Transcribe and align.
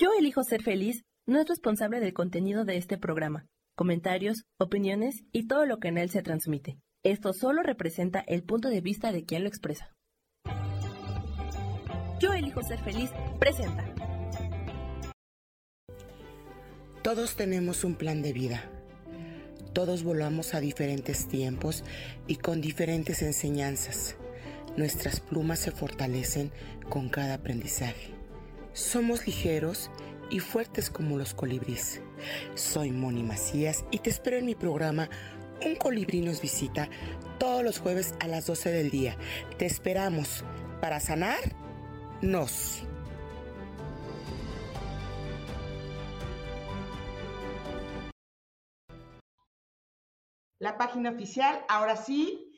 Yo 0.00 0.08
elijo 0.18 0.42
ser 0.44 0.62
feliz 0.62 1.04
no 1.26 1.38
es 1.42 1.46
responsable 1.46 2.00
del 2.00 2.14
contenido 2.14 2.64
de 2.64 2.78
este 2.78 2.96
programa, 2.96 3.44
comentarios, 3.76 4.44
opiniones 4.58 5.24
y 5.30 5.46
todo 5.46 5.66
lo 5.66 5.78
que 5.78 5.88
en 5.88 5.98
él 5.98 6.08
se 6.08 6.22
transmite. 6.22 6.78
Esto 7.04 7.34
solo 7.34 7.62
representa 7.62 8.24
el 8.26 8.42
punto 8.42 8.70
de 8.70 8.80
vista 8.80 9.12
de 9.12 9.26
quien 9.26 9.42
lo 9.42 9.48
expresa. 9.50 9.92
Yo 12.18 12.32
elijo 12.32 12.62
ser 12.62 12.78
feliz 12.82 13.10
presenta. 13.38 13.84
Todos 17.02 17.36
tenemos 17.36 17.84
un 17.84 17.94
plan 17.94 18.22
de 18.22 18.32
vida. 18.32 18.70
Todos 19.74 20.02
volamos 20.02 20.54
a 20.54 20.60
diferentes 20.60 21.28
tiempos 21.28 21.84
y 22.26 22.36
con 22.36 22.62
diferentes 22.62 23.20
enseñanzas. 23.20 24.16
Nuestras 24.78 25.20
plumas 25.20 25.58
se 25.58 25.72
fortalecen 25.72 26.52
con 26.88 27.10
cada 27.10 27.34
aprendizaje. 27.34 28.19
Somos 28.80 29.26
ligeros 29.26 29.90
y 30.30 30.40
fuertes 30.40 30.88
como 30.88 31.18
los 31.18 31.34
colibríes. 31.34 32.00
Soy 32.54 32.90
Moni 32.90 33.22
Macías 33.22 33.84
y 33.90 33.98
te 33.98 34.08
espero 34.08 34.38
en 34.38 34.46
mi 34.46 34.54
programa 34.54 35.10
Un 35.64 35.76
colibrí 35.76 36.22
nos 36.22 36.40
visita 36.40 36.88
todos 37.38 37.62
los 37.62 37.78
jueves 37.78 38.14
a 38.20 38.26
las 38.26 38.46
12 38.46 38.72
del 38.72 38.90
día. 38.90 39.18
Te 39.58 39.66
esperamos 39.66 40.44
para 40.80 40.98
sanar 40.98 41.38
nos. 42.22 42.82
La 50.58 50.78
página 50.78 51.10
oficial, 51.10 51.62
ahora 51.68 51.96
sí. 51.96 52.50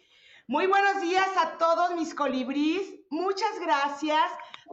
Muy 0.46 0.68
buenos 0.68 1.02
días 1.02 1.28
a 1.36 1.58
todos 1.58 1.96
mis 1.96 2.14
colibríes. 2.14 2.88
Muchas 3.10 3.58
gracias 3.60 4.22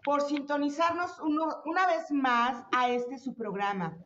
por 0.03 0.21
sintonizarnos 0.21 1.19
una 1.19 1.87
vez 1.87 2.11
más 2.11 2.65
a 2.71 2.89
este 2.89 3.17
su 3.17 3.33
programa. 3.33 3.97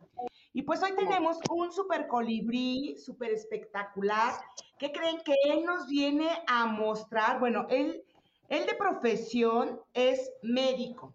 Y 0.54 0.62
pues 0.62 0.84
hoy 0.84 0.94
tenemos 0.96 1.38
un 1.50 1.72
super 1.72 2.08
colibrí, 2.08 2.96
súper 2.98 3.32
espectacular, 3.32 4.34
que 4.78 4.92
creen 4.92 5.18
que 5.26 5.36
él 5.46 5.66
nos 5.66 5.88
viene 5.88 6.30
a 6.48 6.68
mostrar, 6.68 7.40
bueno, 7.40 7.66
él, 7.70 8.04
él 8.50 8.66
de 8.66 8.76
profesión 8.76 9.82
es 9.94 10.32
médico 10.44 11.14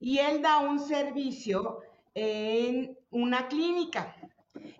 y 0.00 0.18
él 0.18 0.42
da 0.42 0.58
un 0.58 0.80
servicio 0.80 1.80
en 2.14 2.98
una 3.10 3.46
clínica. 3.48 4.16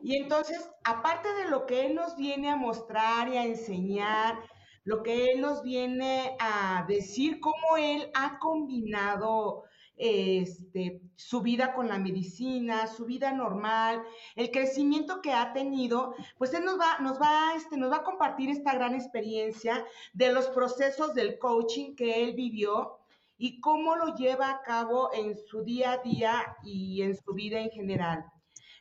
Y 0.03 0.17
entonces, 0.17 0.69
aparte 0.83 1.33
de 1.35 1.49
lo 1.49 1.67
que 1.67 1.87
él 1.87 1.95
nos 1.95 2.17
viene 2.17 2.51
a 2.51 2.57
mostrar 2.57 3.29
y 3.29 3.37
a 3.37 3.45
enseñar, 3.45 4.39
lo 4.85 5.03
que 5.03 5.33
él 5.33 5.41
nos 5.41 5.63
viene 5.63 6.37
a 6.39 6.85
decir, 6.87 7.41
cómo 7.41 7.77
él 7.79 8.11
ha 8.15 8.39
combinado 8.39 9.65
este, 9.97 11.01
su 11.17 11.41
vida 11.41 11.73
con 11.73 11.89
la 11.89 11.99
medicina, 11.99 12.87
su 12.87 13.07
vida 13.07 13.33
normal, 13.33 14.03
el 14.35 14.51
crecimiento 14.51 15.23
que 15.23 15.33
ha 15.33 15.53
tenido, 15.53 16.15
pues 16.37 16.53
él 16.53 16.65
nos 16.65 16.79
va, 16.79 16.99
nos 16.99 17.21
va, 17.21 17.55
este, 17.57 17.77
nos 17.77 17.93
va 17.93 17.99
a 17.99 18.05
compartir 18.05 18.51
esta 18.51 18.75
gran 18.75 18.95
experiencia 18.95 19.85
de 20.13 20.33
los 20.33 20.49
procesos 20.49 21.15
del 21.15 21.39
coaching 21.39 21.95
que 21.95 22.25
él 22.25 22.35
vivió 22.35 22.99
y 23.39 23.61
cómo 23.61 23.97
lo 23.97 24.15
lleva 24.15 24.51
a 24.51 24.63
cabo 24.63 25.11
en 25.15 25.37
su 25.37 25.63
día 25.63 25.93
a 25.93 25.99
día 25.99 26.57
y 26.63 27.03
en 27.03 27.17
su 27.17 27.33
vida 27.33 27.61
en 27.61 27.71
general. 27.71 28.25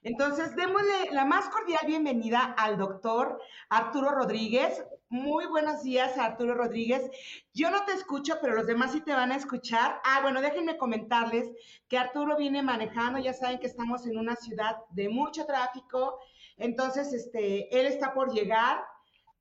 Entonces, 0.04 0.56
démosle 0.56 1.12
la 1.12 1.24
más 1.24 1.48
cordial 1.50 1.86
bienvenida 1.88 2.54
al 2.58 2.78
doctor 2.78 3.40
Arturo 3.70 4.12
Rodríguez. 4.12 4.84
Muy 5.14 5.46
buenos 5.46 5.84
días, 5.84 6.18
Arturo 6.18 6.56
Rodríguez. 6.56 7.08
Yo 7.54 7.70
no 7.70 7.86
te 7.86 7.92
escucho, 7.92 8.40
pero 8.42 8.56
los 8.56 8.66
demás 8.66 8.94
sí 8.94 9.02
te 9.02 9.14
van 9.14 9.32
a 9.32 9.36
escuchar. 9.36 10.02
Ah, 10.04 10.22
bueno, 10.24 10.42
déjenme 10.42 10.76
comentarles 10.76 11.52
que 11.88 12.00
Arturo 12.00 12.36
viene 12.36 12.64
manejando. 12.64 13.20
Ya 13.20 13.32
saben 13.32 13.60
que 13.60 13.68
estamos 13.68 14.08
en 14.08 14.18
una 14.18 14.36
ciudad 14.36 14.78
de 14.90 15.10
mucho 15.10 15.46
tráfico. 15.46 16.18
Entonces, 16.58 17.14
este, 17.14 17.80
él 17.80 17.86
está 17.86 18.16
por 18.16 18.34
llegar 18.34 18.84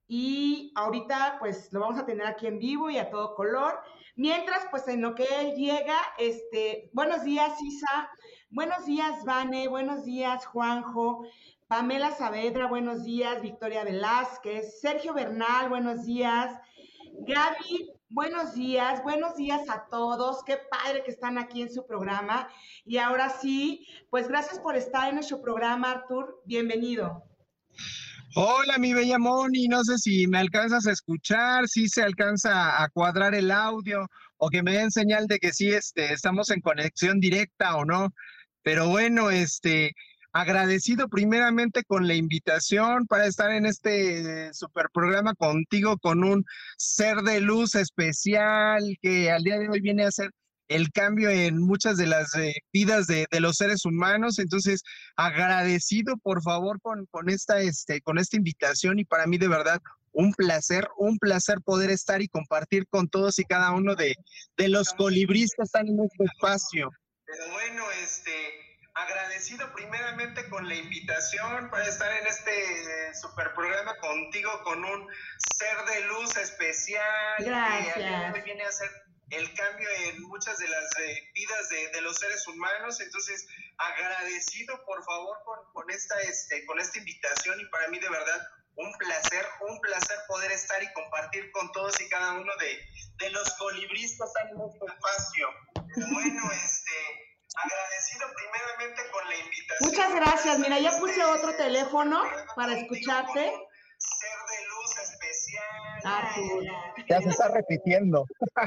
y 0.06 0.72
ahorita 0.74 1.38
pues 1.38 1.72
lo 1.72 1.80
vamos 1.80 1.98
a 1.98 2.04
tener 2.04 2.26
aquí 2.26 2.46
en 2.46 2.58
vivo 2.58 2.90
y 2.90 2.98
a 2.98 3.08
todo 3.08 3.34
color. 3.34 3.80
Mientras, 4.14 4.66
pues 4.70 4.86
en 4.88 5.00
lo 5.00 5.14
que 5.14 5.26
él 5.40 5.54
llega, 5.54 5.96
este, 6.18 6.90
buenos 6.92 7.24
días, 7.24 7.50
Isa. 7.62 8.10
Buenos 8.50 8.84
días, 8.84 9.24
Vane. 9.24 9.68
Buenos 9.68 10.04
días, 10.04 10.44
Juanjo. 10.44 11.24
Pamela 11.72 12.14
Saavedra, 12.14 12.66
buenos 12.66 13.02
días. 13.02 13.40
Victoria 13.40 13.82
Velázquez. 13.82 14.78
Sergio 14.82 15.14
Bernal, 15.14 15.70
buenos 15.70 16.04
días. 16.04 16.54
Gaby, 17.26 17.88
buenos 18.10 18.52
días. 18.52 19.02
Buenos 19.02 19.36
días 19.36 19.62
a 19.70 19.86
todos. 19.90 20.44
Qué 20.44 20.58
padre 20.70 21.02
que 21.02 21.12
están 21.12 21.38
aquí 21.38 21.62
en 21.62 21.72
su 21.72 21.86
programa. 21.86 22.46
Y 22.84 22.98
ahora 22.98 23.30
sí, 23.30 23.86
pues 24.10 24.28
gracias 24.28 24.60
por 24.60 24.76
estar 24.76 25.08
en 25.08 25.14
nuestro 25.14 25.40
programa, 25.40 25.92
Artur. 25.92 26.42
Bienvenido. 26.44 27.24
Hola, 28.34 28.76
mi 28.76 28.92
bella 28.92 29.18
Moni, 29.18 29.66
no 29.66 29.82
sé 29.82 29.96
si 29.96 30.26
me 30.26 30.40
alcanzas 30.40 30.86
a 30.86 30.92
escuchar, 30.92 31.68
si 31.68 31.88
se 31.88 32.02
alcanza 32.02 32.82
a 32.82 32.90
cuadrar 32.90 33.34
el 33.34 33.50
audio 33.50 34.06
o 34.36 34.50
que 34.50 34.62
me 34.62 34.74
den 34.74 34.90
señal 34.90 35.26
de 35.26 35.38
que 35.38 35.54
sí 35.54 35.70
este, 35.70 36.12
estamos 36.12 36.50
en 36.50 36.60
conexión 36.60 37.18
directa 37.18 37.76
o 37.76 37.86
no. 37.86 38.12
Pero 38.62 38.90
bueno, 38.90 39.30
este, 39.30 39.94
agradecido 40.32 41.08
primeramente 41.08 41.84
con 41.84 42.08
la 42.08 42.14
invitación 42.14 43.06
para 43.06 43.26
estar 43.26 43.50
en 43.50 43.66
este 43.66 44.52
super 44.54 44.86
programa 44.92 45.34
contigo 45.34 45.98
con 45.98 46.24
un 46.24 46.44
ser 46.76 47.18
de 47.18 47.40
luz 47.40 47.74
especial 47.74 48.96
que 49.02 49.30
al 49.30 49.42
día 49.42 49.58
de 49.58 49.68
hoy 49.68 49.80
viene 49.80 50.04
a 50.04 50.10
ser 50.10 50.30
el 50.68 50.90
cambio 50.90 51.28
en 51.28 51.58
muchas 51.58 51.98
de 51.98 52.06
las 52.06 52.34
eh, 52.34 52.54
vidas 52.72 53.06
de, 53.06 53.26
los 53.40 53.56
seres 53.56 53.84
humanos. 53.84 54.38
Entonces, 54.38 54.82
agradecido 55.16 56.16
por 56.16 56.42
favor 56.42 56.80
con, 56.80 57.06
con, 57.10 57.28
esta, 57.28 57.60
este, 57.60 58.00
con 58.00 58.18
esta 58.18 58.36
invitación 58.36 58.98
y 58.98 59.04
para 59.04 59.26
mí 59.26 59.36
de 59.36 59.48
verdad 59.48 59.80
un 60.12 60.32
placer, 60.32 60.88
un 60.96 61.18
placer 61.18 61.60
poder 61.62 61.90
estar 61.90 62.22
y 62.22 62.28
compartir 62.28 62.86
con 62.88 63.08
todos 63.08 63.38
y 63.38 63.44
cada 63.44 63.72
uno 63.72 63.94
de, 63.94 64.14
de 64.56 64.68
los 64.68 64.92
colibríes 64.94 65.52
que 65.56 65.62
están 65.62 65.88
en 65.88 66.00
este 66.00 66.24
espacio. 66.24 66.90
Pero 67.24 67.50
bueno, 67.50 67.84
este, 68.02 68.30
agradecido 68.94 69.72
primeramente 69.72 70.48
con 70.48 70.68
la 70.68 70.74
invitación 70.74 71.70
para 71.70 71.86
estar 71.86 72.12
en 72.12 72.26
este 72.26 73.14
super 73.14 73.54
programa 73.54 73.96
contigo 73.98 74.50
con 74.64 74.84
un 74.84 75.08
ser 75.56 75.76
de 75.86 76.00
luz 76.08 76.36
especial 76.36 77.36
Gracias. 77.38 78.34
que 78.34 78.40
viene 78.42 78.64
a 78.64 78.72
ser 78.72 78.90
el 79.30 79.54
cambio 79.54 79.88
en 80.04 80.22
muchas 80.22 80.58
de 80.58 80.68
las 80.68 80.84
eh, 81.00 81.30
vidas 81.32 81.68
de, 81.70 82.00
los 82.02 82.18
seres 82.18 82.46
humanos. 82.46 83.00
Entonces, 83.00 83.46
agradecido 83.78 84.84
por 84.84 85.02
favor 85.04 85.38
con, 85.44 85.72
con, 85.72 85.90
esta, 85.90 86.20
este, 86.20 86.66
con 86.66 86.78
esta 86.78 86.98
invitación 86.98 87.58
y 87.60 87.64
para 87.66 87.88
mí 87.88 87.98
de 87.98 88.10
verdad 88.10 88.46
un 88.74 88.92
placer, 88.98 89.46
un 89.68 89.80
placer 89.80 90.18
poder 90.28 90.52
estar 90.52 90.82
y 90.82 90.92
compartir 90.92 91.50
con 91.52 91.70
todos 91.72 91.98
y 92.00 92.08
cada 92.08 92.32
uno 92.32 92.52
de, 92.56 92.78
de 93.24 93.30
los 93.30 93.48
colibristas 93.54 94.30
en 94.44 94.56
nuestro 94.56 94.86
espacio. 94.86 95.48
Bueno, 95.74 96.50
este, 96.52 97.21
agradecido 97.56 98.26
primeramente 98.34 99.02
con 99.10 99.28
la 99.28 99.36
invitación. 99.36 99.90
Muchas 99.90 100.14
gracias. 100.14 100.58
Mira, 100.58 100.78
ya 100.78 100.98
puse 100.98 101.24
otro 101.24 101.54
teléfono 101.56 102.22
para 102.56 102.78
escucharte. 102.78 103.52
Ser 103.98 104.38
de 104.50 104.58
luz 104.68 104.98
especial. 104.98 106.02
Ah, 106.04 106.34
ya 107.08 107.20
se 107.20 107.28
está 107.28 107.48
repitiendo. 107.48 108.26
de, 108.34 108.58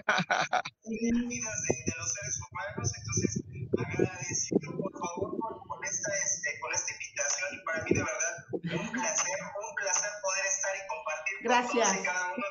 los 1.98 2.14
seres 2.14 2.40
humanos, 2.50 2.92
entonces 2.98 3.44
agradecido 3.78 4.72
por 4.80 4.92
favor 4.94 5.38
con, 5.68 5.84
esta, 5.84 6.12
este, 6.24 6.60
con 6.60 6.74
esta 6.74 6.94
invitación 6.94 7.50
y 7.54 7.66
para 7.66 7.84
mí 7.84 7.92
de 7.94 8.04
verdad 8.04 8.46
un 8.54 8.92
placer, 8.92 9.40
un 9.44 9.76
placer 9.76 10.12
poder 10.22 10.46
estar 10.46 10.76
y 10.76 10.88
compartir 10.88 11.34
Gracias. 11.44 11.88
con 11.88 11.96
todos 11.96 12.02
y 12.02 12.06
cada 12.06 12.34
uno 12.34 12.45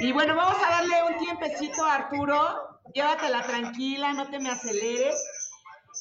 Y 0.00 0.12
bueno, 0.12 0.34
vamos 0.34 0.56
a 0.62 0.70
darle 0.70 1.02
un 1.04 1.18
tiempecito 1.18 1.84
a 1.84 1.94
Arturo. 1.94 2.80
Llévatela 2.92 3.42
tranquila, 3.42 4.12
no 4.12 4.28
te 4.30 4.38
me 4.38 4.50
aceleres. 4.50 5.16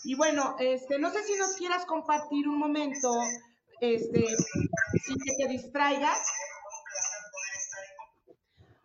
Y 0.04 0.16
bueno, 0.16 0.56
este, 0.60 1.00
no 1.00 1.12
sé 1.12 1.24
si 1.24 1.36
nos 1.36 1.54
quieras 1.56 1.86
compartir 1.86 2.48
un 2.48 2.58
momento, 2.58 3.10
este, 3.80 4.26
sin 5.04 5.18
que 5.18 5.36
te 5.38 5.48
distraigas. 5.48 6.20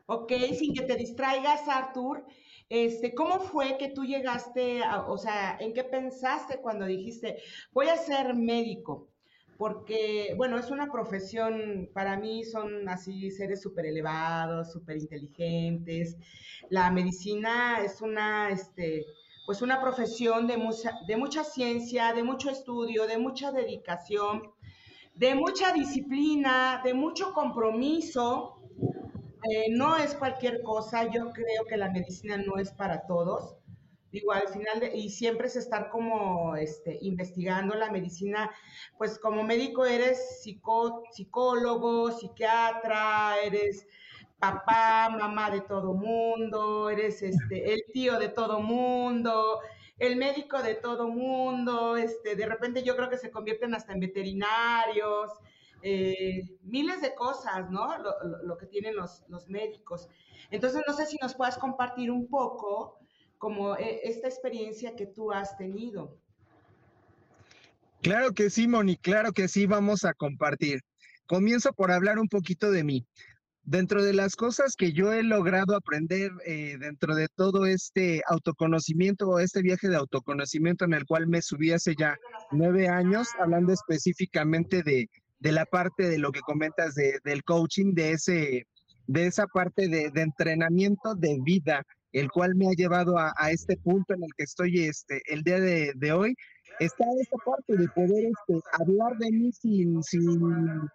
Ok, 0.07 0.33
sin 0.57 0.75
que 0.75 0.83
te 0.83 0.95
distraigas, 0.95 1.69
Artur. 1.69 2.25
Este, 2.69 3.15
¿Cómo 3.15 3.41
fue 3.41 3.79
que 3.79 3.89
tú 3.89 4.05
llegaste, 4.05 4.83
o 5.07 5.17
sea, 5.19 5.57
en 5.59 5.73
qué 5.73 5.85
pensaste 5.85 6.61
cuando 6.61 6.87
dijiste, 6.87 7.43
voy 7.73 7.89
a 7.89 7.97
ser 7.97 8.35
médico? 8.35 9.08
Porque, 9.59 10.35
bueno, 10.37 10.57
es 10.57 10.71
una 10.71 10.91
profesión, 10.91 11.91
para 11.93 12.17
mí 12.17 12.45
son 12.45 12.89
así 12.89 13.31
seres 13.33 13.61
súper 13.61 13.87
elevados, 13.87 14.73
súper 14.73 14.97
inteligentes. 14.97 16.17
La 16.71 16.91
medicina 16.93 17.81
es 17.85 18.01
una, 18.01 18.51
este, 18.51 19.05
pues 19.47 19.61
una 19.61 19.81
profesión 19.81 20.47
de 20.47 20.59
mucha, 20.59 20.93
de 21.09 21.17
mucha 21.17 21.43
ciencia, 21.43 22.13
de 22.13 22.23
mucho 22.23 22.51
estudio, 22.51 23.07
de 23.09 23.19
mucha 23.19 23.51
dedicación, 23.51 24.43
de 25.17 25.35
mucha 25.35 25.73
disciplina, 25.73 26.81
de 26.85 26.95
mucho 26.95 27.33
compromiso. 27.33 28.63
Eh, 29.51 29.71
no 29.71 29.97
es 29.97 30.15
cualquier 30.15 30.63
cosa, 30.63 31.05
yo 31.11 31.31
creo 31.33 31.65
que 31.69 31.77
la 31.77 31.91
medicina 31.91 32.37
no 32.37 32.59
es 32.59 32.71
para 32.71 33.07
todos. 33.07 33.58
Digo, 34.11 34.33
al 34.33 34.49
final, 34.49 34.81
de, 34.81 34.97
y 34.97 35.11
siempre 35.11 35.49
es 35.49 35.57
estar 35.57 35.91
como 35.91 36.57
este, 36.57 36.99
investigando 37.03 37.75
la 37.75 37.91
medicina, 37.91 38.51
pues 38.97 39.19
como 39.19 39.43
médico 39.45 39.85
eres 39.85 40.41
psicólogo, 40.43 42.11
psiquiatra, 42.13 43.37
eres 43.43 43.87
papá, 44.39 45.11
mamá 45.11 45.51
de 45.51 45.61
todo 45.63 45.93
mundo, 45.95 46.89
eres 46.89 47.23
este, 47.23 47.75
el 47.75 47.85
tío 47.93 48.19
de 48.19 48.29
todo 48.29 48.61
mundo, 48.61 49.61
el 49.99 50.17
médico 50.17 50.63
de 50.63 50.75
todo 50.77 51.09
mundo, 51.09 51.97
este, 51.97 52.37
de 52.37 52.47
repente 52.47 52.83
yo 52.83 52.97
creo 52.97 53.11
que 53.11 53.19
se 53.19 53.31
convierten 53.31 53.75
hasta 53.75 53.93
en 53.93 54.01
veterinarios, 54.01 55.33
eh, 55.83 56.57
miles 56.63 57.01
de 57.03 57.15
cosas, 57.15 57.71
¿no? 57.71 57.97
Lo, 58.43 58.57
que 58.57 58.67
tienen 58.67 58.97
los, 58.97 59.25
los, 59.29 59.49
médicos. 59.49 60.09
Entonces, 60.51 60.83
no 60.87 60.93
sé 60.93 61.07
si 61.07 61.17
nos 61.23 61.35
puedas 61.35 61.57
compartir 61.57 62.11
un 62.11 62.29
poco 62.29 62.99
como 63.39 63.77
eh, 63.77 64.01
esta 64.05 64.29
experiencia 64.29 64.95
que 64.97 65.07
tú 65.07 65.33
has 65.33 65.57
tenido. 65.57 66.19
Claro 68.03 68.33
que 68.33 68.51
sí, 68.51 68.69
Moni, 68.69 68.97
claro 68.97 69.33
que 69.33 69.49
sí, 69.49 69.67
vamos 69.67 70.05
a 70.05 70.15
compartir. 70.15 70.81
Comienzo 71.27 71.73
por 71.73 71.91
hablar 71.91 72.19
un 72.19 72.29
poquito 72.29 72.71
de 72.71 72.85
mí. 72.85 73.07
Dentro 73.65 74.03
de 74.03 74.15
las 74.15 74.35
cosas 74.35 74.77
que 74.77 74.93
yo 74.93 75.13
he 75.13 75.23
logrado 75.23 75.77
aprender 75.77 76.31
eh, 76.47 76.77
dentro 76.81 77.15
de 77.15 77.29
todo 77.29 77.67
este 77.67 78.23
autoconocimiento 78.27 79.29
o 79.29 79.41
este 79.41 79.61
viaje 79.61 79.89
de 79.89 79.97
autoconocimiento 79.97 80.87
en 80.87 80.95
el 80.95 81.05
cual 81.05 81.27
me 81.27 81.43
subí 81.43 81.73
hace 81.73 81.95
ya 81.95 82.17
nueve 82.51 82.89
años, 82.89 83.29
hablando 83.39 83.75
específicamente 83.75 84.83
de, 84.83 85.11
de 85.41 85.53
la 85.53 85.67
parte 85.67 86.09
de 86.09 86.19
lo 86.19 86.33
que 86.33 86.41
comentas 86.41 86.95
de, 86.95 87.19
del 87.25 87.45
coaching, 87.45 87.93
de, 87.93 88.13
ese, 88.13 88.67
de 89.07 89.27
esa 89.27 89.47
parte 89.47 89.89
de, 89.89 90.11
de, 90.11 90.23
entrenamiento 90.23 91.15
de 91.15 91.39
vida, 91.43 91.85
el 92.13 92.31
cual 92.31 92.55
me 92.55 92.67
ha 92.69 92.73
llevado 92.73 93.19
a, 93.19 93.33
a, 93.37 93.51
este 93.51 93.77
punto 93.77 94.15
en 94.15 94.23
el 94.23 94.31
que 94.37 94.45
estoy 94.45 94.85
este, 94.85 95.21
el 95.27 95.43
día 95.43 95.61
de, 95.61 95.93
de 95.95 96.13
hoy, 96.13 96.35
está 96.81 97.05
esa 97.21 97.37
parte 97.45 97.77
de 97.77 97.89
poder 97.89 98.27
este, 98.27 98.61
hablar 98.73 99.17
de 99.19 99.31
mí 99.31 99.53
sin, 99.53 100.03
sin 100.03 100.89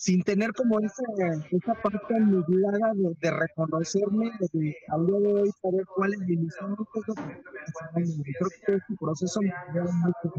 sin 0.00 0.22
tener 0.22 0.50
como 0.54 0.80
esa, 0.80 1.02
esa 1.50 1.74
parte 1.74 2.18
nublada 2.20 2.94
de, 2.94 3.14
de 3.20 3.30
reconocerme, 3.30 4.30
de 4.50 4.74
al 4.88 5.06
día 5.06 5.18
de 5.18 5.42
hoy 5.42 5.50
saber 5.60 5.84
cuál 5.94 6.14
es 6.14 6.20
mi 6.20 6.36
misión, 6.38 6.74
creo 6.74 7.04
que 7.14 8.72
este 8.76 8.94
proceso 8.98 9.40
me 9.42 9.52
lleva 9.74 9.92
mucho 9.92 10.34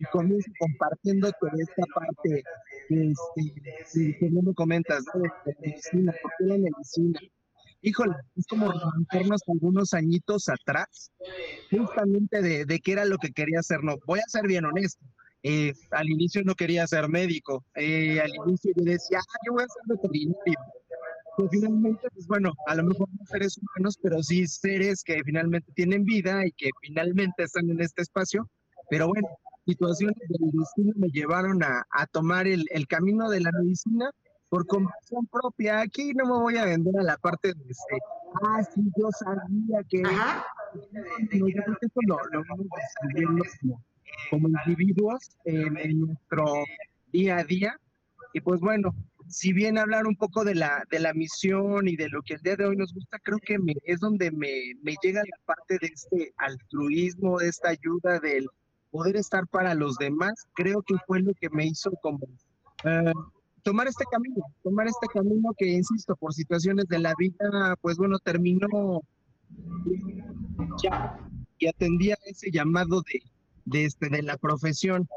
y 0.00 0.04
comienzo 0.06 0.50
compartiéndote 0.58 1.36
esta 1.58 1.82
parte 1.94 2.42
que, 2.88 3.12
este, 3.12 4.16
que, 4.18 4.30
no 4.30 4.40
me 4.40 4.54
comentas, 4.54 5.04
¿no? 5.14 5.20
de 5.20 5.56
medicina, 5.60 6.14
¿por 6.22 6.32
qué 6.38 6.44
la 6.46 6.56
medicina? 6.56 7.20
Híjole, 7.86 8.14
es 8.36 8.46
como 8.46 8.72
remontarnos 8.72 9.42
algunos 9.46 9.92
añitos 9.92 10.48
atrás, 10.48 11.12
justamente 11.70 12.40
de, 12.40 12.64
de 12.64 12.80
qué 12.80 12.92
era 12.92 13.04
lo 13.04 13.18
que 13.18 13.30
quería 13.30 13.60
hacer. 13.60 13.84
No, 13.84 13.96
voy 14.06 14.20
a 14.20 14.28
ser 14.28 14.46
bien 14.46 14.64
honesto 14.64 15.04
eh, 15.46 15.74
al 15.90 16.08
inicio 16.08 16.42
no 16.42 16.54
quería 16.54 16.86
ser 16.86 17.06
médico, 17.06 17.66
eh, 17.74 18.18
al 18.18 18.34
inicio 18.34 18.72
yo 18.74 18.82
decía, 18.82 19.18
ah, 19.20 19.38
yo 19.46 19.52
voy 19.52 19.62
a 19.62 19.66
ser 19.66 19.82
veterinario. 19.86 20.58
Pues 21.36 21.50
finalmente, 21.50 22.08
pues 22.14 22.26
bueno, 22.26 22.54
a 22.66 22.74
lo 22.76 22.84
mejor 22.84 23.08
no 23.10 23.26
seres 23.26 23.58
humanos, 23.58 23.98
pero 24.02 24.22
sí 24.22 24.46
seres 24.46 25.02
que 25.04 25.20
finalmente 25.22 25.70
tienen 25.74 26.04
vida 26.04 26.46
y 26.46 26.52
que 26.52 26.70
finalmente 26.80 27.42
están 27.42 27.68
en 27.68 27.82
este 27.82 28.00
espacio. 28.00 28.48
Pero 28.88 29.08
bueno, 29.08 29.28
situaciones 29.66 30.16
del 30.28 30.50
destino 30.52 30.92
me 30.96 31.08
llevaron 31.08 31.62
a, 31.62 31.84
a 31.90 32.06
tomar 32.06 32.46
el, 32.46 32.64
el, 32.70 32.86
camino 32.86 33.28
de 33.28 33.40
la 33.40 33.50
medicina 33.52 34.10
por 34.54 34.68
convicción 34.68 35.26
propia. 35.26 35.80
Aquí 35.80 36.12
no 36.14 36.26
me 36.26 36.42
voy 36.42 36.56
a 36.58 36.64
vender 36.64 36.96
a 37.00 37.02
la 37.02 37.16
parte 37.16 37.48
de 37.48 37.64
este, 37.68 37.98
ah, 38.44 38.62
sí, 38.62 38.82
yo 38.96 39.08
sabía 39.10 39.82
que... 39.88 40.00
Ajá. 40.04 40.46
No, 40.92 41.48
yo 41.48 41.62
creo 41.64 41.76
que 41.80 41.86
eso 41.86 42.00
lo, 42.06 42.16
lo 42.30 42.44
vamos 42.48 42.66
descubriendo 42.76 43.44
como 43.60 43.82
como 44.30 44.48
individuos 44.48 45.36
en, 45.44 46.00
nuestro 46.00 46.44
día 47.12 47.38
a 47.38 47.44
día. 47.44 47.80
Y 48.32 48.40
pues 48.40 48.60
bueno, 48.60 48.94
si 49.26 49.52
bien 49.52 49.76
hablar 49.76 50.06
un 50.06 50.14
poco 50.14 50.44
de 50.44 50.54
la, 50.54 50.84
de 50.88 51.00
la 51.00 51.12
misión 51.14 51.88
y 51.88 51.96
de 51.96 52.08
lo 52.08 52.22
que 52.22 52.34
el 52.34 52.40
día 52.42 52.54
de 52.54 52.66
hoy 52.66 52.76
nos 52.76 52.94
gusta, 52.94 53.18
creo 53.24 53.38
que 53.38 53.58
me, 53.58 53.74
es 53.82 53.98
donde 53.98 54.30
me, 54.30 54.74
me 54.82 54.94
llega 55.02 55.20
la 55.20 55.44
parte 55.46 55.78
de 55.80 55.88
este 55.88 56.32
altruismo, 56.36 57.38
de 57.40 57.48
esta 57.48 57.70
ayuda, 57.70 58.20
del 58.20 58.46
poder 58.92 59.16
estar 59.16 59.48
para 59.48 59.74
los 59.74 59.96
demás, 59.96 60.34
creo 60.54 60.80
que 60.82 60.94
fue 61.08 61.20
lo 61.20 61.34
que 61.34 61.50
me 61.50 61.66
hizo 61.66 61.90
como 62.00 62.20
uh, 62.84 63.30
tomar 63.64 63.88
este 63.88 64.04
camino, 64.10 64.44
tomar 64.62 64.86
este 64.86 65.06
camino 65.12 65.52
que, 65.56 65.66
insisto, 65.72 66.14
por 66.14 66.32
situaciones 66.32 66.86
de 66.86 66.98
la 67.00 67.14
vida, 67.18 67.76
pues 67.80 67.96
bueno, 67.96 68.18
terminó 68.18 69.00
ya 70.82 71.18
y 71.58 71.66
atendía 71.66 72.16
ese 72.26 72.50
llamado 72.50 73.02
de, 73.02 73.22
de, 73.64 73.86
este, 73.86 74.08
de 74.08 74.22
la 74.22 74.36
profesión. 74.36 75.08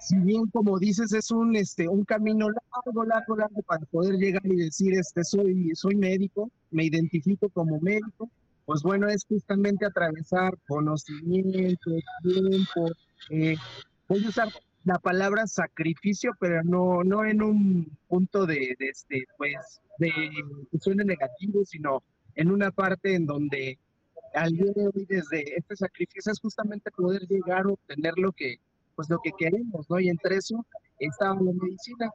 Si 0.00 0.18
bien, 0.18 0.46
como 0.46 0.78
dices, 0.78 1.12
es 1.12 1.30
un, 1.30 1.54
este, 1.54 1.86
un 1.86 2.04
camino 2.04 2.48
largo, 2.48 3.04
largo, 3.04 3.36
largo 3.36 3.62
para 3.62 3.84
poder 3.86 4.16
llegar 4.16 4.44
y 4.46 4.56
decir, 4.56 4.94
este, 4.94 5.22
soy, 5.22 5.70
soy 5.74 5.94
médico, 5.94 6.50
me 6.70 6.84
identifico 6.84 7.48
como 7.50 7.78
médico, 7.80 8.28
pues 8.64 8.82
bueno, 8.82 9.08
es 9.08 9.24
justamente 9.24 9.84
atravesar 9.86 10.56
conocimiento, 10.66 11.90
tiempo, 12.22 12.90
eh, 13.30 13.56
voy 14.08 14.24
a 14.24 14.28
usar 14.28 14.48
la 14.84 14.98
palabra 14.98 15.46
sacrificio, 15.46 16.32
pero 16.40 16.62
no, 16.64 17.04
no 17.04 17.24
en 17.24 17.42
un 17.42 17.98
punto 18.08 18.46
de, 18.46 18.74
de 18.78 18.88
este, 18.88 19.24
pues, 19.36 19.80
de 19.98 20.10
que 20.70 20.78
suene 20.78 21.04
negativo, 21.04 21.64
sino 21.64 22.02
en 22.34 22.50
una 22.50 22.70
parte 22.70 23.14
en 23.14 23.26
donde 23.26 23.78
al 24.34 24.50
día 24.52 24.72
de 24.74 24.86
hoy 24.86 25.06
desde 25.08 25.56
este 25.56 25.76
sacrificio 25.76 26.32
es 26.32 26.40
justamente 26.40 26.90
poder 26.90 27.22
llegar 27.28 27.66
a 27.66 27.72
obtener 27.72 28.14
lo 28.16 28.32
que, 28.32 28.56
pues 28.96 29.08
lo 29.10 29.18
que 29.18 29.32
queremos, 29.38 29.88
¿no? 29.90 30.00
Y 30.00 30.08
entre 30.08 30.36
eso 30.36 30.64
está 30.98 31.34
la 31.34 31.52
medicina. 31.52 32.10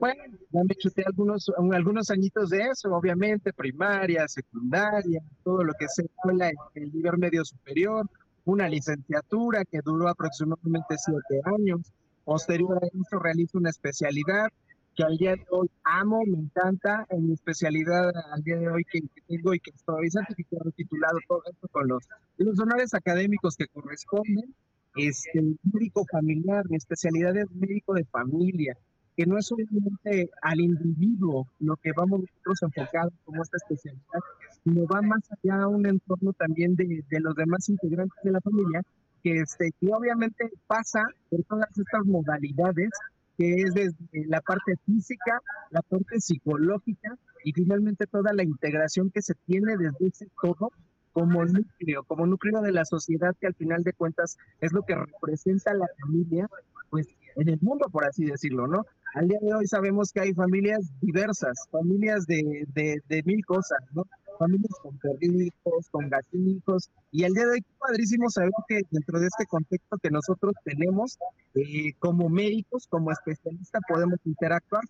Bueno, 0.00 0.22
ya 0.50 0.64
me 0.64 0.74
chuté 0.74 1.04
algunos, 1.06 1.50
algunos 1.72 2.10
añitos 2.10 2.50
de 2.50 2.62
eso, 2.62 2.92
obviamente, 2.94 3.52
primaria, 3.52 4.26
secundaria, 4.26 5.22
todo 5.44 5.62
lo 5.62 5.72
que 5.74 5.88
se 5.88 6.02
escuela 6.02 6.50
en 6.50 6.82
el 6.82 6.92
nivel 6.92 7.18
medio 7.18 7.44
superior, 7.44 8.08
una 8.44 8.68
licenciatura 8.68 9.64
que 9.64 9.80
duró 9.84 10.08
aproximadamente 10.08 10.96
siete 10.98 11.40
años. 11.44 11.80
Posterior 12.24 12.82
a 12.82 12.86
eso 12.86 13.18
realizo 13.18 13.58
una 13.58 13.70
especialidad 13.70 14.48
que 14.94 15.02
al 15.02 15.16
día 15.16 15.32
de 15.32 15.44
hoy 15.50 15.68
amo, 15.82 16.22
me 16.26 16.38
encanta, 16.38 17.04
en 17.10 17.26
mi 17.26 17.34
especialidad 17.34 18.12
al 18.32 18.42
día 18.42 18.56
de 18.56 18.68
hoy 18.68 18.84
que, 18.84 19.00
tengo 19.26 19.54
y 19.54 19.60
que 19.60 19.70
estoy 19.70 20.10
certificado, 20.10 20.70
titulado, 20.70 21.18
todo 21.26 21.42
esto 21.50 21.68
con 21.68 21.88
los, 21.88 22.04
los 22.36 22.58
honores 22.60 22.94
académicos 22.94 23.56
que 23.56 23.66
corresponden, 23.66 24.54
este, 24.96 25.42
médico 25.64 26.04
familiar, 26.10 26.64
mi 26.68 26.76
especialidad 26.76 27.36
es 27.36 27.50
médico 27.50 27.94
de 27.94 28.04
familia, 28.04 28.76
que 29.16 29.26
no 29.26 29.38
es 29.38 29.46
solamente 29.46 30.30
al 30.42 30.60
individuo 30.60 31.48
lo 31.58 31.76
que 31.76 31.90
vamos 31.96 32.20
nosotros 32.20 32.62
enfocados 32.62 33.12
como 33.24 33.42
esta 33.42 33.56
especialidad, 33.56 34.20
sino 34.64 34.86
va 34.86 35.02
más 35.02 35.22
allá 35.30 35.62
a 35.62 35.68
un 35.68 35.86
entorno 35.86 36.32
también 36.32 36.74
de, 36.74 37.04
de 37.08 37.20
los 37.20 37.34
demás 37.34 37.68
integrantes 37.68 38.18
de 38.24 38.32
la 38.32 38.40
familia, 38.40 38.82
que, 39.22 39.40
este, 39.40 39.72
que 39.80 39.92
obviamente 39.92 40.50
pasa 40.66 41.02
por 41.30 41.42
todas 41.44 41.68
estas 41.76 42.04
modalidades 42.04 42.90
que 43.36 43.62
es 43.62 43.74
desde 43.74 44.26
la 44.26 44.40
parte 44.40 44.76
física, 44.86 45.40
la 45.70 45.82
parte 45.82 46.20
psicológica 46.20 47.16
y 47.44 47.52
finalmente 47.52 48.06
toda 48.06 48.32
la 48.32 48.44
integración 48.44 49.10
que 49.10 49.22
se 49.22 49.34
tiene 49.46 49.76
desde 49.76 50.06
ese 50.06 50.28
todo 50.40 50.70
como 51.12 51.44
núcleo, 51.44 52.02
como 52.04 52.26
núcleo 52.26 52.60
de 52.60 52.72
la 52.72 52.84
sociedad 52.84 53.34
que 53.40 53.46
al 53.46 53.54
final 53.54 53.82
de 53.82 53.92
cuentas 53.92 54.36
es 54.60 54.72
lo 54.72 54.82
que 54.82 54.96
representa 54.96 55.72
la 55.74 55.86
familia, 56.00 56.48
pues 56.90 57.06
en 57.36 57.48
el 57.48 57.58
mundo, 57.60 57.88
por 57.90 58.04
así 58.04 58.24
decirlo, 58.24 58.66
¿no? 58.66 58.84
Al 59.14 59.28
día 59.28 59.38
de 59.40 59.54
hoy 59.54 59.66
sabemos 59.66 60.12
que 60.12 60.20
hay 60.20 60.34
familias 60.34 60.92
diversas, 61.00 61.56
familias 61.70 62.26
de, 62.26 62.66
de, 62.74 63.00
de 63.08 63.22
mil 63.24 63.44
cosas, 63.44 63.78
¿no? 63.92 64.04
Familias 64.38 64.72
con 64.82 64.98
perritos, 64.98 65.88
con 65.90 66.08
gatitos, 66.08 66.90
y 67.10 67.24
el 67.24 67.32
día 67.32 67.46
de 67.46 67.52
hoy 67.52 67.64
padrísimo 67.78 68.30
saber 68.30 68.52
que 68.68 68.82
dentro 68.90 69.18
de 69.20 69.26
este 69.26 69.46
contexto 69.46 69.96
que 70.02 70.10
nosotros 70.10 70.54
tenemos, 70.64 71.18
eh, 71.54 71.92
como 71.98 72.28
médicos, 72.28 72.86
como 72.88 73.10
especialistas, 73.10 73.82
podemos 73.88 74.18
interactuar. 74.24 74.84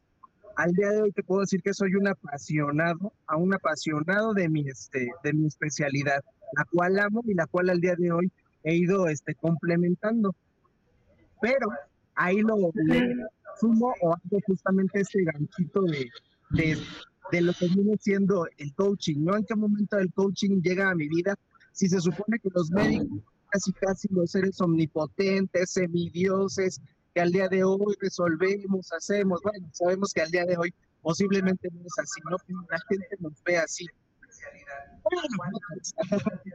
Al 0.57 0.73
día 0.73 0.91
de 0.91 1.03
hoy 1.03 1.13
te 1.13 1.23
puedo 1.23 1.41
decir 1.41 1.63
que 1.63 1.75
soy 1.75 1.95
un 1.97 2.07
apasionado, 2.07 3.13
a 3.27 3.37
un 3.37 3.53
apasionado 3.55 4.35
de 4.35 4.49
mi, 4.49 4.69
este, 4.69 5.09
de 5.23 5.33
mi 5.33 5.47
especialidad, 5.47 6.23
la 6.57 6.65
cual 6.65 6.99
amo 6.99 7.23
y 7.25 7.35
la 7.35 7.47
cual 7.47 7.71
al 7.71 7.81
día 7.81 7.97
de 7.97 8.13
hoy 8.13 8.31
he 8.63 8.75
ido 8.75 9.09
este, 9.09 9.35
complementando. 9.35 10.35
Pero 11.41 11.69
ahí 12.15 12.41
lo, 12.41 12.57
sumo 13.61 13.95
o 14.01 14.13
hago 14.13 14.39
justamente 14.47 15.01
ese 15.01 15.23
ganchito 15.23 15.83
de, 15.83 16.09
de 16.51 16.79
de 17.31 17.41
lo 17.41 17.53
que 17.53 17.69
viene 17.69 17.97
siendo 17.99 18.47
el 18.59 18.75
coaching, 18.75 19.25
¿no? 19.25 19.37
En 19.37 19.45
qué 19.45 19.55
momento 19.55 19.99
el 19.99 20.13
coaching 20.13 20.61
llega 20.63 20.91
a 20.91 20.95
mi 20.95 21.09
vida, 21.09 21.37
si 21.73 21.89
se 21.89 22.01
supone 22.01 22.39
que 22.39 22.51
los 22.55 22.71
médicos 22.71 23.21
casi 23.55 23.73
casi 23.73 24.09
los 24.11 24.33
seres 24.33 24.61
omnipotentes, 24.61 25.71
semidioses, 25.71 26.81
que 27.15 27.21
al 27.21 27.31
día 27.31 27.49
de 27.49 27.63
hoy 27.63 27.95
resolvemos, 28.01 28.93
hacemos, 28.93 29.41
bueno, 29.43 29.69
sabemos 29.73 30.13
que 30.13 30.23
al 30.23 30.31
día 30.31 30.45
de 30.45 30.57
hoy 30.57 30.75
posiblemente 31.01 31.69
no 31.73 31.83
es 31.83 31.99
así, 32.03 32.21
¿no? 32.29 32.37
La 32.69 32.81
gente 32.89 33.17
nos 33.21 33.41
ve 33.45 33.59
así. 33.59 33.87
Bueno, 35.05 35.23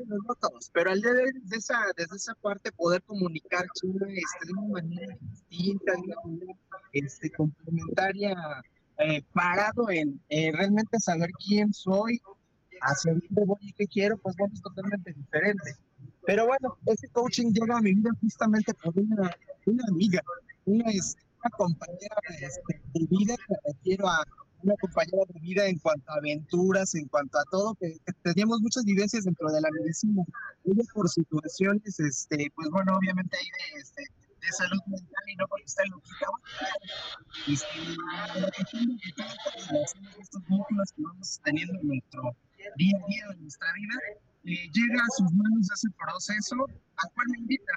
no 0.08 0.36
todos, 0.36 0.70
pero 0.74 0.92
al 0.92 1.02
día 1.02 1.14
de 1.14 1.24
hoy, 1.24 1.32
desde 1.44 1.58
esa, 1.58 1.80
desde 1.96 2.18
esa 2.18 2.34
parte, 2.36 2.72
poder 2.74 3.02
comunicar 3.04 3.66
este, 3.66 3.88
de 3.88 4.54
una 4.54 4.68
manera 4.68 5.18
distinta, 5.22 5.94
de 5.94 6.00
una 6.00 6.16
manera 6.26 6.54
este, 6.92 7.32
complementaria, 7.32 8.36
eh, 9.00 9.24
parado 9.34 9.89
en 9.89 10.22
eh, 10.29 10.51
realmente 10.51 11.00
saber 11.00 11.29
quién 11.46 11.74
soy, 11.74 12.20
hacia 12.82 13.13
dónde 13.13 13.46
voy 13.46 13.58
y 13.62 13.74
qué 13.74 13.88
quiero, 13.88 14.18
pues 14.18 14.36
bueno, 14.38 14.53
es 14.53 14.62
totalmente 14.62 15.13
diferente. 15.13 15.75
Pero 16.25 16.46
bueno, 16.46 16.77
ese 16.86 17.08
coaching 17.10 17.51
llega 17.51 17.77
a 17.77 17.82
mi 17.82 17.94
vida 17.94 18.12
justamente 18.22 18.74
por 18.74 18.98
una, 18.98 19.32
una 19.65 19.84
amiga, 19.89 20.22
una, 20.65 20.89
este, 20.91 21.22
compañera 21.58 22.15
este, 22.41 22.82
de 22.94 23.08
vida 23.10 23.36
que 23.48 23.56
refiero 23.65 24.08
a 24.08 24.24
una 24.62 24.75
compañera 24.75 25.24
de 25.34 25.39
vida 25.39 25.68
en 25.68 25.79
cuanto 25.79 26.12
a 26.12 26.15
aventuras, 26.15 26.94
en 26.96 27.08
cuanto 27.08 27.38
a 27.39 27.44
todo, 27.50 27.75
que, 27.75 27.96
teníamos 28.24 28.60
muchas 28.60 28.84
vivencias 28.84 29.24
dentro 29.24 29.50
de 29.50 29.62
la 29.62 29.70
medicina. 29.72 30.24
Por 30.94 31.10
situaciones, 31.10 32.00
este, 32.00 32.51
pues 32.56 32.70
bueno, 32.70 32.98
obviamente 32.98 33.38
ahí 33.38 33.46
de, 33.46 33.82
este, 33.82 34.03
de 34.39 34.51
salud 34.51 34.79
mental 34.88 35.24
y 35.27 35.36
no 35.36 35.48
porque 35.48 35.65
está 35.65 35.84
loquita. 35.86 36.27
Este, 37.48 37.79
estos 40.19 40.41
vínculos 40.48 40.91
que 40.96 41.01
vamos 41.01 41.39
teniendo 41.43 41.79
en 41.79 41.88
nuestro 41.88 42.36
día 42.77 42.98
a 42.98 43.08
día 43.08 43.27
de 43.29 43.38
nuestra 43.38 43.74
vida, 43.74 43.96
eh, 44.46 44.69
llega 44.72 45.01
a 45.01 45.10
sus 45.17 45.31
manos 45.34 45.69
ese 45.72 45.89
proceso 45.91 46.55
al 46.98 47.12
cual 47.13 47.27
me 47.31 47.39
invita, 47.39 47.74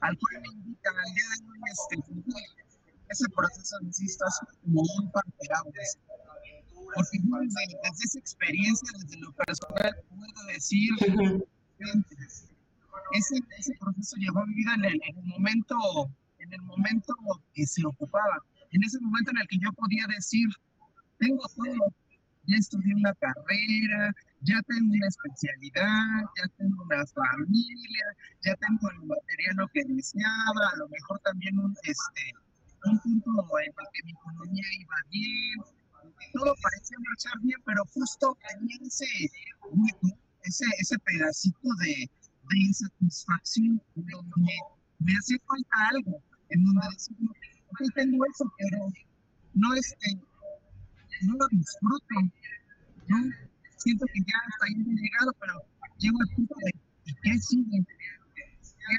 al 0.00 0.18
cual 0.18 0.42
me 0.42 0.48
invita 0.60 0.90
al 0.90 1.14
día 1.14 1.28
de 1.32 1.44
hoy 1.46 1.60
este, 1.72 1.96
ese 3.08 3.28
proceso, 3.30 3.76
insisto, 3.82 4.24
es 4.26 4.40
como 4.62 4.82
un 4.82 5.10
parteaguas. 5.10 5.98
Porque 6.94 7.18
desde, 7.18 7.78
desde, 7.82 8.04
esa 8.04 8.18
experiencia, 8.18 8.88
desde 8.98 9.18
lo 9.18 9.32
personal, 9.32 9.94
puedo 10.08 10.46
decir, 10.52 10.90
ese, 13.12 13.74
proceso 13.78 14.16
llegó 14.16 14.40
a 14.40 14.46
mi 14.46 14.54
vida 14.54 14.74
en 14.74 14.84
el, 14.84 14.94
en 14.94 15.16
el, 15.18 15.24
momento, 15.24 15.76
en 16.38 16.52
el 16.52 16.62
momento 16.62 17.14
que 17.54 17.66
se 17.66 17.84
ocupaba, 17.86 18.42
en 18.70 18.82
ese 18.84 19.00
momento 19.00 19.30
en 19.30 19.38
el 19.38 19.48
que 19.48 19.58
yo 19.58 19.72
podía 19.72 20.06
decir, 20.08 20.48
tengo 21.18 21.42
todo, 21.54 21.94
ya 22.46 22.56
estudié 22.56 22.94
una 22.94 23.14
carrera, 23.14 24.14
ya 24.42 24.60
tengo 24.62 24.92
una 24.92 25.08
especialidad, 25.08 26.22
ya 26.36 26.48
tengo 26.58 26.82
una 26.82 27.04
familia, 27.06 28.04
ya 28.44 28.54
tengo 28.56 28.90
el 28.90 29.06
material 29.06 29.70
que 29.72 29.84
deseaba, 29.84 30.70
a 30.72 30.76
lo 30.76 30.88
mejor 30.88 31.18
también 31.20 31.58
un, 31.58 31.74
este, 31.82 32.32
un 32.84 32.98
punto 33.00 33.30
en 33.58 33.66
el 33.66 33.86
que 33.92 34.02
mi 34.04 34.12
economía 34.12 34.64
iba 34.78 34.96
bien, 35.10 35.76
todo 36.32 36.54
parecía 36.62 36.96
marchar 37.00 37.40
bien, 37.40 37.58
pero 37.64 37.84
justo 37.86 38.36
tenía 38.48 38.76
ese 38.82 39.06
ese, 40.46 40.64
ese 40.78 40.98
pedacito 41.00 41.68
de, 41.80 42.08
de 42.50 42.58
insatisfacción 42.58 43.82
en 43.96 44.06
donde 44.06 44.52
me 44.98 45.12
hacía 45.12 45.38
falta 45.46 45.88
algo, 45.90 46.22
en 46.50 46.64
donde 46.64 46.86
decía, 46.92 47.16
ok, 47.68 47.80
tengo 47.94 48.24
eso, 48.26 48.52
pero 48.58 48.88
no, 49.54 49.74
este, 49.74 50.14
no 51.22 51.34
lo 51.34 51.46
disfruto, 51.50 52.14
¿no? 53.08 53.16
Siento 53.76 54.06
que 54.12 54.20
ya 54.20 54.38
hasta 54.48 54.66
ahí 54.66 54.74
he 54.74 54.94
llegado, 54.94 55.32
pero 55.40 55.54
llego 55.98 56.18
al 56.20 56.34
punto 56.34 56.54
de, 56.64 56.70
¿y 57.04 57.14
qué 57.22 57.38
sigue? 57.38 57.84
¿Qué 57.86 58.96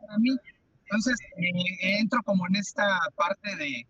para 0.00 0.18
mí? 0.18 0.36
Entonces, 0.90 1.18
eh, 1.36 2.00
entro 2.00 2.22
como 2.22 2.46
en 2.48 2.56
esta 2.56 2.98
parte 3.16 3.56
de 3.56 3.86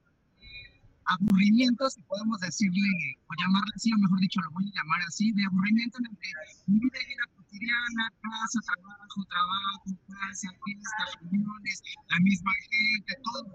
aburrimiento, 1.05 1.89
si 1.91 2.03
podemos 2.03 2.41
decirle, 2.41 2.89
o 3.27 3.33
llamarle 3.41 3.73
así, 3.75 3.93
o 3.93 3.99
mejor 3.99 4.21
dicho, 4.21 4.41
lo 4.41 4.51
voy 4.51 4.65
a 4.69 4.83
llamar 4.83 5.01
así, 5.07 5.33
de 5.33 5.45
aburrimiento 5.45 5.99
en 5.99 6.07
el 6.07 6.19
que 6.19 6.29
mi 6.67 6.79
vida 6.81 6.99
era 7.07 7.38
cotidiana, 7.59 8.13
casa, 8.23 8.59
trabajo, 8.67 9.25
trabajo, 9.29 9.91
casa, 10.07 10.49
fiestas, 10.65 11.09
reuniones, 11.21 11.83
la 12.09 12.19
misma 12.21 12.53
gente, 12.71 13.15
todo. 13.23 13.53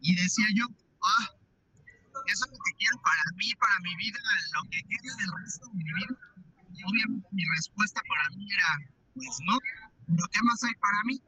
Y 0.00 0.14
decía 0.16 0.46
yo, 0.54 0.66
ah, 1.02 1.28
eso 2.26 2.44
es 2.44 2.50
lo 2.50 2.58
que 2.58 2.72
quiero 2.78 2.96
para 3.02 3.24
mí, 3.36 3.52
para 3.58 3.78
mi 3.80 3.94
vida, 3.96 4.18
lo 4.54 4.62
que 4.70 4.82
quiero 4.84 5.16
del 5.16 5.44
resto 5.44 5.66
de 5.68 5.74
mi 5.74 5.84
vida. 5.84 6.16
Y 6.72 6.82
obviamente 6.84 7.28
mi 7.32 7.44
respuesta 7.56 8.00
para 8.08 8.36
mí 8.36 8.52
era, 8.52 8.78
pues 9.14 9.38
no, 9.46 9.58
lo 10.08 10.26
que 10.32 10.42
más 10.42 10.62
hay 10.64 10.74
para 10.80 11.02
mí? 11.04 11.20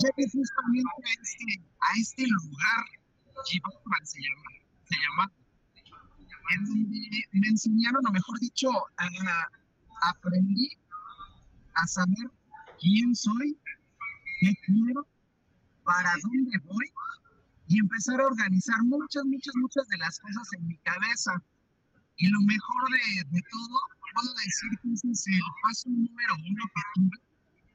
Llegué 0.00 0.30
justamente 0.30 1.02
a 1.04 1.22
este, 1.22 1.62
a 1.80 1.90
este 1.98 2.26
lugar, 2.26 2.84
Jibaman 3.46 4.06
se 4.06 4.20
llama, 4.20 4.50
se 4.84 4.96
llama, 4.96 5.32
en 6.54 6.64
donde 6.64 7.28
me 7.32 7.48
enseñaron, 7.48 8.06
o 8.06 8.12
mejor 8.12 8.38
dicho, 8.40 8.68
a, 8.98 9.08
aprendí 10.10 10.70
a 11.74 11.86
saber 11.86 12.30
quién 12.78 13.14
soy, 13.14 13.58
qué 14.40 14.54
quiero, 14.66 15.06
para 15.84 16.12
dónde 16.22 16.58
voy 16.64 16.86
y 17.68 17.78
empezar 17.78 18.20
a 18.20 18.26
organizar 18.26 18.82
muchas, 18.84 19.24
muchas, 19.24 19.54
muchas 19.56 19.88
de 19.88 19.98
las 19.98 20.18
cosas 20.20 20.48
en 20.58 20.66
mi 20.66 20.76
cabeza. 20.78 21.32
Y 22.16 22.28
lo 22.28 22.40
mejor 22.42 22.82
de, 22.90 23.24
de 23.30 23.42
todo, 23.50 23.78
puedo 24.14 24.34
decir 24.34 24.70
que 24.82 24.92
ese 24.92 25.10
es 25.10 25.26
el 25.26 25.42
paso 25.62 25.88
número 25.88 26.34
uno 26.34 26.64
que 26.74 26.82
tuve 26.94 27.18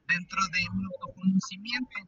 dentro 0.07 0.39
de 0.53 0.69
un 0.71 0.85
autoconocimiento, 0.85 1.99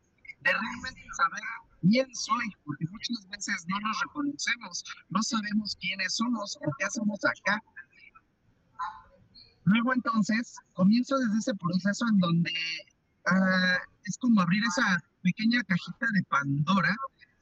de 0.42 0.52
realmente 0.54 1.04
saber 1.18 1.44
quién 1.82 2.08
soy, 2.16 2.48
porque 2.64 2.86
muchas 2.92 3.28
veces 3.30 3.66
no 3.68 3.80
nos 3.80 4.00
reconocemos, 4.02 4.84
no 5.10 5.22
sabemos 5.24 5.76
quiénes 5.82 6.16
somos 6.16 6.58
o 6.58 6.72
qué 6.78 6.86
hacemos 6.86 7.20
acá. 7.26 7.62
Luego 9.70 9.94
entonces 9.94 10.56
comienzo 10.74 11.16
desde 11.20 11.38
ese 11.38 11.54
proceso 11.56 12.04
en 12.08 12.18
donde 12.18 12.52
uh, 13.32 13.78
es 14.04 14.18
como 14.18 14.42
abrir 14.42 14.64
esa 14.64 15.00
pequeña 15.22 15.62
cajita 15.64 16.08
de 16.12 16.24
Pandora, 16.24 16.96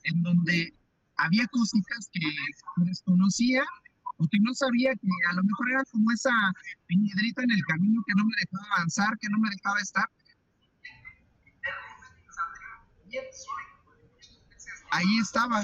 en 0.03 0.21
donde 0.23 0.73
había 1.15 1.47
cositas 1.47 2.09
que 2.11 2.19
desconocía 2.83 3.63
o 4.17 4.27
que 4.27 4.39
no 4.41 4.53
sabía 4.53 4.91
que 4.95 5.07
a 5.29 5.33
lo 5.35 5.43
mejor 5.43 5.71
era 5.71 5.83
como 5.85 6.11
esa 6.11 6.31
piedrita 6.87 7.43
en 7.43 7.51
el 7.51 7.63
camino 7.65 8.03
que 8.05 8.13
no 8.17 8.25
me 8.25 8.35
dejaba 8.41 8.75
avanzar, 8.75 9.17
que 9.19 9.29
no 9.29 9.37
me 9.37 9.49
dejaba 9.49 9.79
estar, 9.79 10.09
Ahí 14.91 15.19
estaba. 15.21 15.63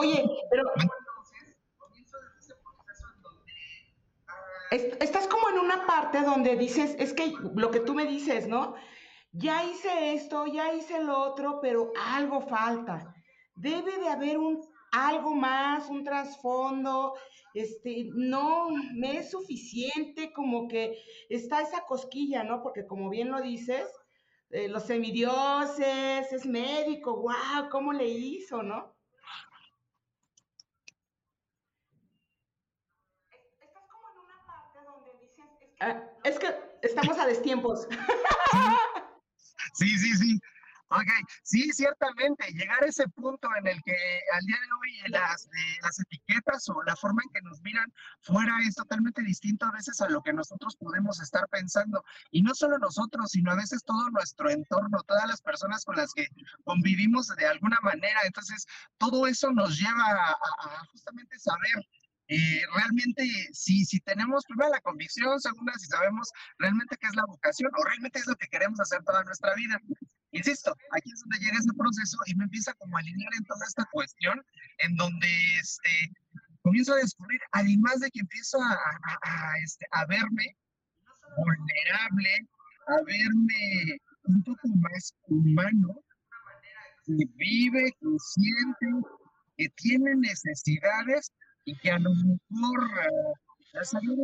Oye, 0.00 0.26
pero 0.50 0.70
estás 4.70 5.26
como 5.26 5.48
en 5.50 5.58
una 5.58 5.86
parte 5.86 6.20
donde 6.22 6.56
dices, 6.56 6.94
es 6.98 7.12
que 7.12 7.34
lo 7.54 7.70
que 7.70 7.80
tú 7.80 7.94
me 7.94 8.06
dices, 8.06 8.48
¿no? 8.48 8.74
Ya 9.32 9.64
hice 9.64 10.14
esto, 10.14 10.46
ya 10.46 10.72
hice 10.72 11.02
lo 11.02 11.18
otro, 11.18 11.60
pero 11.60 11.92
algo 11.96 12.40
falta. 12.42 13.14
Debe 13.54 13.98
de 13.98 14.08
haber 14.08 14.38
un 14.38 14.60
algo 14.92 15.34
más, 15.34 15.88
un 15.88 16.02
trasfondo, 16.02 17.14
este, 17.54 18.08
no 18.12 18.68
me 18.94 19.18
es 19.18 19.30
suficiente, 19.30 20.32
como 20.32 20.66
que 20.66 20.98
está 21.28 21.60
esa 21.60 21.84
cosquilla, 21.84 22.42
¿no? 22.42 22.62
Porque 22.62 22.86
como 22.86 23.08
bien 23.08 23.30
lo 23.30 23.40
dices, 23.40 23.86
eh, 24.50 24.68
los 24.68 24.84
semidioses, 24.84 26.32
es 26.32 26.46
médico, 26.46 27.20
wow, 27.20 27.68
¿cómo 27.70 27.92
le 27.92 28.08
hizo, 28.08 28.62
no? 28.62 28.96
Ah, 35.80 36.02
es 36.24 36.38
que 36.38 36.54
estamos 36.82 37.18
a 37.18 37.26
destiempos. 37.26 37.88
Sí, 39.74 39.96
sí, 39.98 40.16
sí. 40.16 40.40
Ok, 40.92 41.06
sí, 41.44 41.70
ciertamente, 41.72 42.50
llegar 42.52 42.82
a 42.82 42.86
ese 42.86 43.06
punto 43.10 43.48
en 43.60 43.68
el 43.68 43.80
que 43.84 43.94
al 44.32 44.44
día 44.44 44.56
de 44.56 44.72
hoy 44.80 44.98
eh, 45.06 45.08
las 45.82 46.00
etiquetas 46.00 46.68
o 46.68 46.82
la 46.82 46.96
forma 46.96 47.22
en 47.22 47.30
que 47.30 47.42
nos 47.42 47.60
miran 47.62 47.92
fuera 48.22 48.56
es 48.66 48.74
totalmente 48.74 49.22
distinto 49.22 49.66
a 49.66 49.70
veces 49.70 50.00
a 50.00 50.08
lo 50.08 50.20
que 50.20 50.32
nosotros 50.32 50.74
podemos 50.74 51.20
estar 51.20 51.46
pensando. 51.48 52.04
Y 52.32 52.42
no 52.42 52.56
solo 52.56 52.76
nosotros, 52.78 53.30
sino 53.30 53.52
a 53.52 53.54
veces 53.54 53.84
todo 53.84 54.10
nuestro 54.10 54.50
entorno, 54.50 55.00
todas 55.06 55.28
las 55.28 55.40
personas 55.40 55.84
con 55.84 55.94
las 55.94 56.12
que 56.12 56.26
convivimos 56.64 57.28
de 57.28 57.46
alguna 57.46 57.78
manera. 57.84 58.22
Entonces, 58.24 58.66
todo 58.98 59.28
eso 59.28 59.52
nos 59.52 59.78
lleva 59.78 60.32
a, 60.32 60.84
justamente 60.90 61.38
saber 61.38 61.86
eh, 62.30 62.62
realmente 62.76 63.24
si, 63.52 63.84
si 63.84 63.98
tenemos 64.00 64.44
primero 64.44 64.70
la 64.70 64.80
convicción, 64.80 65.40
segunda 65.40 65.72
si 65.76 65.86
sabemos 65.86 66.30
realmente 66.58 66.96
qué 67.00 67.08
es 67.08 67.16
la 67.16 67.24
vocación 67.26 67.72
o 67.76 67.84
realmente 67.84 68.20
es 68.20 68.26
lo 68.28 68.36
que 68.36 68.46
queremos 68.46 68.78
hacer 68.78 69.02
toda 69.02 69.24
nuestra 69.24 69.52
vida. 69.56 69.80
Insisto, 70.30 70.76
aquí 70.92 71.10
es 71.12 71.20
donde 71.22 71.38
llega 71.44 71.58
ese 71.58 71.72
proceso 71.76 72.16
y 72.26 72.36
me 72.36 72.44
empieza 72.44 72.72
como 72.74 72.96
a 72.96 73.00
alinear 73.00 73.32
en 73.36 73.44
toda 73.46 73.66
esta 73.66 73.84
cuestión, 73.90 74.40
en 74.78 74.94
donde 74.94 75.26
este, 75.60 75.90
comienzo 76.62 76.92
a 76.92 76.98
descubrir, 76.98 77.40
además 77.50 77.98
de 77.98 78.08
que 78.12 78.20
empiezo 78.20 78.62
a, 78.62 78.78
a, 79.22 79.58
este, 79.64 79.84
a 79.90 80.06
verme 80.06 80.56
vulnerable, 81.36 82.48
a 82.86 83.02
verme 83.06 84.00
un 84.22 84.44
poco 84.44 84.68
más 84.68 85.12
humano, 85.26 86.00
que 87.06 87.26
vive, 87.34 87.90
que 87.98 88.06
siente, 88.20 88.86
que 89.56 89.68
tiene 89.70 90.14
necesidades 90.14 91.32
y 91.64 91.76
que 91.78 91.90
a 91.90 91.98
lo 91.98 92.10
mejor 92.14 92.80
uh, 92.80 93.34
ha 93.78 94.00
un, 94.00 94.20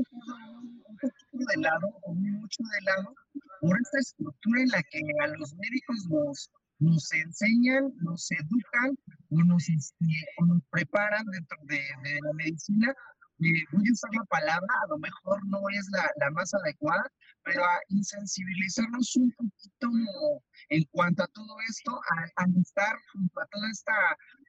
un 0.87 0.97
poquito 0.97 1.45
de 1.55 1.61
lado, 1.63 1.89
o 2.03 2.15
mucho 2.15 2.63
de 2.63 2.85
lado, 2.85 3.15
por 3.61 3.79
esta 3.81 3.99
estructura 3.99 4.63
en 4.63 4.69
la 4.69 4.83
que 4.83 5.01
a 5.23 5.27
los 5.29 5.55
médicos 5.55 6.07
nos, 6.09 6.51
nos 6.79 7.13
enseñan, 7.13 7.93
nos 8.01 8.31
educan 8.31 8.99
o 9.31 9.45
nos, 9.45 9.69
este, 9.69 10.07
nos 10.47 10.63
preparan 10.71 11.25
dentro 11.27 11.59
de, 11.65 11.77
de 11.77 12.19
la 12.23 12.33
medicina 12.35 12.95
voy 13.39 13.89
a 13.89 13.93
usar 13.93 14.11
la 14.15 14.25
palabra, 14.25 14.75
a 14.85 14.89
lo 14.89 14.99
mejor 14.99 15.41
no 15.47 15.59
es 15.71 15.87
la, 15.93 16.11
la, 16.17 16.31
más 16.31 16.53
adecuada, 16.55 17.05
pero 17.43 17.65
a 17.65 17.79
insensibilizarnos 17.89 19.17
un 19.17 19.33
poquito 19.33 19.91
en 20.71 20.85
cuanto 20.91 21.23
a 21.23 21.29
todo 21.29 21.57
esto, 21.69 21.93
a, 21.93 22.43
a 22.43 22.47
estar 22.61 22.97
junto 23.13 23.41
a 23.41 23.47
toda 23.47 23.71
esta 23.71 23.93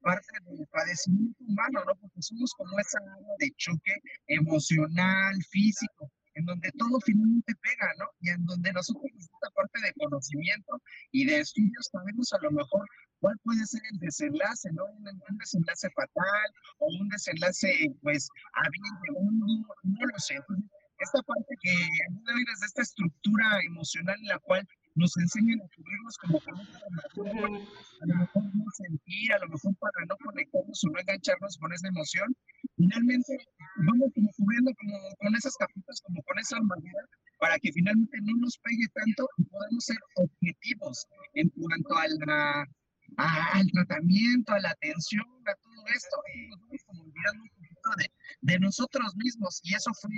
parte 0.01 0.27
del 0.45 0.67
padecimiento 0.67 1.43
humano, 1.43 1.83
¿no? 1.85 1.95
Porque 1.95 2.21
somos 2.21 2.53
como 2.53 2.79
esa 2.79 2.99
área 2.99 3.33
de 3.39 3.51
choque 3.57 3.95
emocional, 4.27 5.35
físico, 5.49 6.11
en 6.37 6.45
donde 6.45 6.71
todo 6.77 6.99
finalmente 7.01 7.53
pega, 7.61 7.89
¿no? 7.97 8.05
Y 8.21 8.29
en 8.29 8.45
donde 8.45 8.71
nosotros, 8.73 9.11
esta 9.17 9.49
parte 9.55 9.81
de 9.81 9.93
conocimiento 9.93 10.81
y 11.11 11.25
de 11.25 11.39
estudios, 11.39 11.89
sabemos 11.91 12.31
a 12.33 12.39
lo 12.43 12.51
mejor 12.51 12.85
cuál 13.19 13.35
puede 13.43 13.65
ser 13.65 13.81
el 13.91 13.99
desenlace, 13.99 14.69
¿no? 14.73 14.85
Un, 14.85 15.37
desenlace 15.39 15.89
fatal 15.95 16.49
o 16.79 16.87
un 17.01 17.09
desenlace, 17.09 17.95
pues, 18.01 18.29
habiendo, 18.53 19.19
un, 19.19 19.39
no 19.83 20.05
lo 20.05 20.19
sé. 20.19 20.35
Esta 20.99 21.21
parte 21.21 21.55
que 21.61 21.75
desde 22.25 22.65
esta 22.65 22.81
estructura 22.81 23.61
emocional 23.63 24.17
en 24.19 24.27
la 24.27 24.39
cual 24.39 24.67
nos 24.97 25.15
enseñan 25.17 25.61
a 25.61 25.67
cubrirnos 25.75 26.17
como 26.17 26.39
con 26.41 26.55
a 26.57 28.05
lo 28.05 28.15
mejor 28.15 28.43
no 28.55 28.65
sentir, 28.75 29.33
a 29.33 29.39
lo 29.39 29.49
mejor 29.49 29.75
para 29.77 30.05
no 30.09 30.15
conectarnos 30.17 30.83
o 30.83 30.89
no 30.89 30.99
engancharnos 30.99 31.57
con 31.57 31.73
esa 31.73 31.87
emoción, 31.87 32.35
finalmente 32.75 33.37
vamos 33.87 34.11
como 34.13 34.29
cubriendo 34.37 34.71
como 34.75 34.97
con 35.19 35.35
esas 35.35 35.55
capitas, 35.57 36.01
como 36.01 36.21
con 36.23 36.39
esa 36.39 36.57
armadura, 36.57 37.03
para 37.39 37.57
que 37.59 37.71
finalmente 37.71 38.17
no 38.21 38.35
nos 38.37 38.57
pegue 38.57 38.87
tanto 38.93 39.29
y 39.37 39.43
podamos 39.45 39.85
ser 39.85 39.97
objetivos 40.15 41.05
en 41.33 41.49
cuanto 41.49 41.97
a 41.97 42.07
la 42.25 42.67
al 43.15 43.71
tratamiento, 43.71 44.53
a 44.53 44.59
la 44.59 44.71
atención, 44.71 45.25
a 45.45 45.55
todo 45.55 45.87
esto. 45.95 46.17
Nos 46.49 46.59
vamos 46.59 46.83
como 46.85 47.03
olvidando 47.03 47.43
un 47.43 47.49
poquito 47.49 47.89
de, 47.97 48.11
de, 48.41 48.59
nosotros 48.59 49.15
mismos. 49.15 49.61
Y 49.63 49.73
eso 49.73 49.91
fue 50.01 50.11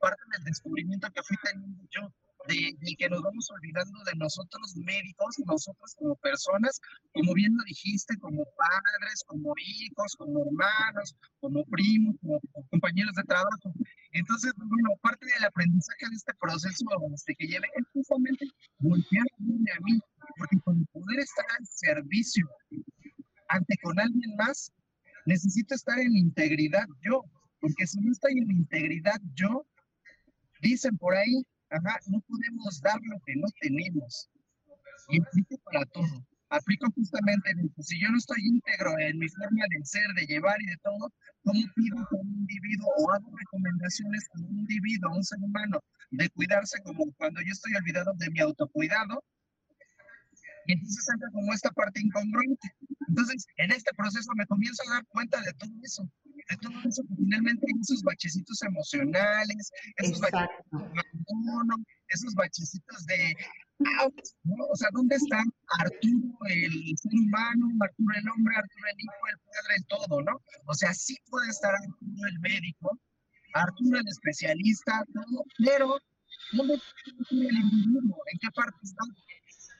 parte 0.00 0.22
del 0.32 0.44
descubrimiento 0.44 1.10
que 1.12 1.22
fui 1.22 1.36
teniendo 1.42 1.82
yo. 1.90 2.12
De, 2.48 2.76
de, 2.78 2.96
que 2.96 3.08
nos 3.08 3.22
vamos 3.22 3.50
olvidando 3.50 3.98
de 4.04 4.14
nosotros 4.16 4.76
médicos, 4.76 5.36
nosotros 5.46 5.94
como 5.96 6.14
personas, 6.16 6.80
como 7.12 7.34
bien 7.34 7.52
lo 7.56 7.64
dijiste, 7.64 8.16
como 8.18 8.44
padres, 8.56 9.24
como 9.26 9.52
hijos, 9.58 10.14
como 10.16 10.44
hermanos, 10.44 11.16
como 11.40 11.64
primos, 11.64 12.16
como, 12.20 12.40
como 12.52 12.68
compañeros 12.68 13.14
de 13.14 13.24
trabajo. 13.24 13.72
Entonces, 14.12 14.52
bueno, 14.56 14.96
parte 15.02 15.26
del 15.26 15.44
aprendizaje 15.44 16.08
de 16.08 16.16
este 16.16 16.32
proceso 16.34 16.84
este, 17.14 17.34
que 17.34 17.46
lleve 17.46 17.66
es 17.74 17.84
justamente 17.92 18.46
voltearme 18.78 19.70
a 19.72 19.80
mí, 19.82 19.98
porque 20.38 20.58
con 20.64 20.84
poder 20.86 21.20
estar 21.20 21.46
al 21.58 21.66
servicio 21.66 22.46
ante 23.48 23.76
con 23.82 23.98
alguien 23.98 24.34
más, 24.36 24.72
necesito 25.26 25.74
estar 25.74 25.98
en 25.98 26.16
integridad 26.16 26.86
yo, 27.02 27.22
porque 27.60 27.86
si 27.86 28.00
no 28.00 28.12
estoy 28.12 28.38
en 28.38 28.50
integridad 28.50 29.20
yo, 29.34 29.66
dicen 30.60 30.96
por 30.98 31.14
ahí, 31.14 31.44
ajá, 31.76 32.00
no 32.06 32.20
podemos 32.20 32.80
dar 32.80 33.00
lo 33.02 33.18
que 33.24 33.36
no 33.36 33.46
tenemos. 33.60 34.30
Y 35.08 35.20
aplico 35.20 35.56
para 35.64 35.84
todo. 35.86 36.26
Aplico 36.48 36.90
justamente 36.92 37.50
en 37.50 37.66
esto. 37.66 37.82
Si 37.82 38.00
yo 38.00 38.08
no 38.10 38.18
estoy 38.18 38.38
íntegro 38.40 38.98
en 38.98 39.18
mi 39.18 39.28
forma 39.28 39.64
de 39.68 39.84
ser, 39.84 40.08
de 40.14 40.26
llevar 40.26 40.60
y 40.62 40.66
de 40.66 40.76
todo, 40.82 41.12
¿cómo 41.42 41.60
pido 41.74 41.98
a 41.98 42.08
un 42.12 42.28
individuo 42.28 42.88
o 42.98 43.12
hago 43.12 43.30
recomendaciones 43.36 44.28
a 44.34 44.38
un 44.38 44.58
individuo, 44.60 45.10
a 45.10 45.16
un 45.16 45.24
ser 45.24 45.38
humano, 45.40 45.80
de 46.10 46.28
cuidarse 46.30 46.80
como 46.82 47.12
cuando 47.14 47.40
yo 47.42 47.52
estoy 47.52 47.74
olvidado 47.74 48.12
de 48.14 48.30
mi 48.30 48.40
autocuidado? 48.40 49.22
Y 50.66 50.72
entonces 50.72 51.08
entra 51.12 51.28
como 51.32 51.52
esta 51.52 51.70
parte 51.70 52.00
incongruente. 52.00 52.74
Entonces, 53.08 53.46
en 53.56 53.70
este 53.72 53.90
proceso 53.96 54.30
me 54.36 54.46
comienzo 54.46 54.82
a 54.88 54.94
dar 54.94 55.06
cuenta 55.06 55.40
de 55.40 55.52
todo 55.54 55.70
eso, 55.82 56.08
de 56.48 56.56
todo 56.58 56.74
eso 56.84 57.02
finalmente 57.16 57.66
esos 57.80 58.02
bachecitos 58.02 58.62
emocionales, 58.62 59.70
esos 59.96 60.20
bachecitos 60.20 60.92
de 60.92 61.02
esos 62.08 62.34
bachecitos 62.34 63.06
de, 63.06 63.34
¿no? 63.78 64.64
O 64.70 64.76
sea, 64.76 64.88
¿dónde 64.92 65.16
está 65.16 65.42
Arturo 65.78 66.38
el 66.48 66.96
ser 66.96 67.12
humano, 67.12 67.66
Arturo 67.80 68.14
el 68.16 68.28
hombre, 68.30 68.56
Arturo 68.56 68.86
el 68.92 69.00
hijo, 69.00 69.22
el 69.28 69.38
padre, 69.38 69.74
el 69.76 69.86
todo, 69.86 70.22
¿no? 70.22 70.40
O 70.66 70.74
sea, 70.74 70.94
sí 70.94 71.16
puede 71.28 71.50
estar 71.50 71.74
Arturo 71.74 72.28
el 72.28 72.40
médico, 72.40 72.98
Arturo 73.54 73.98
el 73.98 74.08
especialista, 74.08 75.04
todo, 75.12 75.44
pero 75.58 75.98
¿dónde 76.52 76.74
está 76.74 76.90
el 77.30 77.56
individuo? 77.56 78.22
¿En 78.32 78.38
qué 78.38 78.48
parte 78.54 78.78
está? 78.82 79.04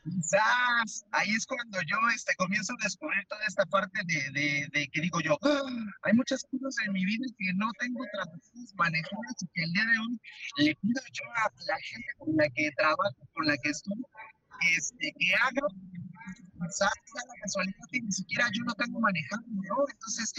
Quizás 0.06 1.04
ahí 1.10 1.30
es 1.30 1.44
cuando 1.46 1.80
yo 1.82 1.96
este, 2.14 2.32
comienzo 2.36 2.72
a 2.74 2.84
descubrir 2.84 3.26
toda 3.28 3.44
esta 3.46 3.66
parte 3.66 4.00
de, 4.06 4.30
de, 4.30 4.68
de 4.72 4.88
que 4.88 5.00
digo 5.00 5.20
yo, 5.20 5.36
ah, 5.42 5.62
hay 6.02 6.12
muchas 6.12 6.44
cosas 6.44 6.74
en 6.86 6.92
mi 6.92 7.04
vida 7.04 7.26
que 7.36 7.52
no 7.54 7.68
tengo 7.80 8.04
trabajadas 8.12 8.74
manejadas 8.76 9.42
y 9.42 9.46
que 9.52 9.62
el 9.64 9.72
día 9.72 9.84
de 9.84 9.98
hoy 9.98 10.20
le 10.58 10.74
pido 10.76 11.02
yo 11.12 11.24
a 11.34 11.50
la 11.66 11.76
gente 11.82 12.06
con 12.18 12.36
la 12.36 12.48
que 12.50 12.70
trabajo, 12.76 13.28
con 13.34 13.46
la 13.46 13.56
que 13.58 13.70
estoy, 13.70 14.00
este, 14.76 15.12
que 15.18 15.34
haga, 15.34 15.66
quizás 16.54 16.92
la 17.26 17.34
casualidad 17.42 17.86
que 17.90 18.00
ni 18.00 18.12
siquiera 18.12 18.48
yo 18.52 18.62
no 18.64 18.74
tengo 18.74 19.00
manejado, 19.00 19.42
¿no? 19.48 19.76
Entonces, 19.90 20.32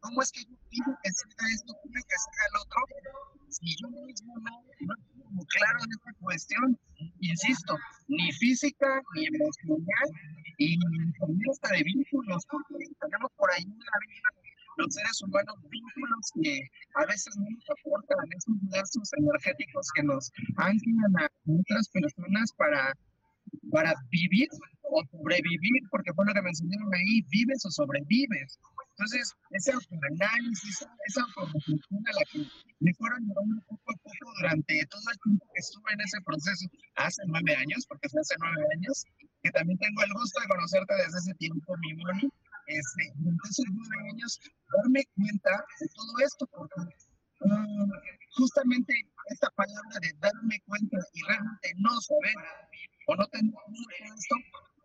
¿cómo 0.00 0.22
es 0.22 0.32
que 0.32 0.42
yo 0.42 0.56
pido 0.70 0.98
que 1.04 1.10
sea 1.12 1.48
esto, 1.54 1.72
pido 1.84 2.02
que 2.02 2.18
sea 2.18 2.44
el 2.50 2.56
otro? 2.66 2.80
Si 3.48 3.76
yo 3.76 3.88
mismo 3.90 4.34
no, 4.38 4.62
no 4.80 4.94
tengo 4.96 5.44
claro 5.46 5.78
en 5.84 5.90
esta 5.92 6.12
cuestión, 6.20 6.78
insisto, 7.20 7.76
ni 8.10 8.32
física, 8.32 9.00
ni 9.14 9.26
emocional, 9.26 10.08
y 10.58 10.78
también 11.18 11.50
hasta 11.50 11.74
de 11.74 11.82
vínculos, 11.84 12.44
porque 12.50 12.84
tenemos 13.00 13.30
por 13.36 13.50
ahí 13.52 13.62
en 13.62 13.78
la 13.78 13.98
vida 14.06 14.28
los 14.76 14.94
seres 14.94 15.22
humanos 15.22 15.56
vínculos 15.68 16.32
que 16.42 16.60
a 16.94 17.06
veces 17.06 17.36
no 17.36 17.46
nos 17.50 17.70
aportan 17.70 18.18
esos 18.36 18.56
lazos 18.70 19.10
energéticos 19.18 19.86
que 19.94 20.02
nos 20.02 20.32
anclan 20.56 21.14
a 21.20 21.28
otras 21.46 21.88
personas 21.88 22.52
para, 22.56 22.94
para 23.70 23.94
vivir 24.10 24.48
o 24.90 25.04
sobrevivir, 25.10 25.82
porque 25.90 26.12
fue 26.14 26.24
lo 26.26 26.34
que 26.34 26.42
me 26.42 26.50
enseñaron 26.50 26.94
ahí, 26.94 27.22
vives 27.30 27.64
o 27.64 27.70
sobrevives. 27.70 28.58
Entonces, 29.00 29.32
ese 29.52 29.72
autoanálisis, 29.72 30.84
esa 31.08 31.22
autorreflexión 31.22 32.04
a 32.04 32.12
la 32.12 32.24
que 32.30 32.44
me 32.80 32.92
fueron 32.92 33.24
llevando 33.24 33.62
poco 33.64 33.92
a 33.92 33.96
poco 33.96 34.32
durante 34.36 34.76
todo 34.90 35.00
el 35.10 35.18
tiempo 35.24 35.46
que 35.54 35.60
estuve 35.60 35.92
en 35.94 36.00
ese 36.02 36.20
proceso, 36.20 36.68
hace 36.96 37.22
nueve 37.24 37.56
años, 37.56 37.86
porque 37.88 38.10
fue 38.10 38.20
hace 38.20 38.34
nueve 38.38 38.60
años, 38.76 39.06
que 39.42 39.50
también 39.52 39.78
tengo 39.78 40.02
el 40.02 40.12
gusto 40.12 40.38
de 40.42 40.48
conocerte 40.48 40.94
desde 40.96 41.16
ese 41.16 41.34
tiempo, 41.40 41.74
mi 41.80 41.94
Moni, 41.96 42.28
este, 42.66 43.02
durante 43.16 43.48
esos 43.48 43.64
nueve 43.72 44.10
años, 44.12 44.38
darme 44.68 45.02
cuenta 45.16 45.64
de 45.80 45.88
todo 45.96 46.12
esto, 46.20 46.46
porque 46.52 46.80
um, 47.40 47.90
justamente 48.36 48.92
esta 49.32 49.48
palabra 49.56 49.96
de 50.02 50.12
darme 50.20 50.60
cuenta 50.66 50.98
y 51.14 51.22
realmente 51.24 51.72
no 51.78 51.88
saber 52.02 52.36
o 53.06 53.16
no 53.16 53.26
tener 53.28 53.54
esto, 54.12 54.36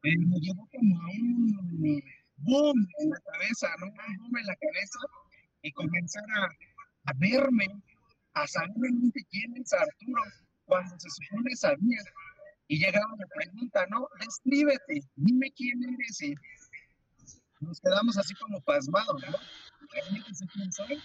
eh, 0.07 0.17
me 0.19 0.39
llevó 0.39 0.65
como 0.71 1.01
a 1.01 1.05
un 1.19 2.01
boom 2.37 2.87
en 2.99 3.09
la 3.09 3.19
cabeza, 3.31 3.67
¿no? 3.79 3.87
Un 3.87 4.17
boom 4.17 4.37
en 4.37 4.45
la 4.45 4.55
cabeza 4.55 4.99
y 5.61 5.71
comenzar 5.71 6.23
a, 7.05 7.13
verme, 7.15 7.67
a 8.33 8.47
saber 8.47 8.71
realmente 8.79 9.25
quién 9.29 9.55
es 9.57 9.73
Arturo, 9.73 10.21
cuando 10.65 10.97
se 10.99 11.09
supone 11.09 11.55
sabía. 11.55 12.01
Y 12.67 12.79
llegaba 12.79 13.13
la 13.17 13.27
pregunta, 13.35 13.85
¿no? 13.89 14.07
Descríbete, 14.19 15.01
dime 15.15 15.51
quién 15.55 15.83
eres. 15.83 16.21
Y 16.21 16.35
nos 17.61 17.79
quedamos 17.79 18.17
así 18.17 18.33
como 18.35 18.59
pasmados, 18.61 19.23
¿no? 19.29 19.37
Realmente 19.91 20.31
quién 20.53 20.71
soy. 20.71 20.99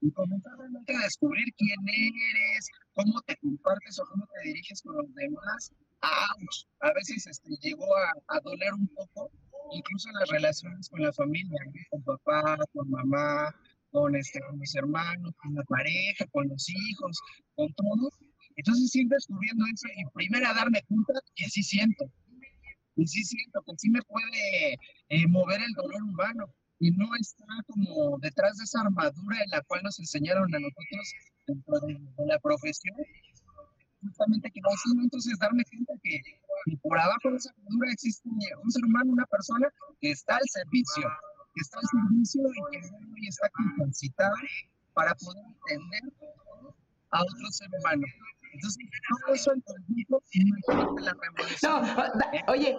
Y 0.00 0.12
comenzar 0.12 0.52
realmente 0.58 0.94
a 0.94 1.00
descubrir 1.00 1.46
quién 1.56 1.78
eres, 1.88 2.68
cómo 2.94 3.20
te 3.22 3.36
compartes 3.36 3.98
o 3.98 4.04
cómo 4.06 4.26
te 4.26 4.48
diriges 4.48 4.82
con 4.82 4.96
los 4.96 5.14
demás. 5.14 5.72
A 6.80 6.92
veces 6.92 7.26
este, 7.26 7.56
llegó 7.60 7.96
a, 7.96 8.12
a 8.28 8.40
doler 8.40 8.74
un 8.74 8.86
poco 8.88 9.30
incluso 9.72 10.10
las 10.12 10.28
relaciones 10.30 10.88
con 10.88 11.02
la 11.02 11.12
familia, 11.12 11.58
con 11.90 12.02
papá, 12.02 12.58
con 12.72 12.90
mamá, 12.90 13.54
con, 13.90 14.14
este, 14.16 14.40
con 14.40 14.58
mis 14.58 14.74
hermanos, 14.74 15.32
con 15.42 15.54
la 15.54 15.62
pareja, 15.64 16.26
con 16.32 16.48
los 16.48 16.68
hijos, 16.68 17.18
con 17.54 17.72
todo. 17.74 18.10
Entonces 18.56 18.94
ir 18.94 19.08
descubriendo 19.08 19.64
eso 19.66 19.88
y 19.96 20.04
primero 20.14 20.48
a 20.48 20.54
darme 20.54 20.82
cuenta 20.88 21.14
que 21.34 21.44
sí 21.48 21.62
siento, 21.62 22.04
y 22.96 23.06
sí 23.06 23.22
siento 23.24 23.62
que 23.66 23.72
sí 23.76 23.90
me 23.90 24.00
puede 24.02 24.76
eh, 25.08 25.26
mover 25.28 25.60
el 25.60 25.72
dolor 25.72 26.02
humano, 26.02 26.46
y 26.78 26.90
no 26.90 27.08
está 27.18 27.44
como 27.66 28.18
detrás 28.18 28.56
de 28.58 28.64
esa 28.64 28.80
armadura 28.80 29.42
en 29.42 29.50
la 29.50 29.62
cual 29.62 29.82
nos 29.82 29.98
enseñaron 29.98 30.54
a 30.54 30.58
nosotros 30.58 31.14
dentro 31.46 31.80
de, 31.80 32.26
la 32.26 32.38
profesión, 32.38 32.96
justamente 34.02 34.50
que 34.50 34.60
no 34.60 34.68
así, 34.68 34.90
entonces 35.02 35.38
darme 35.38 35.64
cuenta 35.64 35.94
que 36.02 36.20
por 36.82 36.98
abajo 36.98 37.30
de 37.30 37.36
esa 37.36 37.50
armadura 37.50 37.92
existe 37.92 38.28
un 38.28 38.70
ser 38.70 38.84
humano, 38.84 39.12
una 39.12 39.26
persona 39.26 39.68
que 40.00 40.10
está 40.10 40.36
al 40.36 40.48
servicio, 40.48 41.08
que 41.54 41.60
está 41.60 41.78
al 41.78 41.86
servicio 41.86 42.42
y 42.42 43.20
que 43.20 43.28
está 43.28 43.48
capacitada 43.50 44.36
para 44.94 45.14
poder 45.14 45.44
entender 45.68 46.12
a 47.10 47.22
otro 47.22 47.50
ser 47.50 47.68
humano. 47.78 48.02
Entonces, 48.52 48.84
todo 49.08 49.34
eso 49.34 49.52
en 49.52 49.60
conjunto, 49.60 51.02
la 51.02 51.14
revolución. 51.14 51.82
No, 51.82 52.52
oye, 52.52 52.76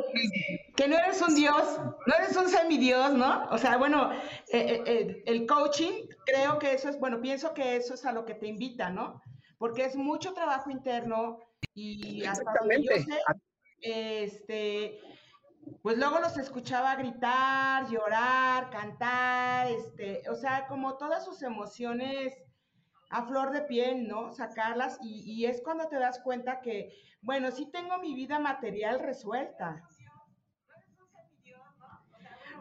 que 0.76 0.88
no 0.88 0.98
eres 0.98 1.22
un 1.22 1.36
dios, 1.36 1.80
no 1.80 2.14
eres 2.16 2.36
un 2.36 2.50
semidios, 2.50 3.14
¿no? 3.14 3.48
O 3.50 3.58
sea, 3.60 3.78
bueno, 3.78 4.12
eh, 4.12 4.18
eh, 4.52 4.84
eh, 4.88 5.24
el 5.28 5.46
coaching, 5.46 6.08
creo 6.26 6.58
que 6.58 6.74
eso 6.74 6.90
es, 6.90 7.00
bueno, 7.00 7.22
pienso 7.22 7.54
que 7.54 7.76
eso 7.76 7.94
es 7.94 8.06
a 8.06 8.12
lo 8.12 8.26
que 8.26 8.34
te 8.34 8.48
invita, 8.48 8.90
¿no? 8.90 9.22
Porque 9.58 9.86
es 9.86 9.96
mucho 9.96 10.34
trabajo 10.34 10.70
interno 10.70 11.40
y 11.74 12.24
hasta 12.26 12.54
donde 12.60 12.84
yo 12.84 12.92
sé, 13.04 13.20
este, 13.82 15.00
pues 15.82 15.98
luego 15.98 16.20
los 16.20 16.38
escuchaba 16.38 16.96
gritar, 16.96 17.88
llorar, 17.90 18.70
cantar, 18.70 19.68
este, 19.68 20.24
o 20.30 20.36
sea, 20.36 20.68
como 20.68 20.98
todas 20.98 21.26
sus 21.26 21.42
emociones 21.44 22.34
a 23.10 23.26
flor 23.26 23.52
de 23.52 23.62
piel, 23.62 24.08
¿no? 24.08 24.34
Sacarlas 24.34 25.00
y, 25.02 25.46
es 25.46 25.62
cuando 25.62 25.88
te 25.88 25.98
das 25.98 26.20
cuenta 26.20 26.62
que, 26.62 26.94
bueno, 27.22 27.52
sí 27.52 27.70
tengo 27.72 27.98
mi 28.00 28.14
vida 28.14 28.40
material 28.40 29.00
resuelta. 29.00 29.84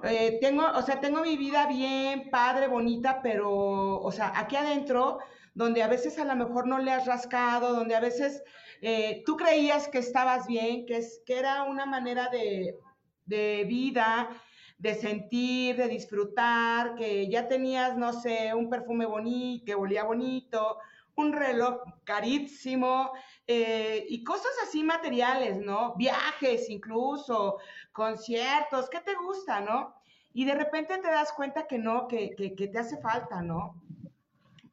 Eh, 0.04 0.38
tengo, 0.40 0.66
o 0.74 0.82
sea, 0.82 1.00
tengo 1.00 1.22
mi 1.22 1.36
vida 1.36 1.66
bien, 1.66 2.30
padre, 2.30 2.68
bonita, 2.68 3.20
pero, 3.22 4.00
o 4.00 4.12
sea, 4.12 4.32
aquí 4.38 4.54
adentro, 4.54 5.18
donde 5.56 5.82
a 5.82 5.88
veces 5.88 6.18
a 6.18 6.24
lo 6.26 6.36
mejor 6.36 6.66
no 6.66 6.78
le 6.78 6.92
has 6.92 7.06
rascado, 7.06 7.74
donde 7.74 7.94
a 7.96 8.00
veces 8.00 8.44
eh, 8.82 9.22
tú 9.24 9.38
creías 9.38 9.88
que 9.88 9.98
estabas 9.98 10.46
bien, 10.46 10.84
que, 10.84 10.98
es, 10.98 11.22
que 11.24 11.38
era 11.38 11.62
una 11.62 11.86
manera 11.86 12.28
de, 12.28 12.76
de 13.24 13.64
vida, 13.66 14.28
de 14.76 14.94
sentir, 14.94 15.76
de 15.76 15.88
disfrutar, 15.88 16.94
que 16.94 17.30
ya 17.30 17.48
tenías, 17.48 17.96
no 17.96 18.12
sé, 18.12 18.52
un 18.52 18.68
perfume 18.68 19.06
bonito, 19.06 19.64
que 19.64 19.74
olía 19.74 20.04
bonito, 20.04 20.76
un 21.14 21.32
reloj 21.32 21.78
carísimo 22.04 23.12
eh, 23.46 24.04
y 24.10 24.22
cosas 24.22 24.52
así 24.62 24.84
materiales, 24.84 25.56
¿no? 25.56 25.94
Viajes 25.96 26.68
incluso, 26.68 27.56
conciertos, 27.92 28.90
¿qué 28.90 29.00
te 29.00 29.14
gusta, 29.14 29.62
no? 29.62 29.94
Y 30.34 30.44
de 30.44 30.54
repente 30.54 30.98
te 30.98 31.08
das 31.08 31.32
cuenta 31.32 31.66
que 31.66 31.78
no, 31.78 32.06
que, 32.08 32.34
que, 32.36 32.54
que 32.54 32.68
te 32.68 32.78
hace 32.78 32.98
falta, 32.98 33.40
¿no? 33.40 33.80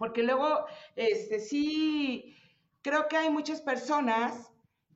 Porque 0.04 0.22
luego, 0.22 0.66
este, 0.98 1.40
sí, 1.40 2.36
creo 2.82 3.08
que 3.08 3.16
hay 3.16 3.30
muchas 3.30 3.62
personas 3.62 4.52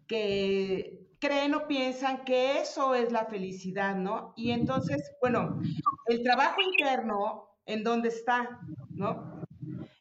que 0.05 1.07
creen 1.19 1.53
o 1.53 1.65
piensan 1.65 2.25
que 2.25 2.59
eso 2.59 2.93
es 2.93 3.09
la 3.13 3.23
felicidad, 3.23 3.95
¿no? 3.95 4.33
Y 4.35 4.51
entonces, 4.51 5.15
bueno, 5.21 5.61
el 6.07 6.23
trabajo 6.23 6.59
interno, 6.61 7.55
¿en 7.65 7.85
dónde 7.85 8.09
está? 8.09 8.59
¿No? 8.89 9.45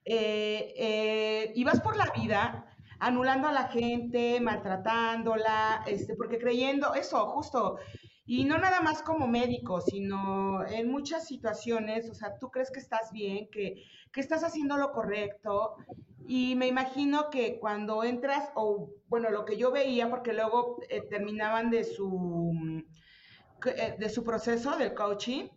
Eh, 0.05 0.75
eh, 0.77 1.53
y 1.55 1.63
vas 1.63 1.81
por 1.81 1.97
la 1.97 2.11
vida 2.11 2.67
anulando 2.99 3.47
a 3.47 3.53
la 3.53 3.69
gente, 3.69 4.41
maltratándola, 4.41 5.85
este, 5.87 6.17
porque 6.17 6.41
creyendo 6.41 6.95
eso, 6.95 7.29
justo, 7.29 7.79
y 8.27 8.45
no 8.45 8.59
nada 8.59 8.81
más 8.81 9.03
como 9.03 9.29
médico, 9.29 9.81
sino 9.81 10.67
en 10.67 10.91
muchas 10.91 11.27
situaciones, 11.27 12.11
o 12.11 12.15
sea, 12.15 12.39
tú 12.39 12.51
crees 12.51 12.73
que 12.73 12.81
estás 12.81 13.13
bien, 13.13 13.49
que, 13.53 13.85
que 14.13 14.21
estás 14.21 14.43
haciendo 14.43 14.77
lo 14.77 14.91
correcto, 14.91 15.77
y 16.27 16.57
me 16.57 16.67
imagino 16.67 17.31
que 17.31 17.61
cuando 17.61 18.03
entras, 18.03 18.51
o 18.57 18.91
bueno, 19.09 19.31
lo 19.31 19.45
que 19.45 19.57
yo 19.57 19.71
veía, 19.71 20.11
porque 20.11 20.33
luego 20.33 20.79
eh, 20.89 21.03
terminaban 21.09 21.71
de 21.71 21.85
su, 21.85 22.51
mm, 22.53 22.79
eh, 23.67 23.97
de 23.97 24.09
su 24.09 24.25
proceso 24.25 24.77
del 24.77 24.93
coaching, 24.95 25.49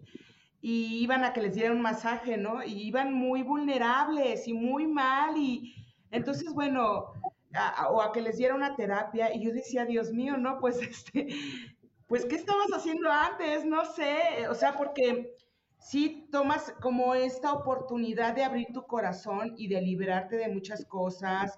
y 0.61 1.01
iban 1.01 1.23
a 1.23 1.33
que 1.33 1.41
les 1.41 1.55
dieran 1.55 1.77
un 1.77 1.81
masaje, 1.81 2.37
¿no? 2.37 2.63
Y 2.63 2.83
iban 2.83 3.13
muy 3.13 3.41
vulnerables 3.41 4.47
y 4.47 4.53
muy 4.53 4.85
mal, 4.85 5.35
y 5.37 5.73
entonces, 6.11 6.53
bueno, 6.53 7.13
o 7.89 8.01
a 8.01 8.11
que 8.11 8.21
les 8.21 8.37
diera 8.37 8.53
una 8.53 8.75
terapia, 8.75 9.33
y 9.33 9.43
yo 9.43 9.51
decía, 9.53 9.85
Dios 9.85 10.11
mío, 10.11 10.37
no, 10.37 10.59
pues 10.59 10.77
este, 10.81 11.27
pues, 12.09 12.25
¿qué 12.25 12.35
estabas 12.35 12.71
haciendo 12.73 13.11
antes? 13.11 13.65
No 13.65 13.85
sé, 13.85 14.47
o 14.49 14.55
sea, 14.55 14.75
porque 14.75 15.35
sí 15.79 16.27
tomas 16.31 16.73
como 16.81 17.13
esta 17.13 17.53
oportunidad 17.53 18.33
de 18.33 18.43
abrir 18.43 18.67
tu 18.73 18.87
corazón 18.87 19.53
y 19.57 19.67
de 19.67 19.79
liberarte 19.79 20.35
de 20.35 20.49
muchas 20.49 20.85
cosas 20.85 21.57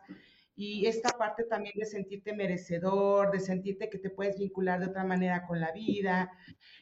y 0.53 0.85
esta 0.87 1.17
parte 1.17 1.45
también 1.45 1.73
de 1.77 1.85
sentirte 1.85 2.33
merecedor, 2.33 3.31
de 3.31 3.39
sentirte 3.39 3.89
que 3.89 3.97
te 3.97 4.09
puedes 4.09 4.37
vincular 4.37 4.81
de 4.81 4.87
otra 4.87 5.05
manera 5.05 5.47
con 5.47 5.61
la 5.61 5.71
vida, 5.71 6.29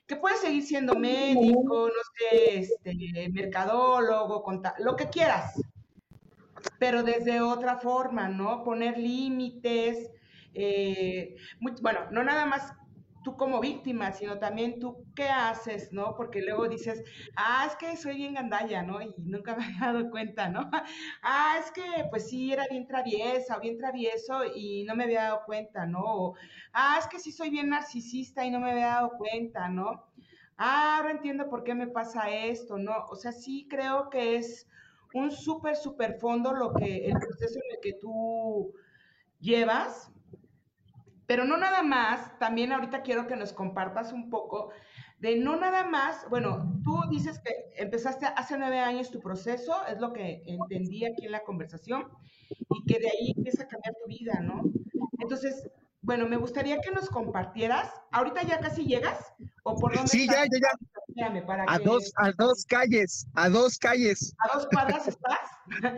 que 0.08 0.16
puedes 0.16 0.40
seguir 0.40 0.64
siendo 0.64 0.96
médico, 0.96 1.90
no 1.90 2.04
sé, 2.18 2.60
este, 2.60 3.30
mercadólogo, 3.32 4.44
lo 4.80 4.96
que 4.96 5.10
quieras, 5.10 5.62
pero 6.80 7.04
desde 7.04 7.40
otra 7.40 7.78
forma, 7.78 8.28
¿no? 8.30 8.64
Poner 8.64 8.98
límites, 8.98 10.10
eh, 10.56 11.36
bueno, 11.82 12.10
no 12.10 12.24
nada 12.24 12.48
más 12.48 12.74
tú 13.24 13.36
como 13.38 13.60
víctima, 13.60 14.12
sino 14.12 14.40
también 14.40 14.80
tú 14.80 15.06
qué 15.16 15.28
haces, 15.30 15.92
¿no? 15.92 16.16
Porque 16.16 16.42
luego 16.42 16.68
dices, 16.68 17.04
ah, 17.36 17.66
es 17.68 17.76
que 17.76 17.98
soy 17.98 18.16
bien 18.16 18.34
gandalla, 18.34 18.84
¿no? 18.84 19.02
Y 19.02 19.14
nunca 19.18 19.56
me 19.58 19.66
había 19.66 19.94
dado 19.94 20.10
cuenta, 20.10 20.50
¿no? 20.50 20.70
ah, 21.24 21.58
es 21.60 21.72
que 21.72 22.06
pues 22.10 22.30
sí, 22.30 22.52
era 22.54 22.68
bien 22.68 22.88
traviesa 22.88 23.58
o 23.58 23.62
bien 23.62 23.78
travieso 23.78 24.42
y 24.56 24.84
no 24.84 24.96
me 24.96 25.04
había 25.06 25.24
dado 25.24 25.42
cuenta, 25.46 25.86
¿no? 25.86 26.34
ah, 26.74 26.98
es 27.00 27.08
que 27.08 27.20
sí 27.20 27.32
soy 27.32 27.50
bien 27.50 27.70
narcisista 27.70 28.46
y 28.46 28.52
no 28.52 28.60
me 28.60 28.72
había 28.72 28.88
dado 28.88 29.12
cuenta, 29.18 29.70
¿no? 29.70 30.06
Ah, 30.58 30.98
ahora 30.98 31.12
entiendo 31.12 31.50
por 31.50 31.64
qué 31.64 31.74
me 31.74 31.88
pasa 31.88 32.30
esto, 32.30 32.78
¿no? 32.78 33.06
O 33.10 33.16
sea, 33.16 33.32
sí 33.32 33.68
creo 33.70 34.10
que 34.10 34.36
es 34.36 34.68
un 35.14 35.32
súper, 35.32 35.76
súper 35.76 36.20
fondo 36.20 36.54
lo 36.54 36.74
que, 36.74 37.06
el 37.06 37.14
proceso 37.14 37.60
en 37.60 37.76
el 37.76 37.80
que 37.82 37.94
tú 37.94 38.74
llevas 39.40 40.12
pero 41.30 41.46
no 41.46 41.58
nada 41.58 41.84
más, 41.84 42.40
también 42.40 42.72
ahorita 42.72 43.04
quiero 43.04 43.28
que 43.28 43.36
nos 43.36 43.54
compartas 43.54 44.12
un 44.14 44.32
poco 44.32 44.72
de 45.20 45.36
no 45.36 45.58
nada 45.58 45.84
más, 45.84 46.28
bueno, 46.28 46.82
tú 46.84 47.04
dices 47.12 47.38
que 47.38 47.70
empezaste 47.76 48.26
hace 48.26 48.58
nueve 48.58 48.80
años 48.80 49.12
tu 49.12 49.20
proceso, 49.20 49.76
es 49.86 50.00
lo 50.00 50.12
que 50.12 50.42
entendí 50.48 51.06
aquí 51.06 51.28
en 51.28 51.32
la 51.32 51.44
conversación, 51.44 52.08
y 52.50 52.84
que 52.88 52.98
de 52.98 53.10
ahí 53.10 53.34
empieza 53.38 53.62
a 53.62 53.68
cambiar 53.68 53.94
tu 54.04 54.10
vida, 54.10 54.40
¿no? 54.42 54.64
Entonces, 55.20 55.70
bueno, 56.02 56.28
me 56.28 56.36
gustaría 56.36 56.82
que 56.82 56.90
nos 56.90 57.08
compartieras, 57.12 57.94
ahorita 58.12 58.42
ya 58.42 58.60
casi 58.60 58.88
llegas, 58.88 59.32
o 59.62 59.76
por 59.76 59.94
dónde 59.94 60.10
Sí, 60.10 60.26
ya, 60.26 60.46
ya, 60.46 60.60
ya. 61.16 61.44
a, 61.68 61.78
dos, 61.78 62.12
a 62.16 62.32
dos 62.32 62.66
calles, 62.66 63.28
a 63.36 63.50
dos 63.50 63.78
calles. 63.78 64.34
¿A 64.40 64.56
dos 64.58 64.68
cuadras 64.74 65.08
estás? 65.08 65.48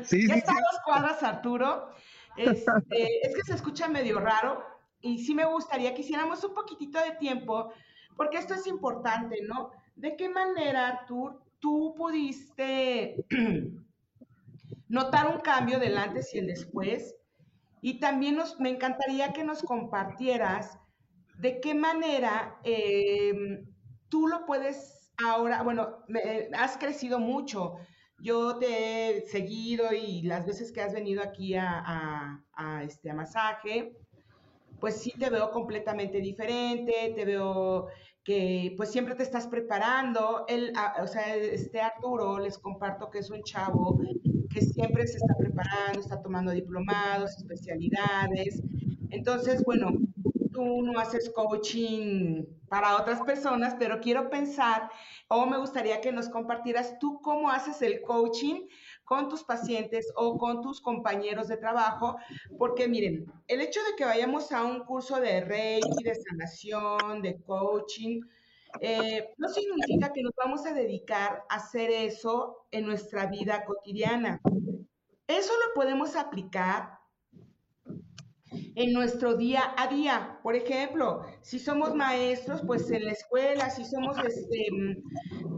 Sí, 0.04 0.28
ya 0.28 0.34
sí, 0.34 0.40
está 0.40 0.52
a 0.52 0.56
dos 0.56 0.82
cuadras, 0.84 1.24
Arturo. 1.24 1.88
Este, 2.36 3.26
es 3.26 3.34
que 3.34 3.44
se 3.46 3.54
escucha 3.54 3.88
medio 3.88 4.20
raro, 4.20 4.81
y 5.02 5.20
sí 5.20 5.34
me 5.34 5.46
gustaría 5.46 5.94
que 5.94 6.02
hiciéramos 6.02 6.44
un 6.44 6.54
poquitito 6.54 7.00
de 7.00 7.12
tiempo, 7.16 7.72
porque 8.16 8.38
esto 8.38 8.54
es 8.54 8.68
importante, 8.68 9.42
¿no? 9.44 9.72
¿De 9.96 10.16
qué 10.16 10.30
manera 10.30 11.06
tú, 11.08 11.40
tú 11.60 11.94
pudiste 11.96 13.26
notar 14.88 15.28
un 15.28 15.40
cambio 15.40 15.80
del 15.80 15.98
antes 15.98 16.34
y 16.34 16.40
el 16.40 16.48
después? 16.48 17.16
Y 17.82 18.00
también 18.00 18.36
nos, 18.36 18.60
me 18.60 18.70
encantaría 18.70 19.34
que 19.34 19.44
nos 19.44 19.64
compartieras 19.64 20.78
de 21.40 21.60
qué 21.60 21.74
manera 21.74 22.60
em, 22.64 23.66
tú 24.10 24.28
lo 24.28 24.46
puedes 24.46 25.12
ahora, 25.26 25.64
bueno, 25.64 26.04
has 26.54 26.78
crecido 26.78 27.20
mucho. 27.20 27.78
Yo 28.20 28.58
te 28.60 29.18
he 29.18 29.22
seguido 29.22 29.94
y 29.94 30.22
las 30.22 30.46
veces 30.46 30.72
que 30.72 30.82
has 30.82 30.94
venido 30.94 31.24
aquí 31.24 31.56
a, 31.56 32.44
a 32.54 32.84
este, 32.84 33.10
a 33.10 33.16
masaje, 33.16 33.98
pues 34.82 34.96
sí 34.96 35.14
te 35.18 35.30
veo 35.30 35.52
completamente 35.52 36.20
diferente, 36.20 37.14
te 37.16 37.24
veo 37.24 37.88
que 38.24 38.74
pues 38.76 38.92
siempre 38.92 39.16
te 39.16 39.24
estás 39.24 39.48
preparando. 39.48 40.46
Él, 40.48 40.74
ah, 40.76 40.96
o 41.02 41.08
sea, 41.08 41.36
este 41.36 41.80
Arturo, 41.80 42.40
les 42.40 42.58
comparto 42.58 43.10
que 43.10 43.20
es 43.20 43.30
un 43.30 43.44
chavo 43.44 44.00
que 44.50 44.62
siempre 44.62 45.08
se 45.08 45.18
está 45.18 45.36
preparando, 45.38 46.00
está 46.00 46.22
tomando 46.22 46.52
diplomados, 46.52 47.38
especialidades. 47.38 48.62
Entonces, 49.12 49.64
bueno, 49.64 49.94
tú 50.52 50.82
no 50.82 51.00
haces 51.00 51.32
coaching 51.34 52.44
para 52.68 52.98
otras 52.98 53.22
personas, 53.22 53.76
pero 53.78 54.00
quiero 54.00 54.30
pensar 54.30 54.90
o 55.28 55.46
me 55.46 55.58
gustaría 55.58 56.02
que 56.02 56.12
nos 56.12 56.28
compartieras 56.30 56.98
tú 57.00 57.22
cómo 57.22 57.50
haces 57.50 57.82
el 57.82 58.02
coaching 58.02 58.68
con 59.12 59.28
tus 59.28 59.44
pacientes 59.44 60.10
o 60.16 60.38
con 60.38 60.62
tus 60.62 60.80
compañeros 60.80 61.50
de 61.50 61.58
trabajo, 61.58 62.16
porque 62.58 62.88
miren, 62.88 63.30
el 63.50 63.60
hecho 63.60 63.82
de 63.84 63.98
que 63.98 64.06
vayamos 64.06 64.54
a 64.54 64.64
un 64.64 64.86
curso 64.86 65.20
de 65.20 65.42
Reiki, 65.42 66.02
de 66.02 66.16
sanación, 66.16 67.22
de 67.22 67.42
coaching, 67.42 68.22
eh, 68.80 69.34
no 69.38 69.50
significa 69.50 70.14
que 70.14 70.24
nos 70.24 70.32
vamos 70.38 70.66
a 70.66 70.74
dedicar 70.74 71.44
a 71.50 71.56
hacer 71.56 71.92
eso 71.92 72.66
en 72.72 72.86
nuestra 72.86 73.26
vida 73.26 73.66
cotidiana. 73.66 74.40
Eso 75.28 75.52
lo 75.68 75.74
podemos 75.74 76.16
aplicar 76.16 77.01
en 78.52 78.94
nuestro 78.94 79.36
día 79.36 79.62
a 79.78 79.88
día. 79.88 80.40
Por 80.44 80.56
ejemplo, 80.56 81.22
si 81.42 81.60
somos 81.60 81.96
maestros, 81.96 82.62
pues 82.66 82.90
en 82.92 83.06
la 83.06 83.12
escuela, 83.12 83.70
si 83.70 83.86
somos, 83.86 84.18
este, 84.26 84.68
mm, 84.72 85.58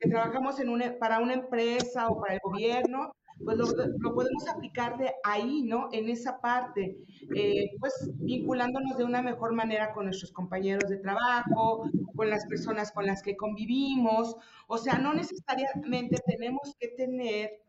que 0.00 0.08
trabajamos 0.08 0.56
para 0.98 1.20
una 1.20 1.34
empresa 1.34 2.08
o 2.08 2.20
para 2.20 2.34
el 2.34 2.40
gobierno, 2.42 3.12
pues 3.44 3.56
lo, 3.56 4.14
podemos 4.14 4.48
aplicar 4.48 4.98
de 4.98 5.12
ahí, 5.24 5.62
¿no? 5.62 5.88
En 5.92 6.08
esa 6.08 6.40
parte, 6.40 6.96
eh, 7.34 7.70
pues 7.80 8.10
vinculándonos 8.20 8.96
de 8.96 9.04
una 9.04 9.22
mejor 9.22 9.54
manera 9.54 9.92
con 9.92 10.04
nuestros 10.04 10.32
compañeros 10.32 10.88
de 10.88 10.98
trabajo, 10.98 11.90
con 12.14 12.30
las 12.30 12.46
personas 12.46 12.92
con 12.92 13.06
las 13.06 13.22
que 13.22 13.36
convivimos. 13.36 14.36
O 14.68 14.78
sea, 14.78 14.98
no 14.98 15.14
necesariamente 15.14 16.18
tenemos 16.26 16.76
que 16.78 16.88
tener 16.88 17.61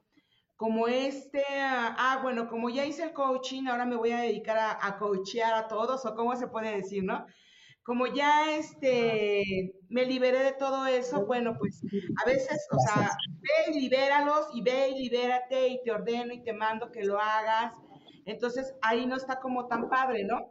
como 0.63 0.88
este, 0.88 1.43
ah, 1.60 2.19
bueno, 2.23 2.47
como 2.47 2.69
ya 2.69 2.86
hice 2.86 3.04
el 3.04 3.12
coaching, 3.12 3.67
ahora 3.67 3.86
me 3.86 3.97
voy 3.97 4.12
a 4.12 4.21
dedicar 4.21 4.58
a, 4.58 4.88
a 4.88 4.97
coachear 4.97 5.54
a 5.54 5.67
todos, 5.67 6.06
o 6.06 6.15
cómo 6.15 6.38
se 6.38 6.47
puede 6.47 6.78
decir, 6.78 7.04
¿no? 7.04 7.26
como 7.84 8.08
ya 8.08 8.56
este, 8.56 9.73
me 9.89 10.06
liberé 10.06 10.39
de 10.39 10.54
todo 10.54 10.88
eso, 10.88 11.26
bueno, 11.26 11.58
pues 11.60 11.82
a 12.23 12.26
veces, 12.26 12.65
o 12.71 12.80
sea, 12.80 13.12
ve 13.41 13.73
y 13.73 13.82
libéralos 13.82 14.47
y 14.54 14.62
ve 14.62 14.88
y 14.88 15.04
libérate 15.04 15.67
y 15.67 15.84
te 15.84 15.91
ordeno 15.91 16.34
y 16.34 16.41
te 16.41 16.54
mando 16.54 16.93
que 16.93 17.04
lo 17.04 17.19
hagas. 17.19 17.73
Entonces 18.26 18.73
ahí 18.82 19.06
no 19.06 19.17
está 19.17 19.41
como 19.41 19.67
tan 19.67 19.89
padre, 19.89 20.23
¿no? 20.23 20.49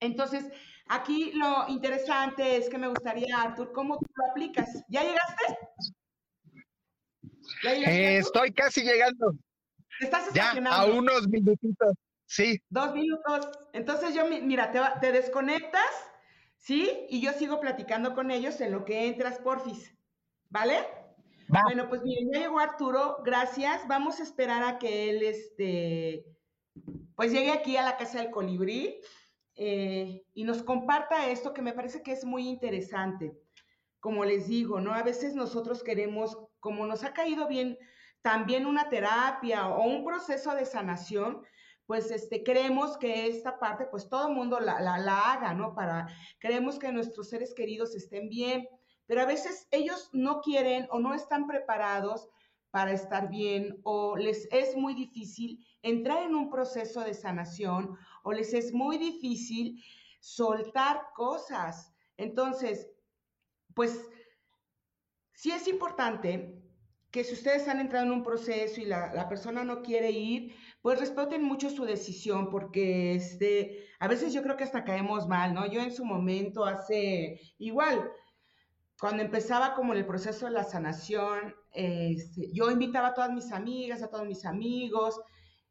Entonces, 0.00 0.50
aquí 0.86 1.32
lo 1.32 1.64
interesante 1.68 2.58
es 2.58 2.68
que 2.68 2.76
me 2.76 2.88
gustaría, 2.88 3.40
Artur, 3.40 3.72
¿cómo 3.72 3.96
tú 3.96 4.04
lo 4.14 4.30
aplicas? 4.32 4.84
¿Ya 4.88 5.02
llegaste? 5.02 5.58
Eh, 7.64 8.18
estoy 8.18 8.52
casi 8.52 8.82
llegando. 8.82 9.34
¿Estás 10.00 10.32
ya, 10.32 10.52
a 10.70 10.86
unos 10.86 11.28
minutitos. 11.28 11.94
Sí. 12.26 12.60
Dos 12.70 12.94
minutos. 12.94 13.48
Entonces 13.72 14.14
yo, 14.14 14.26
mira, 14.26 14.72
te, 14.72 14.80
te 15.00 15.12
desconectas, 15.12 15.90
¿sí? 16.56 17.06
Y 17.08 17.20
yo 17.20 17.32
sigo 17.32 17.60
platicando 17.60 18.14
con 18.14 18.30
ellos 18.30 18.60
en 18.60 18.72
lo 18.72 18.84
que 18.84 19.06
entras, 19.06 19.38
porfis. 19.38 19.94
¿Vale? 20.48 20.86
Bueno, 21.48 21.88
pues 21.88 22.02
miren, 22.02 22.30
ya 22.32 22.40
llegó 22.40 22.58
Arturo, 22.58 23.18
gracias. 23.24 23.86
Vamos 23.86 24.20
a 24.20 24.22
esperar 24.22 24.62
a 24.62 24.78
que 24.78 25.10
él, 25.10 25.22
este, 25.22 26.24
pues 27.14 27.32
llegue 27.32 27.52
aquí 27.52 27.76
a 27.76 27.82
la 27.82 27.96
casa 27.96 28.20
del 28.20 28.30
colibrí 28.30 29.00
eh, 29.54 30.24
y 30.32 30.44
nos 30.44 30.62
comparta 30.62 31.28
esto 31.30 31.52
que 31.52 31.62
me 31.62 31.74
parece 31.74 32.02
que 32.02 32.12
es 32.12 32.24
muy 32.24 32.48
interesante. 32.48 33.38
Como 34.00 34.24
les 34.24 34.48
digo, 34.48 34.80
¿no? 34.80 34.94
A 34.94 35.02
veces 35.02 35.34
nosotros 35.34 35.82
queremos, 35.82 36.38
como 36.62 36.86
nos 36.86 37.02
ha 37.02 37.12
caído 37.12 37.48
bien 37.48 37.76
también 38.22 38.66
una 38.66 38.88
terapia 38.88 39.66
o 39.66 39.82
un 39.82 40.04
proceso 40.04 40.54
de 40.54 40.64
sanación, 40.64 41.42
pues 41.86 42.12
este, 42.12 42.44
creemos 42.44 42.96
que 42.96 43.26
esta 43.26 43.58
parte, 43.58 43.86
pues 43.86 44.08
todo 44.08 44.28
el 44.28 44.34
mundo 44.34 44.60
la, 44.60 44.80
la, 44.80 45.32
haga, 45.32 45.52
¿no? 45.54 45.74
Para, 45.74 46.06
creemos 46.38 46.78
que 46.78 46.92
nuestros 46.92 47.28
seres 47.28 47.52
queridos 47.52 47.96
estén 47.96 48.28
bien, 48.28 48.68
pero 49.06 49.22
a 49.22 49.26
veces 49.26 49.66
ellos 49.72 50.08
no 50.12 50.40
quieren 50.40 50.86
o 50.90 51.00
no 51.00 51.14
están 51.14 51.48
preparados 51.48 52.28
para 52.70 52.92
estar 52.92 53.28
bien 53.28 53.80
o 53.82 54.16
les 54.16 54.48
es 54.52 54.76
muy 54.76 54.94
difícil 54.94 55.66
entrar 55.82 56.22
en 56.22 56.36
un 56.36 56.48
proceso 56.48 57.00
de 57.00 57.12
sanación 57.12 57.98
o 58.22 58.32
les 58.32 58.54
es 58.54 58.72
muy 58.72 58.98
difícil 58.98 59.82
soltar 60.20 61.08
cosas. 61.16 61.92
Entonces, 62.16 62.88
pues 63.74 64.08
sí 65.42 65.50
es 65.50 65.66
importante 65.66 66.54
que 67.10 67.24
si 67.24 67.34
ustedes 67.34 67.66
han 67.66 67.80
entrado 67.80 68.06
en 68.06 68.12
un 68.12 68.22
proceso 68.22 68.80
y 68.80 68.84
la, 68.84 69.28
persona 69.28 69.64
no 69.64 69.82
quiere 69.82 70.12
ir, 70.12 70.54
pues 70.80 71.00
respeten 71.00 71.42
mucho 71.42 71.68
su 71.68 71.84
decisión, 71.84 72.48
porque 72.48 73.16
este, 73.16 73.88
a 73.98 74.06
veces 74.06 74.32
yo 74.32 74.40
creo 74.44 74.56
que 74.56 74.62
hasta 74.62 74.84
caemos 74.84 75.26
mal, 75.26 75.52
¿no? 75.52 75.66
Yo 75.66 75.80
en 75.80 75.90
su 75.90 76.04
momento 76.04 76.64
hace 76.64 77.40
igual, 77.58 78.08
cuando 79.00 79.24
empezaba 79.24 79.74
como 79.74 79.94
el 79.94 80.06
proceso 80.06 80.46
de 80.46 80.52
la 80.52 80.62
sanación, 80.62 81.56
este, 81.72 82.52
yo 82.52 82.70
invitaba 82.70 83.08
a 83.08 83.14
todas 83.14 83.32
mis 83.32 83.50
amigas, 83.50 84.00
a 84.00 84.10
todos 84.10 84.26
mis 84.26 84.46
amigos, 84.46 85.20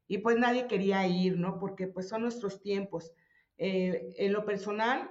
y 0.05 0.17
pues 0.17 0.38
nadie 0.38 0.67
quería 0.67 1.07
ir, 1.07 1.38
¿no? 1.38 1.60
Porque 1.60 1.88
pues 1.88 2.10
son 2.10 2.23
nuestros 2.23 2.62
tiempos. 2.62 3.13
Eh, 3.57 4.10
en 4.17 4.34
lo 4.34 4.43
personal, 4.43 5.10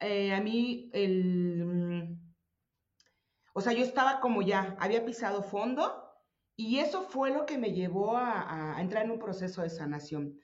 eh, 0.00 0.34
a 0.34 0.40
mí 0.40 0.90
el... 0.92 2.18
O 3.52 3.60
sea, 3.60 3.72
yo 3.72 3.84
estaba 3.84 4.20
como 4.20 4.42
ya, 4.42 4.76
había 4.78 5.04
pisado 5.04 5.42
fondo 5.42 6.10
y 6.56 6.78
eso 6.78 7.02
fue 7.02 7.30
lo 7.30 7.46
que 7.46 7.58
me 7.58 7.72
llevó 7.72 8.16
a, 8.16 8.76
entrar 8.78 9.04
en 9.04 9.10
un 9.10 9.18
proceso 9.18 9.62
de 9.62 9.70
sanación. 9.70 10.38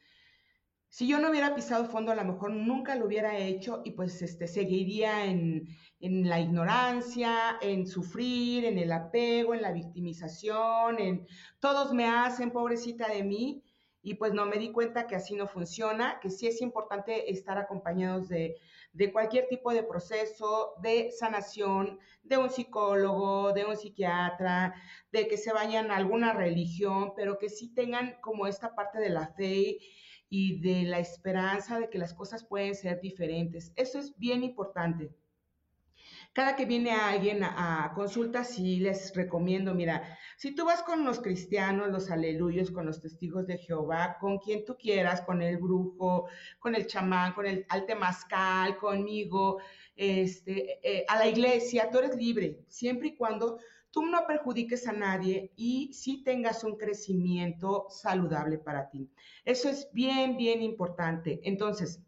Si 0.91 1.07
yo 1.07 1.19
no 1.19 1.31
hubiera 1.31 1.55
pisado 1.55 1.85
fondo, 1.85 2.13
a 2.13 2.15
lo 2.15 2.25
mejor 2.25 2.51
nunca 2.51 2.95
lo 2.95 3.07
hubiera 3.07 3.37
hecho 3.37 3.83
y 3.85 3.91
pues 3.93 4.23
este, 4.23 4.47
seguiría 4.47 5.27
en, 5.27 5.69
en 6.01 6.29
la 6.29 6.41
ignorancia, 6.41 7.59
en 7.61 7.87
sufrir, 7.87 8.65
en 8.65 8.79
el 8.79 8.93
apego, 8.93 9.55
en 9.55 9.63
la 9.63 9.73
victimización, 9.73 10.99
en 10.99 11.27
todos 11.61 11.93
me 11.93 12.07
hacen, 12.07 12.51
pobrecita 12.51 13.09
de 13.09 13.23
mí, 13.23 13.63
y 14.03 14.15
pues 14.15 14.33
no 14.33 14.47
me 14.47 14.57
di 14.57 14.73
cuenta 14.73 15.07
que 15.07 15.17
así 15.17 15.35
no 15.35 15.47
funciona, 15.47 16.19
que 16.21 16.31
sí 16.31 16.47
es 16.47 16.63
importante 16.63 17.31
estar 17.31 17.59
acompañados 17.59 18.29
de, 18.29 18.57
de 18.93 19.13
cualquier 19.13 19.49
tipo 19.49 19.73
de 19.73 19.83
proceso 19.83 20.75
de 20.83 21.11
sanación, 21.11 21.99
de 22.23 22.37
un 22.39 22.51
psicólogo, 22.51 23.53
de 23.53 23.65
un 23.65 23.77
psiquiatra, 23.77 24.75
de 25.13 25.29
que 25.29 25.37
se 25.37 25.53
vayan 25.53 25.91
a 25.91 25.97
alguna 25.97 26.33
religión, 26.33 27.13
pero 27.17 27.39
que 27.39 27.49
sí 27.49 27.75
tengan 27.75 28.17
como 28.21 28.47
esta 28.47 28.75
parte 28.75 28.99
de 28.99 29.11
la 29.11 29.29
fe 29.29 29.79
y 30.29 30.61
de 30.61 30.83
la 30.83 30.99
esperanza 30.99 31.79
de 31.79 31.89
que 31.89 31.99
las 31.99 32.15
cosas 32.15 32.45
pueden 32.45 32.75
ser 32.75 33.01
diferentes. 33.01 33.73
Eso 33.77 33.99
es 33.99 34.17
bien 34.19 34.43
importante. 34.43 35.15
Cada 36.33 36.55
que 36.55 36.67
viene 36.67 36.93
alguien 36.93 37.43
a, 37.43 37.93
consulta, 37.95 38.45
sí 38.45 38.79
les 38.79 39.15
recomiendo, 39.15 39.75
mira, 39.75 40.17
si 40.37 40.55
tú 40.55 40.67
vas 40.67 40.83
con 40.83 41.05
los 41.05 41.21
cristianos, 41.21 41.89
los 41.89 42.11
aleluyos, 42.11 42.71
con 42.71 42.87
los 42.87 43.01
testigos 43.01 43.47
de 43.47 43.59
Jehová, 43.59 44.19
con 44.21 44.39
quien 44.39 44.65
tú 44.65 44.77
quieras, 44.77 45.23
con 45.23 45.43
el 45.43 45.57
brujo, 45.57 46.29
con 46.61 46.75
el 46.77 46.87
chamán, 46.87 47.33
con 47.33 47.47
el 47.47 47.67
altemazcal, 47.69 48.77
conmigo, 48.77 49.59
este, 49.97 50.79
eh, 50.83 51.05
a 51.09 51.19
la 51.19 51.27
iglesia, 51.27 51.91
tú 51.91 51.99
eres 51.99 52.15
libre, 52.15 52.61
siempre 52.69 53.09
y 53.09 53.17
cuando 53.17 53.59
tú 53.91 54.05
no 54.07 54.27
perjudiques 54.27 54.87
a 54.87 54.93
nadie 54.93 55.53
y 55.57 55.93
sí 55.93 56.23
tengas 56.23 56.63
un 56.63 56.77
crecimiento 56.77 57.87
saludable 57.91 58.59
para 58.59 58.91
ti. 58.91 59.11
Eso 59.45 59.69
es 59.69 59.89
bien, 59.93 60.37
bien 60.37 60.63
importante. 60.63 61.41
Entonces, 61.43 62.01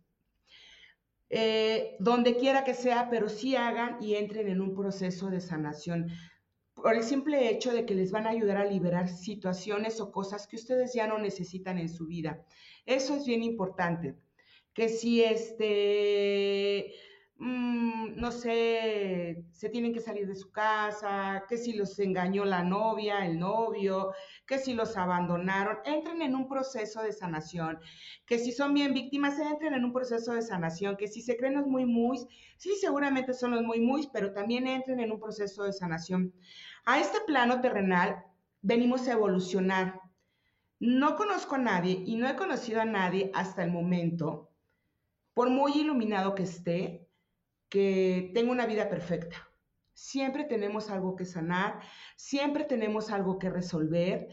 eh, 1.31 1.97
donde 2.01 2.37
quiera 2.37 2.65
que 2.65 2.75
sea, 2.75 3.09
pero 3.09 3.29
sí 3.29 3.57
hagan 3.57 3.97
y 4.03 4.17
entren 4.17 4.49
en 4.49 4.61
un 4.61 4.75
proceso 4.75 5.31
de 5.31 5.41
sanación 5.41 6.11
por 6.75 6.95
el 6.95 7.03
simple 7.03 7.51
hecho 7.51 7.73
de 7.73 7.85
que 7.85 7.95
les 7.95 8.11
van 8.11 8.27
a 8.27 8.31
ayudar 8.31 8.57
a 8.57 8.65
liberar 8.65 9.09
situaciones 9.09 10.01
o 10.01 10.11
cosas 10.11 10.47
que 10.47 10.57
ustedes 10.57 10.93
ya 10.95 11.07
no 11.07 11.19
necesitan 11.19 11.79
en 11.79 11.89
su 11.89 12.07
vida. 12.07 12.45
Eso 12.87 13.15
es 13.15 13.27
bien 13.27 13.43
importante. 13.43 14.17
Que 14.73 14.89
si 14.89 15.23
este 15.23 16.93
Mm, 17.43 18.21
no 18.21 18.33
sé, 18.33 19.47
se 19.53 19.71
tienen 19.71 19.95
que 19.95 20.01
salir 20.01 20.27
de 20.27 20.35
su 20.35 20.51
casa, 20.53 21.47
que 21.49 21.57
si 21.57 21.73
los 21.73 21.99
engañó 21.99 22.45
la 22.45 22.63
novia, 22.63 23.25
el 23.25 23.39
novio, 23.39 24.13
que 24.47 24.59
si 24.59 24.75
los 24.75 24.95
abandonaron, 24.99 25.79
entren 25.87 26.21
en 26.21 26.35
un 26.37 26.47
proceso 26.49 27.03
de 27.03 27.13
sanación, 27.13 27.81
que 28.27 28.39
si 28.39 28.53
son 28.53 28.75
bien 28.75 28.93
víctimas, 28.93 29.39
entren 29.39 29.73
en 29.73 29.87
un 29.87 29.93
proceso 29.95 30.35
de 30.35 30.43
sanación, 30.43 30.99
que 30.99 31.09
si 31.09 31.23
se 31.23 31.39
creen 31.39 31.55
los 31.55 31.67
muy 31.67 31.87
muy, 31.87 32.19
sí, 32.59 32.75
seguramente 32.79 33.33
son 33.33 33.53
los 33.53 33.63
muy 33.63 33.81
muy, 33.81 34.11
pero 34.13 34.35
también 34.35 34.67
entren 34.67 35.01
en 35.01 35.11
un 35.11 35.19
proceso 35.19 35.65
de 35.65 35.73
sanación. 35.73 36.35
A 36.85 37.01
este 37.01 37.21
plano 37.27 37.63
terrenal 37.63 38.23
venimos 38.61 39.09
a 39.09 39.13
evolucionar. 39.13 39.99
No 40.79 41.17
conozco 41.17 41.55
a 41.55 41.59
nadie 41.59 42.03
y 42.05 42.17
no 42.17 42.29
he 42.29 42.37
conocido 42.37 42.83
a 42.83 42.85
nadie 42.85 43.31
hasta 43.33 43.65
el 43.65 43.73
momento, 43.73 44.51
por 45.33 45.49
muy 45.49 45.73
iluminado 45.73 46.35
que 46.35 46.43
esté, 46.43 47.00
que 47.71 48.33
tenga 48.35 48.53
una 48.53 48.67
vida 48.67 48.91
perfecta. 48.91 49.49
Siempre 49.95 50.45
tenemos 50.45 50.91
algo 50.91 51.17
que 51.17 51.25
sanar, 51.25 51.81
siempre 52.17 52.65
tenemos 52.65 53.11
algo 53.11 53.39
que 53.39 53.49
resolver 53.49 54.29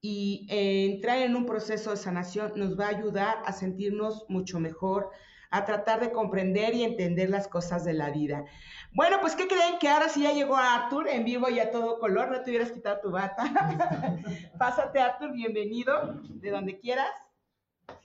y 0.00 0.46
entrar 0.50 1.18
en 1.18 1.36
un 1.36 1.46
proceso 1.46 1.90
de 1.90 1.96
sanación 1.96 2.52
nos 2.56 2.78
va 2.78 2.86
a 2.86 2.96
ayudar 2.96 3.42
a 3.44 3.52
sentirnos 3.52 4.24
mucho 4.28 4.58
mejor, 4.58 5.10
a 5.50 5.64
tratar 5.64 6.00
de 6.00 6.10
comprender 6.10 6.74
y 6.74 6.84
entender 6.84 7.28
las 7.28 7.48
cosas 7.48 7.84
de 7.84 7.92
la 7.92 8.10
vida. 8.10 8.44
Bueno, 8.92 9.18
pues 9.20 9.36
¿qué 9.36 9.46
creen? 9.46 9.78
Que 9.78 9.88
ahora 9.88 10.08
sí 10.08 10.22
ya 10.22 10.32
llegó 10.32 10.56
Arthur 10.56 11.08
en 11.08 11.24
vivo 11.24 11.48
y 11.50 11.58
a 11.58 11.70
todo 11.70 11.98
color, 11.98 12.30
no 12.30 12.42
te 12.42 12.50
hubieras 12.50 12.72
quitado 12.72 13.00
tu 13.00 13.10
bata. 13.10 13.44
Pásate 14.58 15.00
Arthur, 15.00 15.32
bienvenido, 15.32 16.20
de 16.28 16.50
donde 16.50 16.78
quieras. 16.78 17.12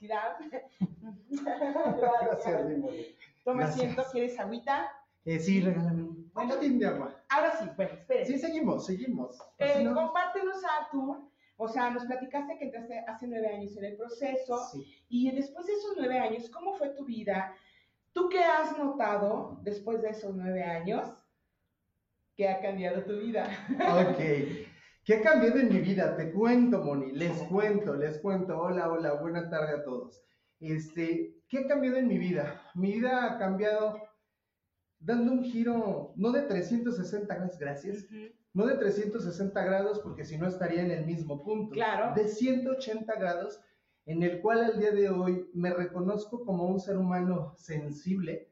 Gracias, 1.30 2.66
Toma 3.46 3.64
asiento, 3.66 4.02
¿quieres 4.10 4.38
agüita? 4.40 4.90
Eh, 5.24 5.38
sí, 5.38 5.60
regálame 5.60 6.02
un 6.02 6.30
botín 6.34 6.80
de 6.80 6.86
agua. 6.88 7.14
Ahora 7.28 7.56
sí, 7.56 7.64
bueno, 7.76 7.92
espere. 7.94 8.26
Sí, 8.26 8.38
seguimos, 8.38 8.84
seguimos. 8.86 9.38
Eh, 9.58 9.84
no- 9.84 9.94
compártenos, 9.94 10.56
Artur. 10.80 11.18
O 11.56 11.68
sea, 11.68 11.90
nos 11.90 12.04
platicaste 12.06 12.58
que 12.58 12.64
entraste 12.64 12.98
hace 13.06 13.28
nueve 13.28 13.46
años 13.48 13.76
en 13.76 13.84
el 13.84 13.96
proceso 13.96 14.58
Sí. 14.72 14.84
y 15.08 15.30
después 15.30 15.64
de 15.66 15.74
esos 15.74 15.94
nueve 15.96 16.18
años, 16.18 16.50
¿cómo 16.50 16.74
fue 16.74 16.88
tu 16.90 17.04
vida? 17.04 17.54
¿Tú 18.12 18.28
qué 18.28 18.42
has 18.42 18.76
notado 18.76 19.60
después 19.62 20.02
de 20.02 20.10
esos 20.10 20.34
nueve 20.34 20.64
años 20.64 21.06
que 22.36 22.48
ha 22.48 22.60
cambiado 22.60 23.04
tu 23.04 23.16
vida? 23.20 23.46
Ok. 24.10 24.18
¿Qué 25.04 25.14
ha 25.14 25.22
cambiado 25.22 25.60
en 25.60 25.68
mi 25.72 25.78
vida? 25.80 26.16
Te 26.16 26.32
cuento, 26.32 26.82
Moni. 26.82 27.12
Les 27.12 27.40
cuento, 27.44 27.94
les 27.94 28.18
cuento. 28.18 28.58
Hola, 28.60 28.90
hola, 28.90 29.12
buena 29.14 29.48
tarde 29.48 29.76
a 29.76 29.84
todos. 29.84 30.20
Este, 30.58 31.35
¿qué 31.48 31.58
ha 31.58 31.66
cambiado 31.66 31.96
en 31.96 32.08
mi 32.08 32.18
vida? 32.18 32.62
Mi 32.74 32.92
vida 32.92 33.24
ha 33.24 33.38
cambiado 33.38 34.00
dando 34.98 35.32
un 35.32 35.44
giro, 35.44 36.12
no 36.16 36.32
de 36.32 36.42
360 36.42 37.34
grados, 37.34 37.58
gracias, 37.58 38.06
no 38.52 38.66
de 38.66 38.76
360 38.76 39.64
grados 39.64 40.00
porque 40.00 40.24
si 40.24 40.38
no 40.38 40.46
estaría 40.46 40.82
en 40.82 40.90
el 40.90 41.04
mismo 41.04 41.42
punto. 41.44 41.74
Claro. 41.74 42.14
De 42.14 42.28
180 42.28 43.14
grados 43.16 43.60
en 44.06 44.22
el 44.22 44.40
cual 44.40 44.64
al 44.64 44.78
día 44.78 44.92
de 44.92 45.10
hoy 45.10 45.50
me 45.52 45.72
reconozco 45.72 46.44
como 46.44 46.66
un 46.66 46.80
ser 46.80 46.96
humano 46.96 47.54
sensible, 47.56 48.48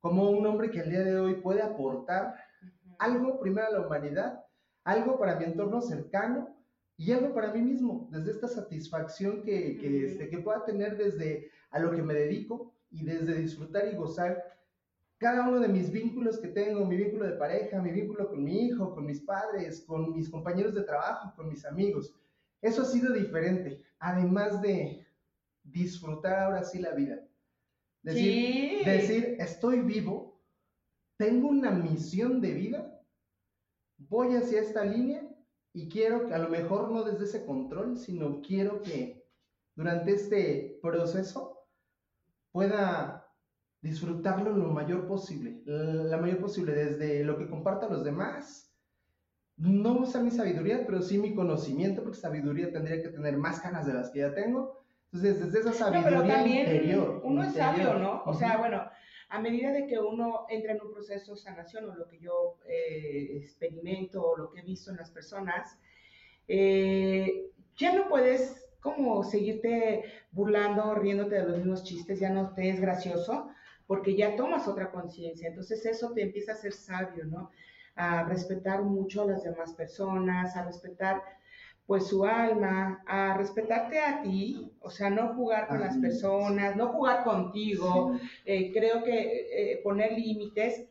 como 0.00 0.30
un 0.30 0.46
hombre 0.46 0.70
que 0.70 0.80
al 0.80 0.90
día 0.90 1.02
de 1.02 1.18
hoy 1.18 1.34
puede 1.36 1.62
aportar 1.62 2.34
algo 2.98 3.38
primero 3.38 3.66
a 3.68 3.70
la 3.70 3.86
humanidad, 3.86 4.44
algo 4.82 5.18
para 5.18 5.36
mi 5.36 5.44
entorno 5.44 5.80
cercano 5.80 6.56
y 6.96 7.12
algo 7.12 7.34
para 7.34 7.52
mí 7.52 7.60
mismo, 7.60 8.08
desde 8.10 8.30
esta 8.30 8.48
satisfacción 8.48 9.42
que, 9.42 9.78
que, 9.78 10.06
este, 10.06 10.28
que 10.28 10.38
pueda 10.38 10.64
tener 10.64 10.96
desde 10.96 11.50
a 11.74 11.80
lo 11.80 11.90
que 11.90 12.02
me 12.02 12.14
dedico 12.14 12.72
y 12.90 13.04
desde 13.04 13.34
disfrutar 13.34 13.88
y 13.92 13.96
gozar 13.96 14.42
cada 15.18 15.48
uno 15.48 15.58
de 15.58 15.68
mis 15.68 15.90
vínculos 15.90 16.38
que 16.38 16.48
tengo, 16.48 16.84
mi 16.84 16.96
vínculo 16.96 17.26
de 17.26 17.36
pareja, 17.36 17.82
mi 17.82 17.90
vínculo 17.90 18.28
con 18.28 18.44
mi 18.44 18.66
hijo, 18.66 18.94
con 18.94 19.06
mis 19.06 19.20
padres, 19.20 19.80
con 19.80 20.14
mis 20.14 20.28
compañeros 20.28 20.74
de 20.74 20.84
trabajo, 20.84 21.32
con 21.34 21.48
mis 21.48 21.64
amigos. 21.64 22.14
Eso 22.62 22.82
ha 22.82 22.84
sido 22.84 23.12
diferente, 23.12 23.82
además 23.98 24.62
de 24.62 25.04
disfrutar 25.64 26.38
ahora 26.38 26.62
sí 26.62 26.78
la 26.78 26.92
vida. 26.92 27.26
Decir, 28.02 28.78
sí. 28.78 28.84
decir, 28.84 29.36
estoy 29.40 29.80
vivo, 29.80 30.40
tengo 31.16 31.48
una 31.48 31.72
misión 31.72 32.40
de 32.40 32.52
vida, 32.52 33.00
voy 33.96 34.36
hacia 34.36 34.60
esta 34.60 34.84
línea 34.84 35.28
y 35.72 35.88
quiero 35.88 36.28
que 36.28 36.34
a 36.34 36.38
lo 36.38 36.50
mejor 36.50 36.92
no 36.92 37.02
desde 37.02 37.24
ese 37.24 37.44
control, 37.44 37.98
sino 37.98 38.42
quiero 38.42 38.80
que 38.82 39.26
durante 39.74 40.12
este 40.12 40.78
proceso 40.80 41.53
pueda 42.54 43.26
disfrutarlo 43.82 44.52
lo 44.52 44.70
mayor 44.70 45.08
posible, 45.08 45.60
la 45.66 46.16
mayor 46.18 46.38
posible, 46.38 46.72
desde 46.72 47.24
lo 47.24 47.36
que 47.36 47.48
comparto 47.48 47.86
a 47.86 47.90
los 47.90 48.04
demás. 48.04 48.72
No 49.56 49.98
usar 49.98 50.22
mi 50.22 50.30
sabiduría, 50.30 50.86
pero 50.86 51.02
sí 51.02 51.18
mi 51.18 51.34
conocimiento, 51.34 52.04
porque 52.04 52.16
sabiduría 52.16 52.70
tendría 52.70 53.02
que 53.02 53.08
tener 53.08 53.36
más 53.36 53.60
ganas 53.60 53.86
de 53.86 53.94
las 53.94 54.10
que 54.10 54.20
ya 54.20 54.32
tengo. 54.32 54.84
Entonces, 55.06 55.40
desde 55.52 55.58
esa 55.58 55.70
No, 55.70 55.74
sabiduría 55.74 56.08
pero 56.22 56.32
también 56.32 56.60
interior. 56.60 57.20
uno 57.24 57.42
es 57.42 57.54
sabio, 57.54 57.94
¿no? 57.94 58.22
O 58.24 58.34
sea, 58.34 58.56
bueno, 58.58 58.88
a 59.30 59.40
medida 59.40 59.72
de 59.72 59.86
que 59.88 59.98
uno 59.98 60.46
entra 60.48 60.72
en 60.74 60.80
un 60.80 60.92
proceso 60.92 61.32
de 61.32 61.38
sanación 61.40 61.90
o 61.90 61.96
lo 61.96 62.06
que 62.06 62.20
yo 62.20 62.58
eh, 62.68 63.36
experimento 63.36 64.22
o 64.24 64.36
lo 64.36 64.52
que 64.52 64.60
he 64.60 64.64
visto 64.64 64.92
en 64.92 64.96
las 64.98 65.10
personas, 65.10 65.76
eh, 66.46 67.50
ya 67.76 67.92
no 67.94 68.08
puedes 68.08 68.63
como 68.84 69.24
seguirte 69.24 70.04
burlando, 70.30 70.94
riéndote 70.94 71.36
de 71.36 71.44
los 71.48 71.56
mismos 71.56 71.84
chistes, 71.84 72.20
ya 72.20 72.28
no 72.30 72.52
te 72.54 72.68
es 72.68 72.80
gracioso, 72.80 73.48
porque 73.86 74.14
ya 74.14 74.36
tomas 74.36 74.68
otra 74.68 74.90
conciencia. 74.90 75.48
Entonces 75.48 75.86
eso 75.86 76.12
te 76.12 76.22
empieza 76.22 76.52
a 76.52 76.56
ser 76.56 76.72
sabio, 76.74 77.24
¿no? 77.24 77.50
A 77.96 78.24
respetar 78.24 78.82
mucho 78.82 79.22
a 79.22 79.26
las 79.26 79.42
demás 79.42 79.72
personas, 79.74 80.54
a 80.56 80.64
respetar 80.66 81.22
pues 81.86 82.06
su 82.08 82.24
alma, 82.26 83.02
a 83.06 83.36
respetarte 83.38 83.98
a 84.00 84.22
ti, 84.22 84.72
o 84.80 84.90
sea, 84.90 85.08
no 85.10 85.34
jugar 85.34 85.68
con 85.68 85.80
las 85.80 85.96
personas, 85.98 86.76
no 86.76 86.88
jugar 86.88 87.24
contigo, 87.24 88.12
Sí. 88.20 88.28
eh, 88.46 88.72
creo 88.72 89.02
que 89.04 89.72
eh, 89.72 89.80
poner 89.82 90.12
límites. 90.12 90.86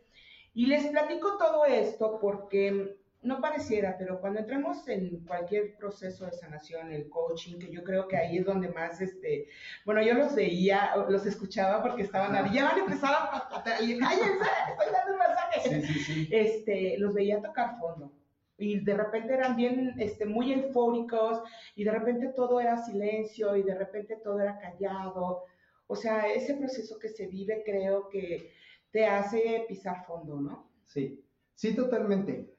Y 0.54 0.68
les 0.68 0.86
platico 0.88 1.38
todo 1.38 1.66
esto 1.66 2.20
porque 2.22 2.96
no 3.24 3.42
pareciera, 3.42 3.96
pero 3.98 4.20
cuando 4.20 4.40
entramos 4.40 4.88
en 4.88 5.24
cualquier 5.26 5.76
proceso 5.76 6.26
de 6.26 6.34
sanación, 6.34 6.92
el 6.92 7.10
coaching, 7.10 7.58
que 7.58 7.72
yo 7.72 7.84
creo 7.84 8.08
que 8.08 8.18
ahí 8.18 8.38
es 8.38 8.46
donde 8.46 8.70
más, 8.70 9.00
este, 9.02 9.48
bueno, 9.86 10.02
yo 10.02 10.14
los 10.14 10.36
veía, 10.36 10.96
los 11.10 11.26
escuchaba 11.26 11.82
porque 11.82 12.04
estaban 12.04 12.36
ahí, 12.36 12.54
ya 12.54 12.66
van 12.66 12.78
a 12.78 12.80
empezar 12.80 13.14
a, 13.14 13.64
cállense, 13.64 13.90
estoy 13.90 14.94
dando 14.94 15.14
un 15.14 15.20
mensaje. 15.20 15.82
Sí, 15.82 15.94
sí, 15.94 16.00
sí. 16.00 16.30
Este, 16.32 16.98
los 16.98 17.14
veía 17.14 17.42
tocar 17.42 17.80
fondo. 17.80 18.12
Y 18.58 18.80
de 18.82 18.94
repente 18.94 19.34
eran 19.34 19.56
bien, 19.56 19.96
este, 19.98 20.26
muy 20.26 20.54
eufóricos, 20.54 21.42
y 21.76 21.84
de 21.84 21.92
repente 21.92 22.28
todo 22.36 22.60
era 22.60 22.78
silencio, 22.78 23.56
y 23.56 23.64
de 23.64 23.76
repente 23.76 24.18
todo 24.18 24.40
era 24.40 24.60
callado. 24.60 25.46
O 25.88 25.96
sea, 25.96 26.32
ese 26.32 26.56
proceso 26.56 27.00
que 27.00 27.10
se 27.10 27.28
vive 27.28 27.64
creo 27.66 28.10
que 28.10 28.52
te 28.92 29.06
hace 29.06 29.66
pisar 29.68 30.06
fondo, 30.06 30.40
¿no? 30.40 30.70
Sí, 30.86 31.26
sí, 31.56 31.76
totalmente. 31.76 32.53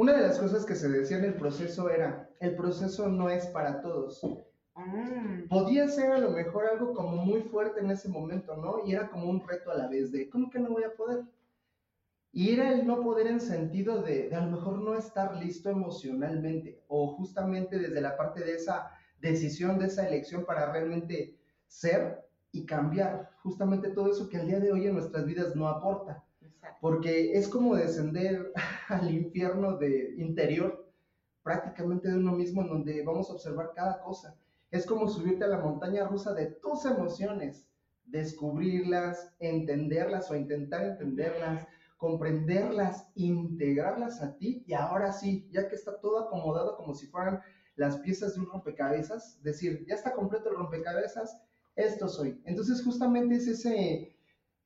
Una 0.00 0.14
de 0.14 0.22
las 0.22 0.38
cosas 0.38 0.64
que 0.64 0.76
se 0.76 0.88
decía 0.88 1.18
en 1.18 1.26
el 1.26 1.34
proceso 1.34 1.90
era, 1.90 2.26
el 2.40 2.56
proceso 2.56 3.10
no 3.10 3.28
es 3.28 3.46
para 3.48 3.82
todos. 3.82 4.22
Mm, 4.74 5.46
Podía 5.46 5.88
ser 5.88 6.12
a 6.12 6.18
lo 6.18 6.30
mejor 6.30 6.64
algo 6.72 6.94
como 6.94 7.16
muy 7.18 7.42
fuerte 7.42 7.80
en 7.80 7.90
ese 7.90 8.08
momento, 8.08 8.56
¿no? 8.56 8.78
Y 8.86 8.94
era 8.94 9.10
como 9.10 9.28
un 9.28 9.46
reto 9.46 9.70
a 9.70 9.74
la 9.74 9.88
vez 9.88 10.10
de, 10.10 10.30
¿cómo 10.30 10.48
que 10.48 10.58
no 10.58 10.70
voy 10.70 10.84
a 10.84 10.94
poder? 10.94 11.24
Y 12.32 12.54
era 12.54 12.72
el 12.72 12.86
no 12.86 13.02
poder 13.02 13.26
en 13.26 13.42
sentido 13.42 14.00
de, 14.00 14.30
de 14.30 14.34
a 14.34 14.40
lo 14.40 14.52
mejor 14.52 14.78
no 14.78 14.96
estar 14.96 15.36
listo 15.36 15.68
emocionalmente 15.68 16.82
o 16.88 17.08
justamente 17.16 17.78
desde 17.78 18.00
la 18.00 18.16
parte 18.16 18.42
de 18.42 18.54
esa 18.54 18.92
decisión, 19.20 19.78
de 19.78 19.88
esa 19.88 20.08
elección 20.08 20.46
para 20.46 20.72
realmente 20.72 21.38
ser 21.66 22.24
y 22.52 22.64
cambiar 22.64 23.32
justamente 23.42 23.90
todo 23.90 24.10
eso 24.10 24.30
que 24.30 24.38
al 24.38 24.46
día 24.46 24.60
de 24.60 24.72
hoy 24.72 24.86
en 24.86 24.94
nuestras 24.94 25.26
vidas 25.26 25.54
no 25.54 25.68
aporta 25.68 26.24
porque 26.80 27.32
es 27.32 27.48
como 27.48 27.76
descender 27.76 28.52
al 28.88 29.10
infierno 29.10 29.76
de 29.76 30.14
interior 30.16 30.90
prácticamente 31.42 32.08
de 32.08 32.16
uno 32.16 32.32
mismo 32.32 32.62
en 32.62 32.68
donde 32.68 33.02
vamos 33.02 33.30
a 33.30 33.34
observar 33.34 33.72
cada 33.74 34.00
cosa. 34.02 34.36
Es 34.70 34.86
como 34.86 35.08
subirte 35.08 35.44
a 35.44 35.48
la 35.48 35.58
montaña 35.58 36.06
rusa 36.06 36.32
de 36.32 36.46
tus 36.46 36.84
emociones, 36.84 37.66
descubrirlas, 38.04 39.34
entenderlas 39.38 40.30
o 40.30 40.36
intentar 40.36 40.84
entenderlas, 40.84 41.66
comprenderlas, 41.96 43.08
integrarlas 43.14 44.22
a 44.22 44.36
ti 44.36 44.64
y 44.66 44.74
ahora 44.74 45.12
sí, 45.12 45.48
ya 45.50 45.68
que 45.68 45.74
está 45.74 46.00
todo 46.00 46.20
acomodado 46.20 46.76
como 46.76 46.94
si 46.94 47.06
fueran 47.06 47.40
las 47.76 47.98
piezas 47.98 48.34
de 48.34 48.40
un 48.40 48.46
rompecabezas, 48.46 49.42
decir, 49.42 49.84
ya 49.88 49.94
está 49.94 50.12
completo 50.12 50.50
el 50.50 50.56
rompecabezas, 50.56 51.42
esto 51.76 52.08
soy. 52.08 52.40
Entonces 52.44 52.82
justamente 52.84 53.36
es 53.36 53.48
ese 53.48 54.16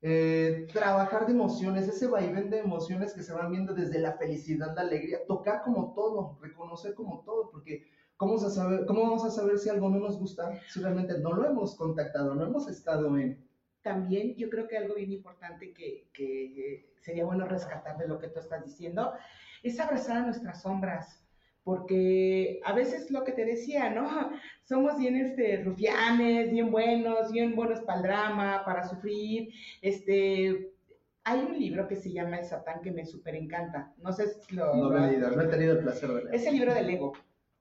eh, 0.07 0.67
trabajar 0.71 1.25
de 1.25 1.31
emociones, 1.31 1.87
ese 1.87 2.05
vaivén 2.05 2.51
de 2.51 2.59
emociones 2.59 3.11
que 3.15 3.23
se 3.23 3.33
van 3.33 3.49
viendo 3.49 3.73
desde 3.73 3.97
la 3.97 4.13
felicidad, 4.13 4.75
la 4.75 4.81
alegría, 4.81 5.25
tocar 5.25 5.63
como 5.63 5.95
todo, 5.95 6.37
reconocer 6.43 6.93
como 6.93 7.23
todo, 7.23 7.49
porque 7.49 7.87
¿cómo 8.15 8.35
a 8.35 8.51
saber, 8.51 8.85
cómo 8.85 9.01
vamos 9.01 9.25
a 9.25 9.31
saber 9.31 9.57
si 9.57 9.67
algo 9.67 9.89
no 9.89 9.97
nos 9.97 10.19
gusta 10.19 10.61
si 10.69 10.79
realmente 10.79 11.17
no 11.17 11.33
lo 11.33 11.47
hemos 11.47 11.73
contactado, 11.75 12.35
no 12.35 12.45
hemos 12.45 12.67
estado 12.67 13.17
en... 13.17 13.43
También 13.81 14.35
yo 14.35 14.47
creo 14.51 14.67
que 14.67 14.77
algo 14.77 14.93
bien 14.93 15.11
importante 15.11 15.73
que, 15.73 16.07
que 16.13 16.93
sería 17.01 17.25
bueno 17.25 17.47
rescatar 17.47 17.97
de 17.97 18.07
lo 18.07 18.19
que 18.19 18.27
tú 18.27 18.37
estás 18.37 18.63
diciendo 18.63 19.13
es 19.63 19.79
abrazar 19.79 20.17
a 20.17 20.25
nuestras 20.27 20.61
sombras. 20.61 21.24
Porque 21.65 22.61
a 22.63 22.73
veces 22.73 23.09
lo 23.09 23.23
que 23.23 23.31
te 23.31 23.43
decía, 23.43 23.89
¿no? 23.89 24.07
Somos 24.63 24.97
bien 24.97 25.17
este, 25.17 25.63
rufianes, 25.63 26.51
bien 26.51 26.71
buenos, 26.71 27.31
bien 27.31 27.55
buenos 27.55 27.81
para 27.81 27.97
el 27.97 28.03
drama, 28.03 28.61
para 28.63 28.87
sufrir. 28.87 29.49
Este, 29.81 30.71
hay 31.23 31.39
un 31.39 31.59
libro 31.59 31.87
que 31.87 31.95
se 31.95 32.13
llama 32.13 32.37
El 32.37 32.45
Satán 32.45 32.81
que 32.81 32.91
me 32.91 33.03
súper 33.03 33.35
encanta. 33.35 33.91
No 33.97 34.13
sé 34.13 34.27
si 34.27 34.55
lo... 34.55 34.75
No 34.75 34.91
lo 34.91 35.03
he 35.03 35.11
leído, 35.11 35.31
no 35.31 35.41
he 35.41 35.47
tenido 35.47 35.73
el 35.73 35.79
placer 35.79 36.09
de 36.09 36.23
leer. 36.23 36.35
Es 36.35 36.45
el 36.45 36.53
libro 36.53 36.73
del 36.73 36.89
ego. 36.89 37.13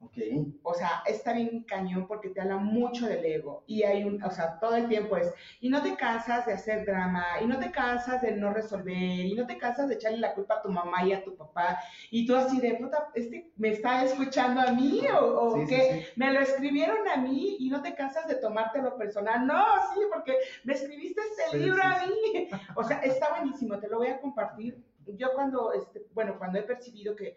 Ok. 0.04 0.18
O 0.62 0.74
sea, 0.74 1.02
está 1.06 1.32
bien 1.32 1.64
cañón 1.64 2.06
porque 2.06 2.28
te 2.30 2.40
habla 2.40 2.56
mucho 2.56 3.06
del 3.06 3.24
ego. 3.24 3.64
Y 3.66 3.82
hay 3.84 4.04
un, 4.04 4.22
o 4.22 4.30
sea, 4.30 4.58
todo 4.58 4.76
el 4.76 4.88
tiempo 4.88 5.16
es, 5.16 5.32
y 5.60 5.68
no 5.68 5.82
te 5.82 5.96
cansas 5.96 6.46
de 6.46 6.52
hacer 6.52 6.84
drama, 6.84 7.24
y 7.40 7.46
no 7.46 7.58
te 7.58 7.70
cansas 7.70 8.22
de 8.22 8.32
no 8.32 8.52
resolver, 8.52 8.92
y 8.94 9.34
no 9.34 9.46
te 9.46 9.58
cansas 9.58 9.88
de 9.88 9.94
echarle 9.94 10.18
la 10.18 10.34
culpa 10.34 10.56
a 10.56 10.62
tu 10.62 10.68
mamá 10.70 11.04
y 11.04 11.12
a 11.12 11.24
tu 11.24 11.36
papá. 11.36 11.78
Y 12.10 12.26
tú 12.26 12.36
así 12.36 12.60
de, 12.60 12.74
puta, 12.74 13.08
este 13.14 13.52
me 13.56 13.70
está 13.70 14.04
escuchando 14.04 14.60
a 14.60 14.72
mí 14.72 15.02
o, 15.08 15.40
o 15.40 15.54
Sí, 15.54 15.66
sí, 15.66 15.66
qué? 15.74 16.02
sí. 16.02 16.06
Me 16.16 16.32
lo 16.32 16.40
escribieron 16.40 17.08
a 17.08 17.16
mí 17.16 17.56
y 17.60 17.68
no 17.70 17.82
te 17.82 17.94
cansas 17.94 18.26
de 18.28 18.36
tomártelo 18.36 18.96
personal. 18.96 19.46
No, 19.46 19.64
sí, 19.94 20.00
porque 20.12 20.36
me 20.64 20.74
escribiste 20.74 21.20
este 21.20 21.56
libro 21.58 21.82
a 21.82 22.06
mí. 22.06 22.48
O 22.76 22.82
sea, 22.84 22.98
está 23.00 23.30
buenísimo, 23.30 23.78
te 23.78 23.88
lo 23.88 23.98
voy 23.98 24.08
a 24.08 24.20
compartir. 24.20 24.82
Yo 25.06 25.32
cuando, 25.34 25.72
este, 25.72 26.06
bueno, 26.12 26.36
cuando 26.38 26.58
he 26.58 26.62
percibido 26.62 27.14
que, 27.14 27.36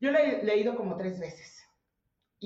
yo 0.00 0.10
lo 0.10 0.18
he 0.18 0.42
leído 0.42 0.76
como 0.76 0.96
tres 0.96 1.18
veces. 1.18 1.65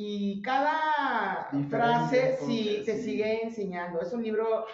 Y 0.03 0.41
cada 0.41 1.49
Diferente 1.53 1.69
frase 1.69 2.37
sí 2.47 2.83
te 2.87 2.97
sí. 2.97 3.03
sigue 3.03 3.45
enseñando. 3.45 4.01
Es 4.01 4.15
un 4.15 4.23
libro 4.23 4.65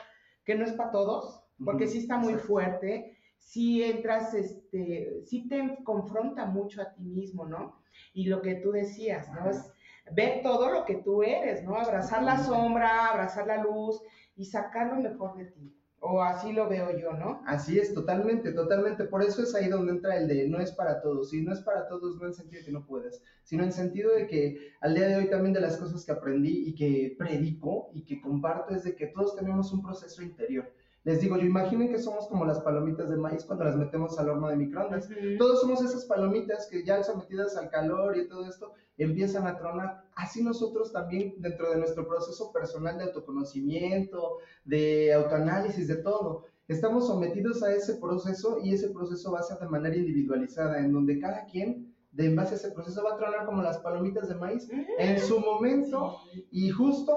que 0.44 0.54
no 0.54 0.64
es 0.64 0.72
para 0.72 0.92
todos, 0.92 1.42
porque 1.64 1.88
sí 1.88 1.98
está 1.98 2.16
muy 2.16 2.34
exacto. 2.34 2.52
fuerte. 2.52 3.18
sí 3.38 3.82
entras, 3.82 4.34
este, 4.34 5.22
sí 5.24 5.48
te 5.48 5.78
confronta 5.82 6.46
mucho 6.46 6.80
a 6.80 6.92
ti 6.94 7.02
mismo, 7.02 7.44
¿no? 7.44 7.82
Y 8.12 8.26
lo 8.28 8.40
que 8.40 8.54
tú 8.56 8.70
decías, 8.70 9.28
¿no? 9.32 9.50
Es 9.50 9.68
ver 10.12 10.42
todo 10.42 10.70
lo 10.70 10.84
que 10.84 10.96
tú 10.96 11.24
eres, 11.24 11.64
¿no? 11.64 11.76
Abrazar 11.76 12.22
la 12.22 12.38
sombra, 12.38 13.08
abrazar 13.08 13.48
la 13.48 13.62
luz 13.62 14.00
y 14.36 14.44
sacar 14.44 14.92
lo 14.92 15.00
mejor 15.00 15.36
de 15.36 15.46
ti. 15.46 15.76
O 16.00 16.22
así 16.22 16.52
lo 16.52 16.68
veo 16.68 16.96
yo, 16.96 17.12
¿no? 17.14 17.42
Así 17.46 17.78
es, 17.78 17.92
totalmente, 17.92 18.52
totalmente. 18.52 19.04
Por 19.04 19.22
eso 19.22 19.42
es 19.42 19.54
ahí 19.54 19.68
donde 19.68 19.92
entra 19.92 20.16
el 20.16 20.28
de 20.28 20.46
no 20.46 20.60
es 20.60 20.70
para 20.70 21.00
todos. 21.00 21.32
Y 21.32 21.42
no 21.42 21.52
es 21.52 21.60
para 21.60 21.88
todos, 21.88 22.16
no 22.16 22.26
en 22.26 22.34
sentido 22.34 22.60
de 22.60 22.66
que 22.66 22.72
no 22.72 22.86
puedas, 22.86 23.22
sino 23.42 23.64
en 23.64 23.72
sentido 23.72 24.12
de 24.14 24.26
que 24.26 24.72
al 24.80 24.94
día 24.94 25.08
de 25.08 25.16
hoy 25.16 25.30
también 25.30 25.54
de 25.54 25.60
las 25.60 25.76
cosas 25.76 26.04
que 26.04 26.12
aprendí 26.12 26.68
y 26.68 26.74
que 26.74 27.16
predico 27.18 27.90
y 27.92 28.04
que 28.04 28.20
comparto 28.20 28.74
es 28.74 28.84
de 28.84 28.94
que 28.94 29.06
todos 29.06 29.34
tenemos 29.36 29.72
un 29.72 29.82
proceso 29.82 30.22
interior. 30.22 30.70
Les 31.06 31.20
digo, 31.20 31.36
yo 31.36 31.46
imaginen 31.46 31.92
que 31.92 32.00
somos 32.00 32.26
como 32.26 32.44
las 32.44 32.58
palomitas 32.58 33.08
de 33.08 33.16
maíz 33.16 33.44
cuando 33.44 33.62
las 33.62 33.76
metemos 33.76 34.18
al 34.18 34.28
horno 34.28 34.48
de 34.48 34.56
microondas. 34.56 35.08
Todos 35.38 35.60
somos 35.60 35.80
esas 35.80 36.04
palomitas 36.04 36.66
que 36.68 36.84
ya 36.84 37.00
sometidas 37.04 37.56
al 37.56 37.70
calor 37.70 38.16
y 38.18 38.26
todo 38.26 38.44
esto 38.44 38.72
empiezan 38.98 39.46
a 39.46 39.56
tronar. 39.56 40.02
Así 40.16 40.42
nosotros 40.42 40.92
también 40.92 41.34
dentro 41.38 41.70
de 41.70 41.76
nuestro 41.76 42.08
proceso 42.08 42.52
personal 42.52 42.98
de 42.98 43.04
autoconocimiento, 43.04 44.38
de 44.64 45.14
autoanálisis, 45.14 45.86
de 45.86 45.94
todo, 45.98 46.46
estamos 46.66 47.06
sometidos 47.06 47.62
a 47.62 47.72
ese 47.72 47.94
proceso 47.94 48.58
y 48.60 48.74
ese 48.74 48.88
proceso 48.88 49.30
va 49.30 49.38
a 49.38 49.44
ser 49.44 49.58
de 49.58 49.68
manera 49.68 49.94
individualizada, 49.94 50.80
en 50.80 50.92
donde 50.92 51.20
cada 51.20 51.44
quien 51.44 51.94
de 52.10 52.26
en 52.26 52.34
base 52.34 52.54
a 52.54 52.56
ese 52.56 52.72
proceso 52.72 53.04
va 53.04 53.14
a 53.14 53.16
tronar 53.16 53.46
como 53.46 53.62
las 53.62 53.78
palomitas 53.78 54.28
de 54.28 54.34
maíz 54.34 54.68
en 54.98 55.20
su 55.20 55.38
momento 55.38 56.16
y 56.50 56.68
justo 56.70 57.16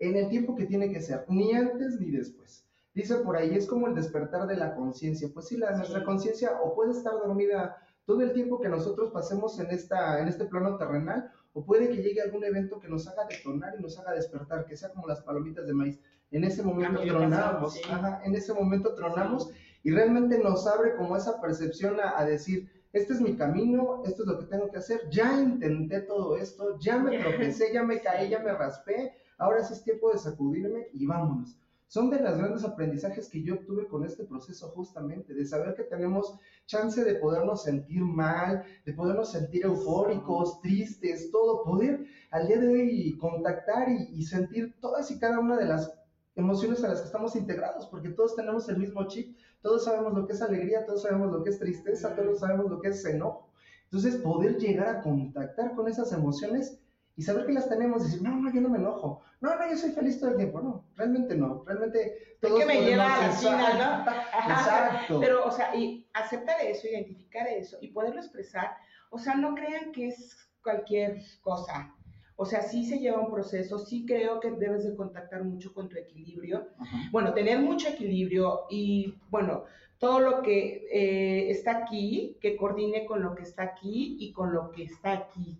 en 0.00 0.16
el 0.16 0.28
tiempo 0.28 0.56
que 0.56 0.66
tiene 0.66 0.90
que 0.90 1.00
ser, 1.00 1.24
ni 1.28 1.52
antes 1.52 2.00
ni 2.00 2.10
después. 2.10 2.67
Dice 2.98 3.14
por 3.18 3.36
ahí, 3.36 3.54
es 3.54 3.68
como 3.68 3.86
el 3.86 3.94
despertar 3.94 4.48
de 4.48 4.56
la 4.56 4.74
conciencia. 4.74 5.28
Pues 5.32 5.46
sí, 5.46 5.56
la, 5.56 5.70
nuestra 5.76 6.02
conciencia 6.02 6.58
o 6.60 6.74
puede 6.74 6.90
estar 6.90 7.12
dormida 7.12 7.76
todo 8.04 8.22
el 8.22 8.32
tiempo 8.32 8.60
que 8.60 8.68
nosotros 8.68 9.12
pasemos 9.12 9.56
en, 9.60 9.70
esta, 9.70 10.18
en 10.18 10.26
este 10.26 10.46
plano 10.46 10.76
terrenal, 10.76 11.30
o 11.52 11.64
puede 11.64 11.88
que 11.90 12.02
llegue 12.02 12.20
algún 12.20 12.42
evento 12.42 12.80
que 12.80 12.88
nos 12.88 13.06
haga 13.06 13.24
detonar 13.30 13.76
y 13.78 13.82
nos 13.82 13.96
haga 14.00 14.14
despertar, 14.14 14.66
que 14.66 14.76
sea 14.76 14.88
como 14.88 15.06
las 15.06 15.20
palomitas 15.20 15.64
de 15.68 15.74
maíz. 15.74 16.00
En 16.32 16.42
ese 16.42 16.64
momento 16.64 17.00
tronamos, 17.00 17.80
en 18.24 18.34
ese 18.34 18.52
momento 18.52 18.92
tronamos 18.96 19.48
y 19.84 19.92
realmente 19.92 20.42
nos 20.42 20.66
abre 20.66 20.96
como 20.96 21.16
esa 21.16 21.40
percepción 21.40 22.00
a, 22.00 22.18
a 22.18 22.26
decir, 22.26 22.68
este 22.92 23.12
es 23.12 23.20
mi 23.20 23.36
camino, 23.36 24.02
esto 24.06 24.24
es 24.24 24.28
lo 24.28 24.40
que 24.40 24.46
tengo 24.46 24.72
que 24.72 24.78
hacer, 24.78 25.08
ya 25.08 25.40
intenté 25.40 26.00
todo 26.00 26.36
esto, 26.36 26.76
ya 26.80 26.98
me 26.98 27.16
tropecé, 27.22 27.72
ya 27.72 27.84
me 27.84 28.00
caí, 28.00 28.28
ya 28.28 28.40
me 28.40 28.52
raspé, 28.52 29.12
ahora 29.38 29.62
sí 29.62 29.74
es 29.74 29.84
tiempo 29.84 30.10
de 30.10 30.18
sacudirme 30.18 30.88
y 30.92 31.06
vámonos 31.06 31.56
son 31.88 32.10
de 32.10 32.20
los 32.20 32.36
grandes 32.36 32.64
aprendizajes 32.64 33.28
que 33.30 33.42
yo 33.42 33.54
obtuve 33.54 33.88
con 33.88 34.04
este 34.04 34.24
proceso 34.24 34.68
justamente, 34.68 35.32
de 35.32 35.46
saber 35.46 35.74
que 35.74 35.84
tenemos 35.84 36.38
chance 36.66 37.02
de 37.02 37.14
podernos 37.14 37.64
sentir 37.64 38.02
mal, 38.02 38.62
de 38.84 38.92
podernos 38.92 39.32
sentir 39.32 39.64
eufóricos, 39.64 40.60
tristes, 40.60 41.30
todo, 41.30 41.64
poder 41.64 42.04
al 42.30 42.46
día 42.46 42.58
de 42.58 42.68
hoy 42.68 43.16
contactar 43.16 43.88
y, 43.88 44.22
sentir 44.24 44.78
todas 44.80 45.10
y 45.10 45.18
cada 45.18 45.40
una 45.40 45.56
de 45.56 45.64
las 45.64 45.90
emociones 46.36 46.84
a 46.84 46.88
las 46.88 47.00
que 47.00 47.06
estamos 47.06 47.34
integrados, 47.34 47.86
porque 47.86 48.10
todos 48.10 48.36
tenemos 48.36 48.68
el 48.68 48.76
mismo 48.76 49.08
chip, 49.08 49.36
todos 49.62 49.84
sabemos 49.84 50.12
lo 50.12 50.26
que 50.26 50.34
es 50.34 50.42
alegría, 50.42 50.84
todos 50.84 51.02
sabemos 51.02 51.32
lo 51.32 51.42
que 51.42 51.50
es 51.50 51.58
tristeza, 51.58 52.14
todos 52.14 52.38
sabemos 52.38 52.70
lo 52.70 52.80
que 52.80 52.88
es 52.88 53.04
enojo. 53.06 53.50
Entonces, 53.84 54.16
poder 54.16 54.58
llegar 54.58 54.88
a 54.88 55.00
contactar 55.00 55.74
con 55.74 55.88
esas 55.88 56.12
emociones 56.12 56.78
y 57.18 57.22
saber 57.22 57.46
que 57.46 57.52
las 57.52 57.68
tenemos 57.68 58.04
decir, 58.04 58.22
no, 58.22 58.36
no, 58.36 58.52
yo 58.52 58.60
no 58.60 58.68
me 58.68 58.78
enojo, 58.78 59.22
no, 59.40 59.56
no, 59.56 59.68
yo 59.68 59.76
soy 59.76 59.90
feliz 59.90 60.20
todo 60.20 60.30
el 60.30 60.36
tiempo, 60.36 60.60
no, 60.60 60.84
realmente 60.94 61.34
no, 61.34 61.64
realmente 61.66 62.36
todos 62.40 62.60
es 62.60 62.66
que 62.66 62.72
me 62.72 62.86
lleva 62.86 63.12
a 63.12 63.26
la 63.26 63.36
China, 63.36 64.04
¿no? 64.06 64.52
Exacto. 64.52 65.18
Pero, 65.18 65.44
o 65.44 65.50
sea, 65.50 65.74
y 65.74 66.06
aceptar 66.12 66.64
eso, 66.64 66.86
identificar 66.86 67.48
eso 67.48 67.76
y 67.80 67.88
poderlo 67.88 68.20
expresar, 68.20 68.76
o 69.10 69.18
sea, 69.18 69.34
no 69.34 69.56
crean 69.56 69.90
que 69.90 70.06
es 70.06 70.48
cualquier 70.62 71.20
cosa, 71.42 71.92
o 72.36 72.46
sea, 72.46 72.62
sí 72.62 72.86
se 72.86 73.00
lleva 73.00 73.18
un 73.18 73.32
proceso, 73.32 73.80
sí 73.80 74.06
creo 74.06 74.38
que 74.38 74.52
debes 74.52 74.84
de 74.84 74.94
contactar 74.94 75.42
mucho 75.42 75.74
con 75.74 75.88
tu 75.88 75.96
equilibrio, 75.96 76.68
bueno, 77.10 77.34
tener 77.34 77.58
mucho 77.58 77.88
equilibrio 77.88 78.66
y, 78.70 79.18
bueno, 79.28 79.64
todo 79.98 80.20
lo 80.20 80.40
que 80.42 80.86
eh, 80.92 81.50
está 81.50 81.78
aquí, 81.78 82.38
que 82.40 82.56
coordine 82.56 83.06
con 83.06 83.24
lo 83.24 83.34
que 83.34 83.42
está 83.42 83.64
aquí 83.64 84.18
y 84.20 84.32
con 84.32 84.54
lo 84.54 84.70
que 84.70 84.84
está 84.84 85.10
aquí 85.14 85.58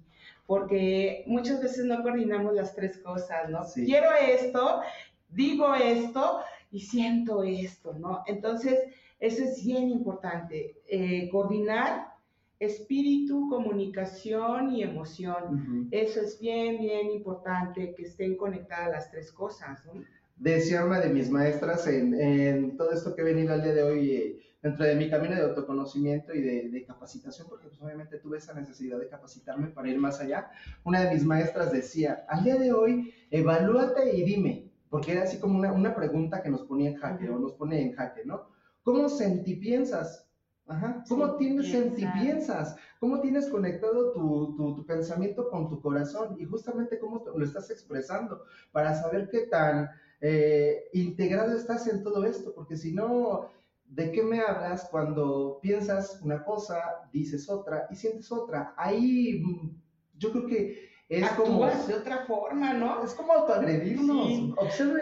porque 0.48 1.24
muchas 1.26 1.60
veces 1.60 1.84
no 1.84 2.02
coordinamos 2.02 2.54
las 2.54 2.74
tres 2.74 2.96
cosas, 2.96 3.50
¿no? 3.50 3.66
Quiero 3.74 4.08
esto, 4.14 4.80
digo 5.28 5.74
esto 5.74 6.38
y 6.70 6.80
siento 6.80 7.42
esto, 7.42 7.92
¿no? 7.92 8.22
Entonces, 8.26 8.78
eso 9.20 9.44
es 9.44 9.62
bien 9.62 9.90
importante, 9.90 10.80
eh, 10.88 11.28
coordinar 11.30 12.14
espíritu, 12.58 13.50
comunicación 13.50 14.74
y 14.74 14.82
emoción. 14.82 15.86
Eso 15.90 16.22
es 16.22 16.40
bien, 16.40 16.78
bien 16.78 17.10
importante, 17.10 17.94
que 17.94 18.04
estén 18.04 18.34
conectadas 18.38 18.90
las 18.90 19.10
tres 19.10 19.30
cosas, 19.30 19.84
¿no? 19.84 20.02
Decía 20.36 20.82
una 20.82 20.98
de 21.00 21.10
mis 21.10 21.28
maestras 21.28 21.86
en, 21.88 22.74
todo 22.78 22.92
esto 22.92 23.14
que 23.14 23.20
he 23.20 23.24
venido 23.24 23.52
al 23.52 23.62
día 23.62 23.74
de 23.74 23.82
hoy, 23.82 24.10
eh, 24.12 24.40
dentro 24.62 24.84
de 24.84 24.96
mi 24.96 25.08
camino 25.08 25.34
de 25.34 25.42
autoconocimiento 25.42 26.34
y 26.34 26.40
de, 26.40 26.84
capacitación, 26.84 27.48
porque 27.48 27.68
pues, 27.68 27.80
obviamente 27.80 28.18
tuve 28.18 28.38
esa 28.38 28.54
necesidad 28.54 28.98
de 28.98 29.08
capacitarme 29.08 29.68
para 29.68 29.88
ir 29.88 29.98
más 29.98 30.20
allá, 30.20 30.50
una 30.84 31.04
de 31.04 31.14
mis 31.14 31.24
maestras 31.24 31.70
decía, 31.70 32.24
al 32.28 32.44
día 32.44 32.56
de 32.56 32.72
hoy, 32.72 33.12
evalúate 33.30 34.16
y 34.16 34.22
dime, 34.22 34.72
porque 34.90 35.12
era 35.12 35.22
así 35.22 35.38
como 35.38 35.58
una, 35.58 35.72
una 35.72 35.94
pregunta 35.94 36.42
que 36.42 36.50
nos 36.50 36.62
ponía 36.62 36.90
en 36.90 36.96
jaque 36.96 37.28
o 37.28 37.38
nos 37.38 37.52
pone 37.52 37.82
en 37.82 37.92
jaque, 37.92 38.24
¿no? 38.24 38.48
¿Cómo 38.82 39.08
sentipiensas? 39.08 40.24
Ajá. 40.66 41.02
¿Cómo 41.08 41.36
tienes 41.36 41.70
sentipiensas? 41.70 42.76
¿Cómo 43.00 43.20
tienes 43.20 43.48
conectado 43.48 44.12
tu, 44.12 44.54
tu, 44.54 44.76
tu, 44.76 44.86
pensamiento 44.86 45.48
con 45.48 45.68
tu 45.68 45.80
corazón? 45.80 46.36
Y 46.38 46.44
justamente 46.44 46.98
cómo 46.98 47.24
lo 47.34 47.44
estás 47.44 47.70
expresando 47.70 48.42
para 48.70 48.94
saber 48.94 49.30
qué 49.30 49.46
tan 49.46 49.88
eh, 50.20 50.88
integrado 50.92 51.56
estás 51.56 51.86
en 51.86 52.02
todo 52.02 52.24
esto, 52.24 52.52
porque 52.54 52.76
si 52.76 52.92
no, 52.92 53.48
¿De 53.88 54.12
qué 54.12 54.22
me 54.22 54.40
hablas 54.40 54.88
cuando 54.90 55.58
piensas 55.60 56.20
una 56.22 56.44
cosa, 56.44 57.08
dices 57.12 57.48
otra 57.48 57.86
y 57.90 57.96
sientes 57.96 58.30
otra? 58.30 58.74
Ahí 58.76 59.42
mm, 59.44 59.70
yo 60.18 60.32
creo 60.32 60.46
que 60.46 60.88
es 61.08 61.28
como... 61.30 61.66
de 61.66 61.94
otra 61.94 62.26
forma, 62.26 62.74
¿no? 62.74 63.02
Es 63.02 63.14
como 63.14 63.32
autoagredirnos. 63.32 64.26
Sí. 64.26 64.54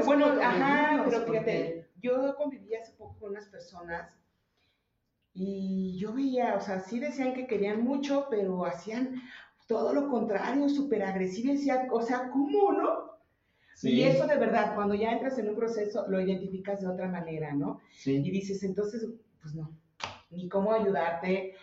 bueno, 0.05 0.27
ajá, 0.41 1.03
pero 1.05 1.23
fíjate, 1.23 1.89
yo 2.01 2.37
conviví 2.37 2.75
hace 2.75 2.93
poco 2.93 3.19
con 3.19 3.31
unas 3.31 3.47
personas 3.47 4.15
y 5.35 5.99
yo 5.99 6.15
veía, 6.15 6.55
o 6.55 6.61
sea, 6.61 6.81
sí 6.81 6.99
decían 6.99 7.35
que 7.35 7.47
querían 7.47 7.83
mucho, 7.83 8.27
pero 8.31 8.65
hacían 8.65 9.21
todo 9.67 9.93
lo 9.93 10.09
contrario, 10.09 10.69
súper 10.69 11.03
agresivo. 11.03 11.53
Y 11.53 11.57
decía, 11.57 11.89
o 11.91 12.01
sea, 12.01 12.31
¿cómo, 12.31 12.73
no? 12.73 13.06
Y 13.83 14.03
eso 14.03 14.27
de 14.27 14.37
verdad, 14.37 14.75
cuando 14.75 14.95
ya 14.95 15.13
entras 15.13 15.39
en 15.39 15.49
un 15.49 15.57
proceso, 15.57 16.07
lo 16.09 16.21
identificas 16.21 16.81
de 16.81 16.89
otra 16.89 17.09
manera, 17.09 17.53
¿no? 17.55 17.81
Sí. 17.93 18.23
Y 18.25 18.31
dices, 18.31 18.63
entonces, 18.63 19.07
pues 19.43 19.55
no, 19.55 19.71
ni 20.31 20.49
cómo 20.49 20.73
ayudarte, 20.73 21.55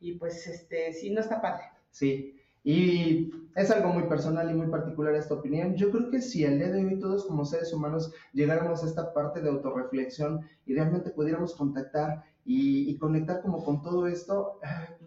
y 0.00 0.12
pues, 0.12 0.46
este, 0.46 0.92
sí, 0.92 1.10
no 1.10 1.20
está 1.20 1.40
padre. 1.40 1.64
Sí, 1.90 2.36
y 2.64 3.30
es 3.56 3.70
algo 3.70 3.88
muy 3.88 4.04
personal 4.04 4.50
y 4.50 4.54
muy 4.54 4.68
particular 4.68 5.14
esta 5.14 5.34
opinión. 5.34 5.74
Yo 5.74 5.90
creo 5.90 6.10
que 6.10 6.20
si 6.20 6.44
al 6.44 6.58
día 6.58 6.70
de 6.70 6.84
hoy 6.84 6.98
todos 6.98 7.26
como 7.26 7.44
seres 7.44 7.72
humanos 7.72 8.12
llegáramos 8.32 8.82
a 8.82 8.86
esta 8.86 9.12
parte 9.12 9.40
de 9.40 9.48
autorreflexión 9.48 10.40
y 10.66 10.74
realmente 10.74 11.10
pudiéramos 11.10 11.54
contactar 11.54 12.22
y, 12.44 12.90
y 12.90 12.98
conectar 12.98 13.42
como 13.42 13.64
con 13.64 13.82
todo 13.82 14.06
esto, 14.06 14.60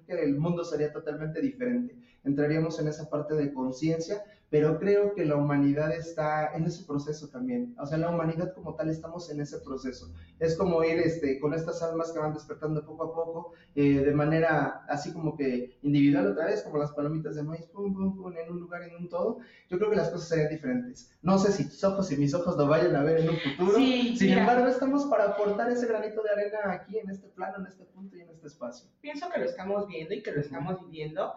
creo 0.05 0.19
que 0.19 0.25
el 0.25 0.37
mundo 0.37 0.63
sería 0.63 0.91
totalmente 0.91 1.41
diferente. 1.41 1.95
Entraríamos 2.25 2.79
en 2.79 2.87
esa 2.87 3.09
parte 3.09 3.35
de 3.35 3.53
conciencia 3.53 4.23
pero 4.49 4.79
creo 4.79 5.13
que 5.15 5.25
la 5.25 5.35
humanidad 5.35 5.91
está 5.91 6.55
en 6.55 6.65
ese 6.65 6.85
proceso 6.85 7.27
también. 7.29 7.75
O 7.79 7.85
sea, 7.85 7.97
la 7.97 8.09
humanidad 8.09 8.53
como 8.53 8.75
tal 8.75 8.89
estamos 8.89 9.29
en 9.29 9.41
ese 9.41 9.59
proceso. 9.59 10.13
Es 10.39 10.55
como 10.55 10.83
ir 10.83 10.99
este, 10.99 11.39
con 11.39 11.53
estas 11.53 11.81
almas 11.81 12.11
que 12.11 12.19
van 12.19 12.33
despertando 12.33 12.85
poco 12.85 13.03
a 13.03 13.13
poco, 13.13 13.53
eh, 13.75 13.99
de 13.99 14.11
manera 14.13 14.85
así 14.87 15.11
como 15.11 15.35
que 15.35 15.77
individual 15.81 16.27
otra 16.27 16.45
vez, 16.45 16.61
como 16.61 16.77
las 16.77 16.91
palomitas 16.91 17.35
de 17.35 17.43
maíz, 17.43 17.65
pum, 17.65 17.93
pum, 17.93 18.15
pum, 18.15 18.37
en 18.37 18.51
un 18.51 18.59
lugar, 18.59 18.83
en 18.83 18.95
un 18.95 19.09
todo. 19.09 19.39
Yo 19.69 19.77
creo 19.77 19.89
que 19.89 19.97
las 19.97 20.09
cosas 20.09 20.29
serían 20.29 20.49
diferentes. 20.49 21.11
No 21.21 21.37
sé 21.39 21.51
si 21.51 21.67
tus 21.67 21.83
ojos 21.83 22.11
y 22.11 22.17
mis 22.17 22.33
ojos 22.33 22.55
lo 22.55 22.67
vayan 22.67 22.95
a 22.95 23.03
ver 23.03 23.21
en 23.21 23.29
un 23.29 23.37
futuro. 23.37 23.77
Sin 23.77 24.29
embargo, 24.29 24.67
estamos 24.67 25.05
para 25.07 25.25
aportar 25.25 25.71
ese 25.71 25.87
granito 25.87 26.21
de 26.21 26.29
arena 26.29 26.71
aquí, 26.71 26.99
en 26.99 27.09
este 27.09 27.27
plano, 27.29 27.57
en 27.59 27.65
este 27.65 27.83
punto 27.85 28.15
y 28.15 28.21
en 28.21 28.29
este 28.29 28.47
espacio. 28.47 28.87
Pienso 29.01 29.27
que 29.33 29.39
lo 29.39 29.45
estamos 29.45 29.87
viendo 29.87 30.13
y 30.13 30.21
que 30.21 30.31
lo 30.31 30.39
estamos 30.39 30.79
viviendo. 30.85 31.33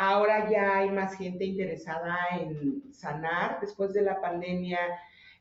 Ahora 0.00 0.48
ya 0.48 0.78
hay 0.78 0.90
más 0.90 1.16
gente 1.16 1.44
interesada 1.44 2.16
en 2.38 2.84
sanar. 2.92 3.58
Después 3.60 3.92
de 3.92 4.02
la 4.02 4.20
pandemia, 4.20 4.78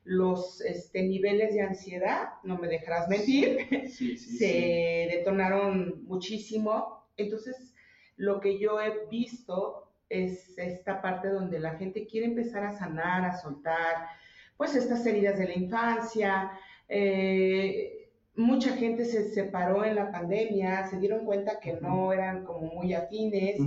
los 0.04 0.62
este, 0.62 1.04
niveles 1.04 1.54
de 1.54 1.62
ansiedad, 1.62 2.30
no 2.42 2.58
me 2.58 2.68
dejarás 2.68 3.08
mentir, 3.08 3.68
se 4.18 5.10
detonaron 5.12 6.04
muchísimo. 6.06 7.06
Entonces, 7.18 7.76
lo 8.16 8.40
que 8.40 8.58
yo 8.58 8.82
he 8.82 9.06
visto 9.12 9.92
es 10.10 10.58
esta 10.58 11.04
parte 11.04 11.28
donde 11.28 11.60
la 11.60 11.76
gente 11.76 12.08
quiere 12.08 12.26
empezar 12.26 12.64
a 12.64 12.76
sanar, 12.76 13.26
a 13.26 13.38
soltar, 13.38 14.08
pues 14.58 14.76
estas 14.76 15.06
heridas 15.06 15.38
de 15.38 15.50
la 15.50 15.54
infancia, 15.54 16.52
eh, 16.90 17.97
mucha 18.38 18.72
gente 18.78 19.04
se 19.06 19.30
separó 19.34 19.84
en 19.84 19.96
la 19.96 20.12
pandemia, 20.12 20.88
se 20.88 21.00
dieron 21.00 21.26
cuenta 21.26 21.60
que 21.60 21.74
no 21.74 22.14
eran 22.14 22.46
como 22.46 22.62
muy 22.74 22.94
afines 22.94 23.58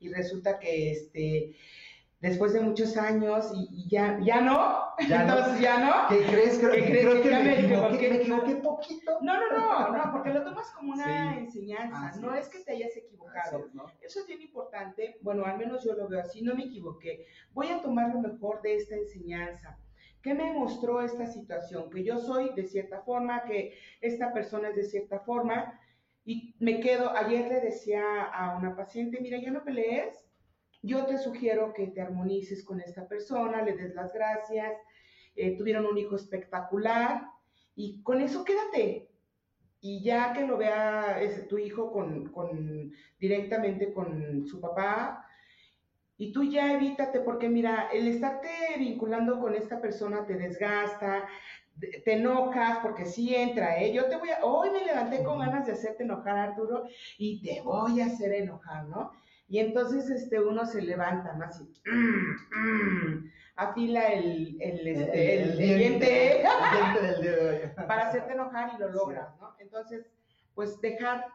y 0.00 0.08
resulta 0.08 0.58
que 0.58 0.90
este 0.92 1.54
después 2.20 2.54
de 2.54 2.60
muchos 2.62 2.96
años 2.96 3.52
y, 3.54 3.68
y 3.70 3.88
ya 3.90 4.18
ya 4.22 4.40
no, 4.40 4.82
Ya 5.08 5.24
no. 5.26 5.36
entonces 5.36 5.60
ya 5.60 5.78
no. 5.78 6.08
¿Qué 6.08 6.24
crees? 6.24 6.58
Creo, 6.58 6.70
¿Qué 6.72 6.84
crees? 6.86 7.04
creo 7.06 7.22
Que 7.22 7.30
me 7.30 7.60
equivoqué, 7.60 8.08
me 8.08 8.16
equivoqué 8.16 8.56
poquito. 8.56 9.18
No, 9.20 9.34
no, 9.38 9.58
no, 9.58 9.92
no, 10.04 10.12
porque 10.12 10.30
lo 10.30 10.42
tomas 10.42 10.70
como 10.70 10.92
una 10.94 11.04
Sí. 11.34 11.38
enseñanza, 11.40 12.06
Así 12.08 12.20
no 12.22 12.34
es 12.34 12.46
es. 12.46 12.48
que 12.52 12.60
te 12.64 12.72
hayas 12.72 12.96
equivocado. 12.96 13.66
es, 13.66 13.74
¿no? 13.74 13.84
Eso 14.00 14.20
es 14.20 14.26
bien 14.26 14.40
importante, 14.40 15.18
bueno, 15.20 15.44
al 15.44 15.58
menos 15.58 15.84
yo 15.84 15.92
lo 15.92 16.08
veo 16.08 16.20
así, 16.20 16.40
no 16.40 16.54
me 16.54 16.64
equivoqué. 16.64 17.26
Voy 17.52 17.68
a 17.68 17.82
tomar 17.82 18.14
lo 18.14 18.20
mejor 18.22 18.62
de 18.62 18.76
esta 18.76 18.96
enseñanza. 18.96 19.78
¿Qué 20.24 20.32
me 20.32 20.54
mostró 20.54 21.02
esta 21.02 21.26
situación? 21.26 21.90
Que 21.90 22.02
yo 22.02 22.16
soy 22.18 22.54
de 22.54 22.64
cierta 22.64 23.02
forma, 23.02 23.44
que 23.44 23.74
esta 24.00 24.32
persona 24.32 24.70
es 24.70 24.76
de 24.76 24.84
cierta 24.84 25.20
forma, 25.20 25.78
y 26.24 26.56
me 26.60 26.80
quedo, 26.80 27.10
ayer 27.14 27.46
le 27.46 27.60
decía 27.60 28.22
a 28.22 28.56
una 28.56 28.74
paciente, 28.74 29.20
mira, 29.20 29.36
ya 29.38 29.50
no 29.50 29.62
pelees, 29.62 30.26
yo 30.82 31.04
te 31.04 31.18
sugiero 31.18 31.74
que 31.74 31.88
te 31.88 32.00
armonices 32.00 32.64
con 32.64 32.80
esta 32.80 33.06
persona, 33.06 33.60
le 33.60 33.74
des 33.76 33.94
las 33.94 34.14
gracias, 34.14 34.72
eh, 35.36 35.58
tuvieron 35.58 35.84
un 35.84 35.98
hijo 35.98 36.16
espectacular, 36.16 37.26
y 37.76 38.02
con 38.02 38.22
eso 38.22 38.46
quédate. 38.46 39.10
Y 39.82 40.02
ya 40.02 40.32
que 40.32 40.46
lo 40.46 40.56
vea 40.56 41.20
ese- 41.20 41.42
tu 41.42 41.58
hijo 41.58 41.92
con- 41.92 42.90
directamente 43.18 43.92
con 43.92 44.46
su 44.46 44.58
papá, 44.58 45.23
y 46.16 46.32
tú 46.32 46.44
ya 46.44 46.72
evítate, 46.72 47.20
porque 47.20 47.48
mira, 47.48 47.88
el 47.92 48.06
estarte 48.08 48.48
vinculando 48.78 49.40
con 49.40 49.54
esta 49.54 49.80
persona 49.80 50.24
te 50.26 50.34
desgasta, 50.34 51.26
de- 51.76 52.02
te 52.04 52.12
enojas, 52.14 52.78
porque 52.82 53.04
sí 53.04 53.34
entra, 53.34 53.80
¿eh? 53.80 53.92
Yo 53.92 54.04
te 54.06 54.16
voy 54.16 54.30
a, 54.30 54.44
hoy 54.44 54.70
me 54.70 54.84
levanté 54.84 55.24
con 55.24 55.40
ganas 55.40 55.66
de 55.66 55.72
hacerte 55.72 56.04
enojar, 56.04 56.36
Arturo, 56.36 56.84
y 57.18 57.42
te 57.42 57.60
voy 57.62 58.00
a 58.00 58.06
hacer 58.06 58.32
enojar, 58.32 58.84
¿no? 58.86 59.10
Y 59.48 59.58
entonces 59.58 60.08
este, 60.08 60.40
uno 60.40 60.64
se 60.66 60.80
levanta, 60.82 61.32
¿no? 61.34 61.44
Así, 61.46 61.64
mm, 61.84 62.58
mm, 62.58 63.32
afila 63.56 64.06
el, 64.08 64.56
el, 64.60 64.86
este, 64.86 65.34
el- 65.34 65.50
el 65.60 65.78
diente 65.78 66.42
para 67.88 68.08
hacerte 68.08 68.32
enojar 68.32 68.72
y 68.76 68.78
lo 68.80 68.88
logras, 68.90 69.36
¿no? 69.40 69.54
Entonces, 69.58 70.06
pues 70.54 70.80
dejar 70.80 71.26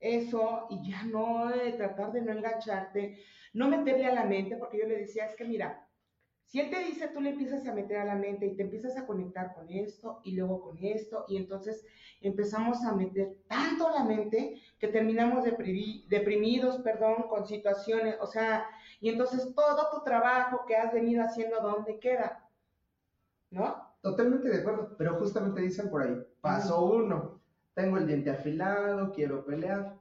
eso 0.00 0.66
y 0.70 0.90
ya 0.90 1.02
no 1.04 1.50
tratar 1.76 2.12
de 2.12 2.22
no 2.22 2.32
engancharte, 2.32 3.18
no 3.52 3.68
meterle 3.68 4.06
a 4.06 4.14
la 4.14 4.24
mente, 4.24 4.56
porque 4.56 4.78
yo 4.78 4.86
le 4.86 4.98
decía, 4.98 5.26
es 5.26 5.34
que 5.34 5.44
mira, 5.44 5.84
si 6.44 6.60
él 6.60 6.70
te 6.70 6.78
dice, 6.82 7.08
tú 7.08 7.20
le 7.20 7.30
empiezas 7.30 7.66
a 7.66 7.74
meter 7.74 7.98
a 7.98 8.06
la 8.06 8.14
mente 8.14 8.46
y 8.46 8.56
te 8.56 8.62
empiezas 8.62 8.96
a 8.96 9.06
conectar 9.06 9.54
con 9.54 9.68
esto 9.68 10.20
y 10.24 10.32
luego 10.34 10.62
con 10.62 10.78
esto, 10.82 11.26
y 11.28 11.36
entonces 11.36 11.84
empezamos 12.22 12.82
a 12.84 12.94
meter 12.94 13.36
tanto 13.48 13.86
a 13.86 13.98
la 13.98 14.04
mente 14.04 14.58
que 14.78 14.88
terminamos 14.88 15.44
deprimidos, 15.44 16.78
perdón, 16.78 17.24
con 17.28 17.46
situaciones, 17.46 18.16
o 18.20 18.26
sea, 18.26 18.66
y 18.98 19.10
entonces 19.10 19.54
todo 19.54 19.90
tu 19.92 20.02
trabajo 20.04 20.64
que 20.66 20.76
has 20.76 20.90
venido 20.90 21.22
haciendo, 21.22 21.60
¿dónde 21.60 21.98
queda? 21.98 22.48
¿No? 23.50 23.86
Totalmente 24.00 24.48
de 24.48 24.60
acuerdo, 24.60 24.96
pero 24.96 25.18
justamente 25.18 25.60
dicen 25.60 25.90
por 25.90 26.02
ahí, 26.02 26.16
paso 26.40 26.82
uno, 26.82 27.37
tengo 27.78 27.96
el 27.96 28.06
diente 28.08 28.30
afilado, 28.30 29.12
quiero 29.12 29.44
pelear. 29.44 29.96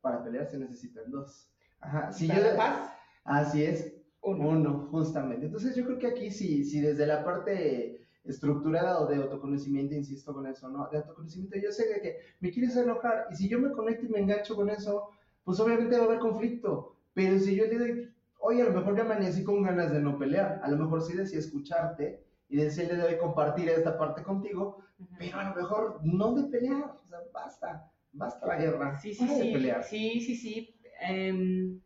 Para 0.00 0.24
pelear 0.24 0.46
se 0.46 0.58
necesitan 0.58 1.10
dos. 1.10 1.48
Ajá, 1.80 2.10
si 2.12 2.26
yo 2.26 2.34
¿Para 2.34 2.50
le- 2.50 2.56
paz? 2.56 2.92
Así 3.24 3.62
es, 3.64 3.94
Uno. 4.22 4.48
uno, 4.48 4.88
justamente. 4.90 5.46
Entonces 5.46 5.76
yo 5.76 5.84
creo 5.84 5.98
que 5.98 6.08
aquí 6.08 6.30
sí, 6.32 6.64
sí 6.64 6.80
desde 6.80 7.06
la 7.06 7.24
parte 7.24 8.00
estructurada 8.24 9.00
o 9.00 9.06
de 9.06 9.16
autoconocimiento, 9.16 9.94
insisto 9.94 10.32
con 10.34 10.46
eso, 10.46 10.68
¿no? 10.68 10.88
De 10.90 10.98
autoconocimiento, 10.98 11.56
yo 11.58 11.70
sé 11.70 11.88
de 11.88 12.00
que 12.00 12.16
me 12.40 12.50
quieres 12.50 12.76
enojar 12.76 13.26
y 13.30 13.36
si 13.36 13.48
yo 13.48 13.60
me 13.60 13.70
conecto 13.72 14.06
y 14.06 14.08
me 14.08 14.18
engancho 14.20 14.56
con 14.56 14.68
eso, 14.70 15.10
pues 15.44 15.58
obviamente 15.60 15.96
va 15.96 16.02
a 16.04 16.06
haber 16.06 16.18
conflicto. 16.18 16.96
Pero 17.14 17.38
si 17.38 17.54
yo 17.54 17.66
le 17.66 17.78
doy, 17.78 18.14
oye, 18.40 18.62
a 18.62 18.66
lo 18.66 18.72
mejor 18.72 18.96
ya 18.96 19.02
amanecí 19.02 19.44
con 19.44 19.62
ganas 19.62 19.92
de 19.92 20.00
no 20.00 20.18
pelear, 20.18 20.60
a 20.64 20.68
lo 20.70 20.76
mejor 20.76 21.02
sí 21.02 21.16
decía 21.16 21.38
escucharte 21.38 22.24
y 22.52 22.58
decirle 22.58 22.96
de 22.96 23.04
hoy 23.04 23.16
compartir 23.16 23.66
esta 23.70 23.96
parte 23.96 24.22
contigo, 24.22 24.84
pero 25.18 25.40
a 25.40 25.44
lo 25.44 25.54
mejor 25.54 26.00
no 26.02 26.34
de 26.34 26.50
pelear, 26.50 26.84
o 27.02 27.08
sea, 27.08 27.20
basta, 27.32 27.90
basta 28.12 28.46
la 28.46 28.56
guerra, 28.56 28.98
Sí, 28.98 29.14
sí, 29.14 29.26
sí. 29.26 29.52
pelear. 29.54 29.82
Sí, 29.82 30.20
sí, 30.20 30.36
sí. 30.36 30.76
Em, 31.00 31.80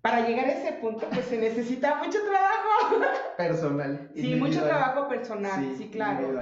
para 0.00 0.24
llegar 0.28 0.44
a 0.44 0.52
ese 0.52 0.74
punto, 0.74 1.08
pues 1.12 1.24
se 1.26 1.38
necesita 1.38 1.96
mucho 1.96 2.18
trabajo. 2.22 3.04
Personal. 3.36 4.12
Sí, 4.14 4.36
mucho 4.36 4.62
trabajo 4.62 5.08
personal, 5.08 5.74
sí, 5.76 5.90
claro. 5.90 6.40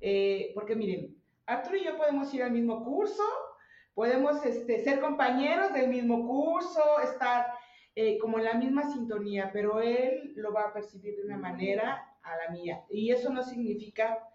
Eh, 0.00 0.52
porque 0.54 0.76
miren, 0.76 1.16
Arturo 1.46 1.76
y 1.76 1.84
yo 1.84 1.96
podemos 1.96 2.32
ir 2.32 2.44
al 2.44 2.52
mismo 2.52 2.84
curso, 2.84 3.24
podemos 3.92 4.46
este, 4.46 4.84
ser 4.84 5.00
compañeros 5.00 5.72
del 5.72 5.88
mismo 5.88 6.28
curso, 6.28 6.80
estar 7.02 7.46
eh, 8.02 8.16
como 8.18 8.38
en 8.38 8.44
la 8.44 8.54
misma 8.54 8.90
sintonía, 8.90 9.50
pero 9.52 9.82
él 9.82 10.32
lo 10.34 10.54
va 10.54 10.62
a 10.62 10.72
percibir 10.72 11.16
de 11.16 11.24
una 11.24 11.36
manera 11.36 12.16
a 12.22 12.34
la 12.34 12.50
mía. 12.50 12.82
Y 12.88 13.10
eso 13.10 13.30
no 13.30 13.42
significa 13.42 14.26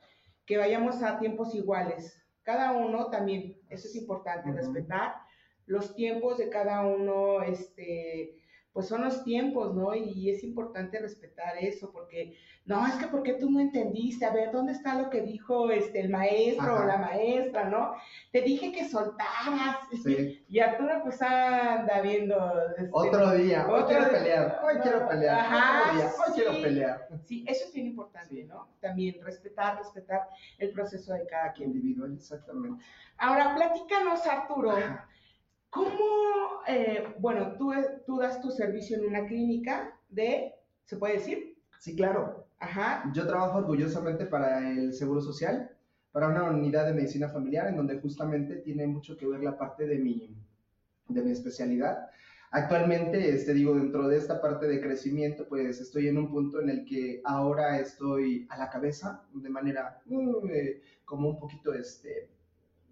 que 0.46 0.58
vayamos 0.58 1.02
a 1.02 1.18
tiempos 1.18 1.56
iguales. 1.56 2.16
Cada 2.44 2.74
uno 2.74 3.10
también, 3.10 3.58
eso 3.72 3.88
es 3.88 3.96
importante, 3.96 4.52
respetar 4.52 5.16
los 5.66 5.96
tiempos 5.96 6.38
de 6.38 6.50
cada 6.50 6.86
uno, 6.86 7.42
este, 7.42 8.36
pues 8.76 8.90
son 8.90 9.06
los 9.06 9.24
tiempos, 9.24 9.74
¿no? 9.74 9.96
Y 9.96 10.30
es 10.30 10.44
importante 10.44 11.00
respetar 11.00 11.56
eso, 11.62 11.94
porque 11.94 12.36
no, 12.66 12.86
es 12.86 12.96
que 12.96 13.08
porque 13.08 13.36
tú 13.36 13.50
no 13.50 13.62
entendiste, 13.62 14.26
a 14.26 14.34
ver, 14.34 14.52
¿dónde 14.52 14.74
está 14.74 14.96
lo 15.02 15.10
que 15.10 15.22
dijo 15.22 15.72
este, 15.72 16.02
el 16.02 16.10
maestro 16.10 16.74
Ajá. 16.76 16.84
o 16.84 16.86
la 16.88 16.98
maestra, 16.98 17.70
¿no? 17.70 17.94
Te 18.34 18.42
dije 18.42 18.74
que 18.74 18.84
soltaras. 18.90 19.78
Sí. 20.04 20.42
Y 20.50 20.60
Arturo 20.60 21.02
pues 21.04 21.22
anda 21.22 22.02
viendo... 22.02 22.36
este, 22.78 22.90
Otro 22.92 23.32
día, 23.32 23.66
hoy 23.66 23.74
Otro 23.82 23.88
quiero 23.88 24.10
día. 24.10 24.12
pelear, 24.20 24.62
hoy 24.66 24.76
No, 24.76 24.82
quiero 24.82 25.08
pelear, 25.08 25.40
ajá, 25.40 25.82
otro 25.82 25.96
día, 25.96 26.06
hoy 26.08 26.26
sí. 26.26 26.32
quiero 26.36 26.52
pelear. 26.62 27.08
Sí, 27.24 27.46
eso 27.48 27.66
es 27.66 27.74
bien 27.74 27.88
importante, 27.88 28.36
Sí. 28.36 28.44
¿no? 28.44 28.68
También 28.82 29.16
respetar, 29.24 29.78
respetar 29.78 30.28
el 30.58 30.72
proceso 30.72 31.14
de 31.14 31.26
cada 31.28 31.54
quien. 31.54 31.70
Individual, 31.72 32.14
exactamente. 32.14 32.84
Ahora, 33.18 33.56
platícanos, 33.56 34.26
Arturo, 34.28 34.72
Ajá. 34.72 35.08
¿Cómo, 35.76 36.62
eh, 36.68 37.14
bueno, 37.20 37.54
tú, 37.58 37.74
tú 38.06 38.18
das 38.18 38.42
tu 38.42 38.50
servicio 38.50 38.98
en 38.98 39.06
una 39.06 39.28
clínica 39.28 40.00
de, 40.10 40.54
¿se 40.86 40.96
puede 40.96 41.16
decir? 41.16 41.58
Sí, 41.80 41.96
claro. 41.96 42.48
Ajá, 42.58 43.12
Yo 43.14 43.28
trabajo 43.28 43.58
orgullosamente 43.58 44.26
para 44.26 44.72
el 44.72 44.94
Seguro 44.94 45.22
Social, 45.22 45.70
para 46.14 46.30
una 46.30 46.44
unidad 46.44 46.88
de 46.88 46.94
medicina 46.94 47.28
familiar 47.28 47.68
en 47.68 47.76
donde 47.76 48.00
justamente 48.00 48.56
tiene 48.56 48.88
mucho 48.88 49.18
que 49.18 49.28
ver 49.28 49.44
la 49.44 49.58
parte 49.58 49.86
de 49.86 50.00
mi, 50.00 50.34
de 51.10 51.22
mi 51.22 51.32
especialidad. 51.32 52.10
Actualmente, 52.52 53.30
este, 53.30 53.54
digo, 53.54 53.76
dentro 53.76 54.08
de 54.08 54.18
esta 54.18 54.42
parte 54.42 54.68
de 54.68 54.80
crecimiento, 54.80 55.46
pues 55.50 55.82
estoy 55.82 56.08
en 56.08 56.18
un 56.18 56.32
punto 56.32 56.62
en 56.62 56.70
el 56.70 56.86
que 56.86 57.22
ahora 57.26 57.78
estoy 57.80 58.48
a 58.50 58.58
la 58.58 58.70
cabeza 58.70 59.22
de 59.34 59.50
manera 59.50 60.02
eh, 60.50 60.82
como 61.04 61.28
un 61.28 61.38
poquito 61.38 61.74
este, 61.74 62.30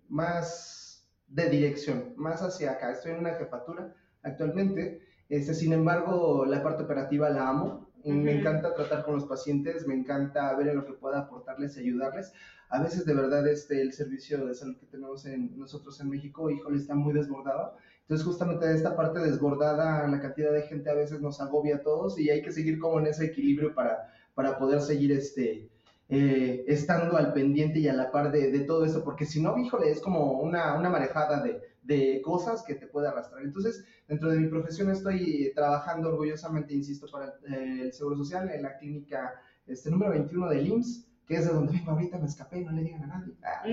más 0.10 0.93
de 1.28 1.50
dirección, 1.50 2.14
más 2.16 2.42
hacia 2.42 2.72
acá. 2.72 2.92
Estoy 2.92 3.14
en 3.14 3.20
una 3.20 3.34
jefatura 3.34 3.94
actualmente. 4.22 5.02
Este, 5.30 5.54
sin 5.54 5.74
embargo, 5.74 6.46
la 6.46 6.62
parte 6.62 6.84
operativa 6.84 7.30
la 7.30 7.50
amo. 7.50 7.90
Me 8.06 8.40
encanta 8.40 8.76
tratar 8.76 9.06
con 9.06 9.16
los 9.16 9.26
pacientes, 9.26 9.88
me 9.88 9.94
encanta 9.94 10.54
ver 10.58 10.68
en 10.68 10.76
lo 10.76 10.86
que 10.86 10.94
pueda 10.94 11.20
aportarles 11.20 11.78
y 11.78 11.82
ayudarles. 11.82 12.34
A 12.70 12.82
veces, 12.82 13.06
de 13.06 13.14
verdad, 13.14 13.48
este, 13.48 13.82
el 13.82 13.94
servicio 13.94 14.46
de 14.46 14.54
salud 14.56 14.78
que 14.78 14.88
tenemos 14.88 15.26
en, 15.26 15.58
nosotros 15.58 16.02
en 16.02 16.10
México, 16.10 16.50
híjole, 16.50 16.78
está 16.78 16.96
muy 16.96 17.14
desbordado. 17.14 17.78
Entonces, 18.02 18.26
justamente 18.26 18.70
esta 18.74 18.98
parte 18.98 19.20
desbordada, 19.20 20.06
la 20.08 20.20
cantidad 20.20 20.52
de 20.52 20.64
gente 20.64 20.90
a 20.90 20.96
veces 20.96 21.22
nos 21.22 21.40
agobia 21.40 21.78
a 21.78 21.82
todos 21.82 22.20
y 22.20 22.30
hay 22.30 22.42
que 22.42 22.52
seguir 22.52 22.78
como 22.80 23.00
en 23.00 23.08
ese 23.08 23.26
equilibrio 23.26 23.74
para, 23.74 24.12
para 24.34 24.58
poder 24.58 24.82
seguir 24.82 25.14
este, 25.14 25.70
eh, 26.10 26.64
estando 26.68 27.18
al 27.18 27.34
pendiente 27.34 27.80
y 27.80 27.88
a 27.88 27.94
la 27.94 28.12
par 28.12 28.32
de, 28.32 28.52
de 28.52 28.60
todo 28.62 28.86
eso, 28.86 29.04
porque 29.04 29.26
si 29.26 29.42
no, 29.42 29.58
híjole, 29.58 29.90
es 29.90 30.00
como 30.02 30.40
una, 30.42 30.76
una 30.76 30.90
marejada 30.90 31.42
de, 31.42 31.62
de 31.82 32.22
cosas 32.24 32.64
que 32.64 32.76
te 32.76 32.88
puede 32.88 33.08
arrastrar. 33.08 33.42
Entonces, 33.42 33.86
dentro 34.08 34.30
de 34.30 34.40
mi 34.40 34.48
profesión 34.48 34.90
estoy 34.92 35.52
trabajando 35.56 36.10
orgullosamente, 36.10 36.74
insisto, 36.74 37.08
para 37.12 37.28
eh, 37.50 37.80
el 37.84 37.94
Seguro 37.94 38.18
Social 38.18 38.50
en 38.50 38.62
la 38.64 38.78
clínica 38.78 39.34
este, 39.66 39.90
número 39.90 40.12
21 40.12 40.50
del 40.50 40.68
IMSS, 40.68 41.08
que 41.26 41.36
es 41.36 41.46
de 41.48 41.54
donde 41.54 41.72
vengo 41.72 41.92
ahorita, 41.92 42.18
me 42.20 42.26
escapé, 42.26 42.60
no 42.62 42.74
le 42.74 42.82
digan 42.84 43.04
a 43.04 43.08
nadie. 43.08 43.34
Ah, 43.44 43.64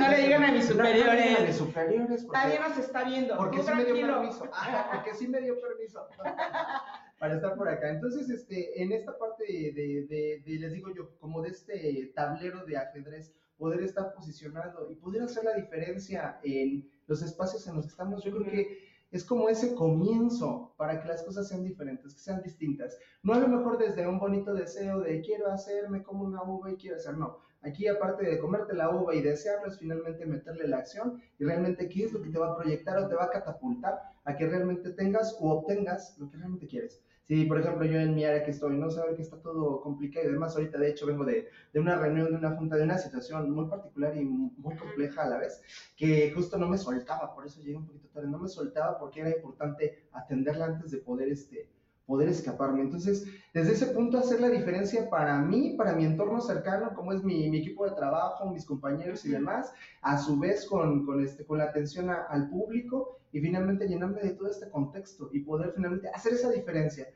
no, 0.00 0.08
le 0.08 0.16
digan 0.22 0.44
a 0.44 0.52
mis 0.52 0.64
no 0.74 0.82
a 0.82 0.86
superiores. 0.86 1.62
porque- 1.62 2.32
Nadie 2.32 2.60
nos 2.60 2.78
está 2.78 3.02
viendo. 3.04 3.36
porque 3.36 3.56
tú 3.58 3.64
sí 3.64 3.72
me 3.74 3.84
dio 3.84 4.06
permiso. 4.06 4.44
Ajá, 4.52 4.86
porque 4.92 5.14
sí 5.14 5.26
me 5.28 5.40
dio 5.40 5.60
permiso 5.60 6.06
para 7.22 7.36
estar 7.36 7.56
por 7.56 7.68
acá. 7.68 7.88
Entonces, 7.90 8.28
este, 8.30 8.82
en 8.82 8.90
esta 8.92 9.16
parte 9.16 9.44
de, 9.46 9.72
de- 9.72 10.06
de- 10.08 10.42
de, 10.44 10.58
les 10.58 10.72
digo 10.72 10.90
yo, 10.92 11.16
como 11.20 11.40
de 11.42 11.50
este 11.50 12.12
tablero 12.16 12.64
de 12.66 12.76
ajedrez, 12.76 13.32
poder 13.56 13.80
estar 13.82 14.12
posicionado 14.14 14.90
y 14.90 14.96
poder 14.96 15.22
hacer 15.22 15.44
la 15.44 15.54
diferencia 15.54 16.40
en 16.42 16.90
los 17.06 17.22
espacios 17.22 17.64
en 17.68 17.76
los 17.76 17.84
que 17.86 17.90
estamos, 17.90 18.24
yo 18.24 18.32
creo 18.32 18.44
que 18.50 18.78
es 19.12 19.24
como 19.24 19.48
ese 19.48 19.74
comienzo 19.74 20.74
para 20.76 21.00
que 21.00 21.06
las 21.08 21.22
cosas 21.22 21.46
sean 21.46 21.62
diferentes, 21.62 22.14
que 22.14 22.20
sean 22.20 22.42
distintas. 22.42 22.98
No 23.22 23.34
a 23.34 23.38
lo 23.38 23.46
mejor 23.48 23.78
desde 23.78 24.06
un 24.06 24.18
bonito 24.18 24.54
deseo 24.54 25.00
de 25.00 25.20
quiero 25.20 25.48
hacerme 25.52 26.02
como 26.02 26.24
una 26.24 26.42
uva 26.42 26.72
y 26.72 26.76
quiero 26.76 26.96
hacer, 26.96 27.16
no. 27.18 27.38
Aquí, 27.62 27.86
aparte 27.86 28.26
de 28.26 28.38
comerte 28.40 28.74
la 28.74 28.90
uva 28.90 29.14
y 29.14 29.22
desearlo, 29.22 29.68
es 29.68 29.78
finalmente 29.78 30.26
meterle 30.26 30.66
la 30.66 30.78
acción 30.78 31.22
y 31.38 31.44
realmente 31.44 31.88
qué 31.88 32.04
es 32.06 32.12
lo 32.12 32.20
que 32.22 32.30
te 32.30 32.38
va 32.38 32.52
a 32.52 32.56
proyectar 32.56 32.98
o 32.98 33.08
te 33.08 33.14
va 33.14 33.24
a 33.24 33.30
catapultar 33.30 34.00
a 34.24 34.36
que 34.36 34.48
realmente 34.48 34.90
tengas 34.90 35.36
o 35.40 35.50
obtengas 35.52 36.16
lo 36.18 36.28
que 36.30 36.38
realmente 36.38 36.66
quieres. 36.66 37.00
Si, 37.24 37.44
por 37.44 37.60
ejemplo, 37.60 37.84
yo 37.86 37.98
en 37.98 38.14
mi 38.14 38.24
área 38.24 38.44
que 38.44 38.50
estoy, 38.50 38.76
no 38.76 38.90
saber 38.90 39.14
que 39.14 39.22
está 39.22 39.36
todo 39.40 39.80
complicado 39.80 40.26
y 40.26 40.28
además 40.28 40.54
ahorita 40.56 40.78
de 40.78 40.90
hecho 40.90 41.06
vengo 41.06 41.24
de, 41.24 41.48
de, 41.72 41.80
una 41.80 41.96
reunión, 41.96 42.30
de 42.30 42.36
una 42.36 42.56
junta, 42.56 42.76
de 42.76 42.82
una 42.82 42.98
situación 42.98 43.50
muy 43.50 43.66
particular 43.68 44.16
y 44.16 44.24
muy 44.24 44.76
compleja 44.76 45.22
a 45.22 45.28
la 45.28 45.38
vez, 45.38 45.62
que 45.96 46.32
justo 46.32 46.58
no 46.58 46.68
me 46.68 46.78
soltaba, 46.78 47.32
por 47.34 47.46
eso 47.46 47.60
llegué 47.60 47.76
un 47.76 47.86
poquito 47.86 48.08
tarde, 48.08 48.28
no 48.28 48.38
me 48.38 48.48
soltaba 48.48 48.98
porque 48.98 49.20
era 49.20 49.30
importante 49.30 50.04
atenderla 50.12 50.66
antes 50.66 50.90
de 50.90 50.98
poder 50.98 51.28
este, 51.28 51.68
poder 52.12 52.28
escaparme. 52.28 52.82
Entonces, 52.82 53.24
desde 53.54 53.72
ese 53.72 53.86
punto 53.86 54.18
hacer 54.18 54.38
la 54.38 54.50
diferencia 54.50 55.08
para 55.08 55.38
mí, 55.38 55.76
para 55.78 55.94
mi 55.94 56.04
entorno 56.04 56.42
cercano, 56.42 56.92
como 56.94 57.14
es 57.14 57.24
mi, 57.24 57.48
mi 57.48 57.60
equipo 57.60 57.86
de 57.86 57.92
trabajo, 57.92 58.50
mis 58.50 58.66
compañeros 58.66 59.24
y 59.24 59.30
demás, 59.30 59.72
a 60.02 60.18
su 60.18 60.38
vez 60.38 60.66
con, 60.66 61.06
con 61.06 61.24
este, 61.24 61.46
con 61.46 61.56
la 61.56 61.64
atención 61.64 62.10
al 62.10 62.50
público 62.50 63.18
y 63.32 63.40
finalmente 63.40 63.88
llenarme 63.88 64.20
de 64.20 64.34
todo 64.34 64.50
este 64.50 64.68
contexto 64.68 65.30
y 65.32 65.40
poder 65.40 65.72
finalmente 65.74 66.10
hacer 66.10 66.34
esa 66.34 66.50
diferencia. 66.50 67.06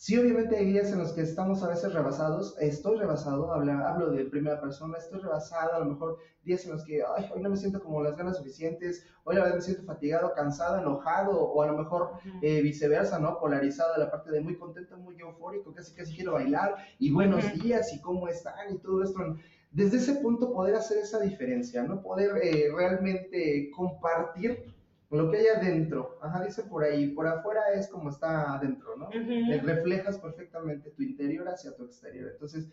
Sí, 0.00 0.16
obviamente 0.16 0.56
hay 0.56 0.64
días 0.64 0.90
en 0.92 0.98
los 0.98 1.12
que 1.12 1.20
estamos 1.20 1.62
a 1.62 1.68
veces 1.68 1.92
rebasados, 1.92 2.56
estoy 2.58 2.96
rebasado, 2.96 3.52
hablo, 3.52 3.72
hablo 3.84 4.10
de 4.10 4.24
primera 4.24 4.58
persona, 4.58 4.96
estoy 4.96 5.20
rebasado, 5.20 5.74
a 5.74 5.80
lo 5.80 5.84
mejor 5.84 6.16
días 6.42 6.64
en 6.64 6.72
los 6.72 6.86
que 6.86 7.02
ay, 7.02 7.28
hoy 7.34 7.42
no 7.42 7.50
me 7.50 7.56
siento 7.58 7.82
como 7.82 8.02
las 8.02 8.16
ganas 8.16 8.38
suficientes, 8.38 9.06
hoy 9.24 9.34
la 9.34 9.42
verdad 9.42 9.56
me 9.56 9.60
siento 9.60 9.84
fatigado, 9.84 10.32
cansado, 10.34 10.78
enojado, 10.78 11.38
o 11.38 11.62
a 11.62 11.66
lo 11.66 11.76
mejor 11.76 12.12
eh, 12.40 12.62
viceversa, 12.62 13.18
¿no? 13.18 13.38
Polarizado, 13.38 13.94
la 13.98 14.10
parte 14.10 14.30
de 14.30 14.40
muy 14.40 14.56
contento, 14.56 14.96
muy 14.96 15.20
eufórico, 15.20 15.74
casi 15.74 15.94
casi 15.94 16.14
quiero 16.16 16.32
bailar, 16.32 16.76
y 16.98 17.12
buenos 17.12 17.52
días, 17.62 17.92
y 17.92 18.00
cómo 18.00 18.26
están, 18.26 18.74
y 18.74 18.78
todo 18.78 19.02
esto. 19.02 19.36
Desde 19.70 19.98
ese 19.98 20.14
punto 20.14 20.50
poder 20.50 20.76
hacer 20.76 20.96
esa 20.96 21.20
diferencia, 21.20 21.82
¿no? 21.82 22.00
Poder 22.00 22.38
eh, 22.42 22.72
realmente 22.74 23.70
compartir 23.76 24.64
lo 25.10 25.30
que 25.30 25.38
hay 25.38 25.46
adentro. 25.48 26.18
Ajá, 26.22 26.44
dice 26.44 26.62
por 26.62 26.84
ahí, 26.84 27.08
por 27.08 27.26
afuera 27.26 27.60
es 27.74 27.88
como 27.88 28.10
está 28.10 28.54
adentro, 28.54 28.96
¿no? 28.96 29.08
Uh 29.08 29.62
Reflejas 29.62 30.18
perfectamente 30.18 30.90
tu 30.90 31.02
interior 31.02 31.48
hacia 31.48 31.74
tu 31.74 31.84
exterior. 31.84 32.30
Entonces, 32.32 32.68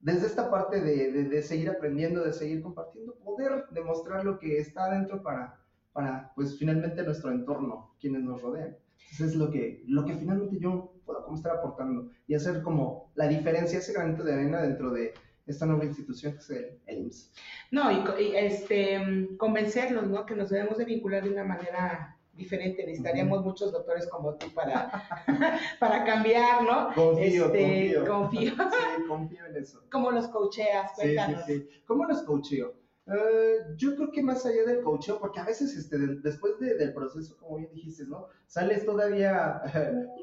desde 0.00 0.26
esta 0.26 0.50
parte 0.50 0.80
de, 0.80 1.12
de, 1.12 1.42
seguir 1.42 1.70
aprendiendo, 1.70 2.24
de 2.24 2.32
seguir 2.32 2.62
compartiendo, 2.62 3.14
poder 3.18 3.66
demostrar 3.70 4.24
lo 4.24 4.38
que 4.38 4.58
está 4.58 4.86
adentro 4.86 5.22
para, 5.22 5.60
para, 5.92 6.32
pues, 6.34 6.58
finalmente 6.58 7.02
nuestro 7.04 7.30
entorno, 7.30 7.94
quienes 8.00 8.22
nos 8.22 8.42
rodean. 8.42 8.76
Entonces, 9.12 9.28
es 9.28 9.36
lo 9.36 9.50
que, 9.50 9.84
lo 9.86 10.04
que 10.04 10.16
finalmente 10.16 10.58
yo 10.58 10.94
puedo 11.04 11.22
como 11.24 11.36
estar 11.36 11.56
aportando 11.56 12.10
y 12.26 12.34
hacer 12.34 12.62
como 12.62 13.12
la 13.14 13.28
diferencia, 13.28 13.78
ese 13.78 13.92
granito 13.92 14.24
de 14.24 14.32
arena 14.32 14.62
dentro 14.62 14.90
de 14.90 15.12
esta 15.46 15.66
nueva 15.66 15.84
institución 15.84 16.32
que 16.32 16.38
es 16.38 16.50
el, 16.50 16.78
IMSS. 16.86 17.32
No, 17.70 17.90
y, 17.90 18.36
este, 18.36 19.28
convencerlos, 19.36 20.08
¿no? 20.08 20.24
Que 20.26 20.34
nos 20.34 20.50
debemos 20.50 20.78
de 20.78 20.84
vincular 20.84 21.24
de 21.24 21.30
una 21.30 21.44
manera 21.44 22.16
diferente. 22.32 22.84
Necesitaríamos 22.84 23.44
muchos 23.44 23.72
doctores 23.72 24.06
como 24.08 24.34
tú 24.34 24.52
para, 24.54 24.90
para 25.80 26.04
cambiar, 26.04 26.62
¿no? 26.62 26.94
Confío, 26.94 27.46
este, 27.46 28.04
confío. 28.06 28.52
Sí, 28.96 29.06
confío 29.08 29.46
en 29.46 29.56
eso. 29.56 29.82
¿Cómo 29.90 30.10
los 30.10 30.28
coacheas? 30.28 30.92
Cuéntanos. 30.94 31.44
Sí, 31.46 31.54
sí, 31.54 31.68
sí. 31.70 31.82
¿Cómo 31.86 32.04
los 32.04 32.22
coacheo? 32.22 32.74
Uh, 33.04 33.74
yo 33.76 33.96
creo 33.96 34.12
que 34.12 34.22
más 34.22 34.46
allá 34.46 34.64
del 34.64 34.80
coacheo, 34.80 35.18
porque 35.18 35.40
a 35.40 35.44
veces 35.44 35.76
este, 35.76 35.98
después 35.98 36.58
de, 36.60 36.76
del 36.76 36.94
proceso, 36.94 37.36
como 37.36 37.56
bien 37.56 37.72
dijiste, 37.72 38.04
¿no? 38.06 38.28
Sales 38.46 38.86
todavía 38.86 39.60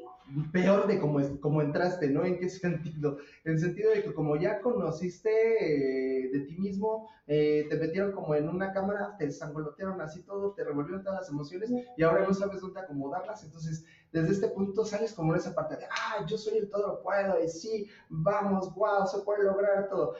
peor 0.52 0.86
de 0.86 0.98
cómo, 0.98 1.20
como 1.40 1.62
entraste, 1.62 2.08
¿no? 2.08 2.24
¿En 2.24 2.38
qué 2.38 2.48
sentido? 2.48 3.18
En 3.44 3.52
el 3.52 3.60
sentido 3.60 3.90
de 3.90 4.02
que 4.02 4.14
como 4.14 4.36
ya 4.36 4.60
conociste 4.60 5.30
eh, 5.30 6.30
de 6.30 6.40
ti 6.40 6.56
mismo, 6.56 7.08
eh, 7.26 7.66
te 7.68 7.76
metieron 7.76 8.12
como 8.12 8.34
en 8.34 8.48
una 8.48 8.72
cámara, 8.72 9.16
te 9.18 9.30
sangolotearon 9.30 10.00
así 10.00 10.22
todo, 10.22 10.52
te 10.52 10.64
revolvieron 10.64 11.02
todas 11.02 11.20
las 11.20 11.28
emociones 11.28 11.70
y 11.96 12.02
ahora 12.02 12.26
no 12.26 12.34
sabes 12.34 12.60
dónde 12.60 12.80
acomodarlas. 12.80 13.44
Entonces, 13.44 13.84
desde 14.12 14.32
este 14.32 14.48
punto 14.48 14.84
sales 14.84 15.12
como 15.12 15.32
en 15.32 15.40
esa 15.40 15.54
parte 15.54 15.76
de, 15.76 15.84
ah, 15.84 16.24
yo 16.26 16.36
soy 16.36 16.58
el 16.58 16.70
todo 16.70 16.86
lo 16.86 17.02
puedo 17.02 17.42
y 17.42 17.48
sí, 17.48 17.88
vamos, 18.08 18.74
wow, 18.74 19.06
se 19.06 19.18
puede 19.18 19.44
lograr 19.44 19.88
todo. 19.88 20.14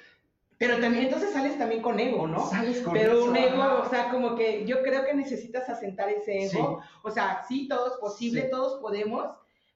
Pero 0.60 0.78
también, 0.78 1.04
entonces 1.06 1.32
sales 1.32 1.56
también 1.56 1.80
con 1.80 1.98
ego, 1.98 2.28
¿no? 2.28 2.46
Sales 2.50 2.82
con 2.82 2.92
Pero 2.92 3.24
un 3.24 3.34
ego, 3.34 3.80
o 3.82 3.88
sea, 3.88 4.10
como 4.10 4.36
que 4.36 4.66
yo 4.66 4.82
creo 4.82 5.06
que 5.06 5.14
necesitas 5.14 5.66
asentar 5.70 6.10
ese 6.10 6.44
ego. 6.44 6.82
O 7.02 7.10
sea, 7.10 7.42
sí, 7.48 7.66
todo 7.66 7.86
es 7.86 7.94
posible, 7.94 8.42
todos 8.42 8.78
podemos, 8.78 9.30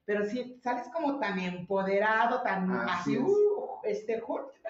pero 0.05 0.25
si 0.25 0.59
sales 0.63 0.89
como 0.93 1.19
tan 1.19 1.39
empoderado, 1.39 2.43
tan 2.43 2.71
así, 2.73 3.19
uh, 3.19 3.81
este, 3.85 4.23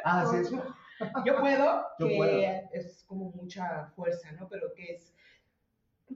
así 0.04 0.36
es. 0.36 0.50
Yo 1.24 1.40
puedo, 1.40 1.86
que 1.98 2.68
es 2.72 3.04
como 3.08 3.30
mucha 3.30 3.86
fuerza, 3.96 4.30
¿no? 4.32 4.48
Pero 4.48 4.72
que 4.74 4.92
es 4.92 5.13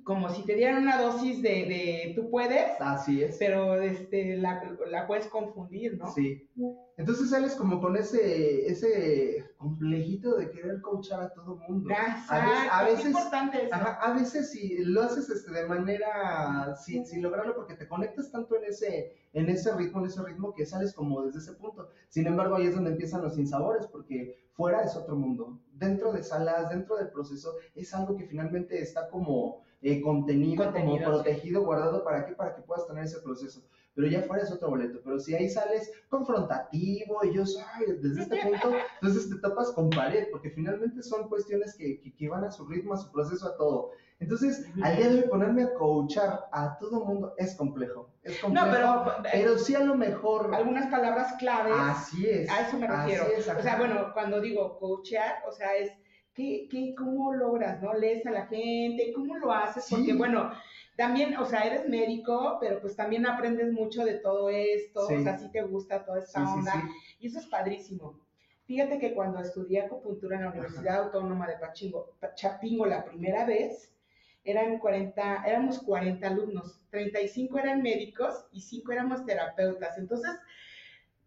como 0.05 0.29
si 0.31 0.45
te 0.45 0.55
dieran 0.55 0.83
una 0.83 1.01
dosis 1.01 1.43
de, 1.43 1.49
de 1.49 2.13
tú 2.15 2.31
puedes. 2.31 2.81
Así 2.81 3.23
es. 3.23 3.37
Pero 3.39 3.81
este, 3.81 4.37
la, 4.37 4.63
la, 4.87 5.07
puedes 5.07 5.27
confundir, 5.27 5.97
¿no? 5.97 6.13
Sí. 6.13 6.49
Entonces 6.97 7.31
sales 7.31 7.55
como 7.55 7.81
con 7.81 7.97
ese, 7.97 8.67
ese 8.67 9.47
complejito 9.57 10.37
de 10.37 10.51
querer 10.51 10.81
coachar 10.81 11.23
a 11.23 11.33
todo 11.33 11.57
mundo. 11.57 11.91
a 12.29 12.85
veces, 12.85 13.01
es 13.01 13.07
importante 13.07 13.65
eso. 13.65 13.75
a 13.75 14.13
veces 14.13 14.51
si 14.51 14.79
lo 14.85 15.03
haces 15.03 15.31
este, 15.31 15.53
de 15.53 15.67
manera, 15.67 16.75
sin, 16.77 17.07
sin, 17.07 17.23
lograrlo, 17.23 17.55
porque 17.55 17.75
te 17.75 17.89
conectas 17.89 18.31
tanto 18.31 18.57
en 18.57 18.65
ese, 18.65 19.13
en 19.33 19.49
ese 19.49 19.75
ritmo, 19.75 20.01
en 20.01 20.07
ese 20.07 20.23
ritmo, 20.23 20.53
que 20.55 20.67
sales 20.67 20.93
como 20.93 21.23
desde 21.23 21.39
ese 21.39 21.53
punto. 21.53 21.89
Sin 22.09 22.27
embargo, 22.27 22.57
ahí 22.57 22.67
es 22.67 22.75
donde 22.75 22.91
empiezan 22.91 23.23
los 23.23 23.37
sinsabores, 23.37 23.87
porque 23.87 24.49
fuera 24.53 24.83
es 24.83 24.97
otro 24.97 25.17
mundo. 25.17 25.61
Dentro 25.73 26.13
de 26.13 26.23
salas, 26.23 26.69
dentro 26.69 26.97
del 26.97 27.11
proceso, 27.11 27.55
es 27.75 27.95
algo 27.95 28.17
que 28.17 28.27
finalmente 28.27 28.83
está 28.83 29.09
como 29.09 29.68
eh, 29.81 30.01
contenido, 30.01 30.73
como 30.73 30.99
protegido, 30.99 31.65
guardado, 31.65 32.03
¿para 32.03 32.27
qué? 32.27 32.33
Para 32.33 32.55
que 32.55 32.63
puedas 32.63 32.87
tener 32.87 33.05
ese 33.05 33.21
proceso. 33.21 33.63
Pero 33.95 34.09
ya 34.09 34.23
fuera 34.23 34.43
es 34.43 34.53
otro 34.53 34.71
boleto. 34.71 35.01
Pero 35.05 35.19
si 35.19 35.35
ahí 35.35 35.49
sales 35.49 35.91
confrontativo 36.09 37.25
y 37.25 37.35
yo 37.35 37.47
soy 37.47 37.65
desde 38.01 38.23
este 38.23 38.37
punto, 38.43 38.73
entonces 39.01 39.29
te 39.29 39.39
topas 39.39 39.73
con 39.73 39.91
pared, 39.91 40.29
porque 40.31 40.51
finalmente 40.51 41.03
son 41.03 41.29
cuestiones 41.29 41.77
que, 41.77 42.01
que, 42.01 42.29
van 42.29 42.45
a 42.45 42.51
su 42.51 42.67
ritmo, 42.67 42.95
a 42.95 42.97
su 42.97 43.11
proceso, 43.11 43.47
a 43.49 43.57
todo. 43.57 43.91
Entonces, 44.21 44.67
al 44.83 44.97
día 44.97 45.11
de 45.11 45.23
ponerme 45.23 45.63
a 45.63 45.75
coachar 45.75 46.49
a 46.51 46.77
todo 46.79 47.05
mundo 47.05 47.35
es 47.39 47.55
complejo. 47.55 48.11
Es 48.25 48.41
complejo. 48.41 48.67
No, 48.67 48.73
pero, 48.73 49.05
pero 49.31 49.59
sí 49.59 49.77
a 49.77 49.85
lo 49.85 49.95
mejor. 49.95 50.53
Algunas 50.53 50.91
palabras 50.91 51.35
claves. 51.39 51.75
Así 51.79 52.29
es. 52.29 52.51
A 52.51 52.67
eso 52.67 52.79
me 52.79 52.89
refiero. 52.89 53.27
o 53.37 53.63
sea, 53.63 53.77
bueno, 53.79 54.11
cuando 54.13 54.41
digo 54.41 54.77
coachar, 54.81 55.37
o 55.49 55.53
sea, 55.53 55.77
es 55.77 55.93
¿Qué, 56.39 56.69
qué, 56.71 56.95
cómo 56.97 57.35
logras, 57.35 57.83
no? 57.83 57.95
¿Lees 57.95 58.25
a 58.25 58.31
la 58.31 58.47
gente? 58.47 59.13
¿Cómo 59.13 59.37
lo 59.39 59.53
haces? 59.53 59.89
Porque, 59.91 60.13
bueno, 60.13 60.53
también, 60.97 61.37
o 61.37 61.45
sea, 61.45 61.63
eres 61.63 61.89
médico, 61.89 62.59
pero 62.61 62.81
pues 62.81 62.95
también 62.95 63.27
aprendes 63.27 63.73
mucho 63.73 64.05
de 64.05 64.15
todo 64.15 64.49
esto, 64.49 65.01
o 65.01 65.21
sea, 65.21 65.37
sí 65.37 65.51
te 65.51 65.63
gusta 65.63 66.05
toda 66.05 66.21
esta 66.21 66.55
onda, 66.55 66.89
y 67.19 67.27
eso 67.27 67.41
es 67.41 67.47
padrísimo. 67.47 68.21
Fíjate 68.67 69.01
que 69.01 69.15
cuando 69.15 69.41
estudié 69.41 69.81
acupuntura 69.81 70.37
en 70.37 70.45
la 70.45 70.51
Universidad 70.51 71.07
Autónoma 71.07 71.49
de 71.49 71.59
Pachingo, 71.59 72.15
Chapingo 72.37 72.87
la 72.87 73.05
primera 73.05 73.45
vez, 73.45 73.93
eran 74.45 74.79
40, 74.79 75.43
éramos 75.45 75.81
40 75.81 76.25
alumnos, 76.25 76.81
35 76.91 77.59
eran 77.59 77.83
médicos 77.83 78.47
y 78.53 78.61
5 78.61 78.93
éramos 78.93 79.27
terapeutas. 79.27 79.99
Entonces, 79.99 80.31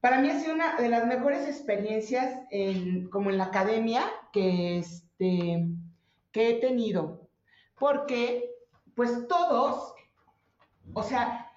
para 0.01 0.19
mí 0.19 0.29
ha 0.29 0.39
sido 0.39 0.55
una 0.55 0.75
de 0.77 0.89
las 0.89 1.05
mejores 1.05 1.47
experiencias 1.47 2.39
en, 2.49 3.07
como 3.09 3.29
en 3.29 3.37
la 3.37 3.45
academia 3.45 4.03
que, 4.33 4.79
este, 4.79 5.67
que 6.31 6.49
he 6.49 6.53
tenido, 6.59 7.29
porque 7.77 8.49
pues 8.95 9.27
todos, 9.27 9.93
o 10.93 11.03
sea, 11.03 11.51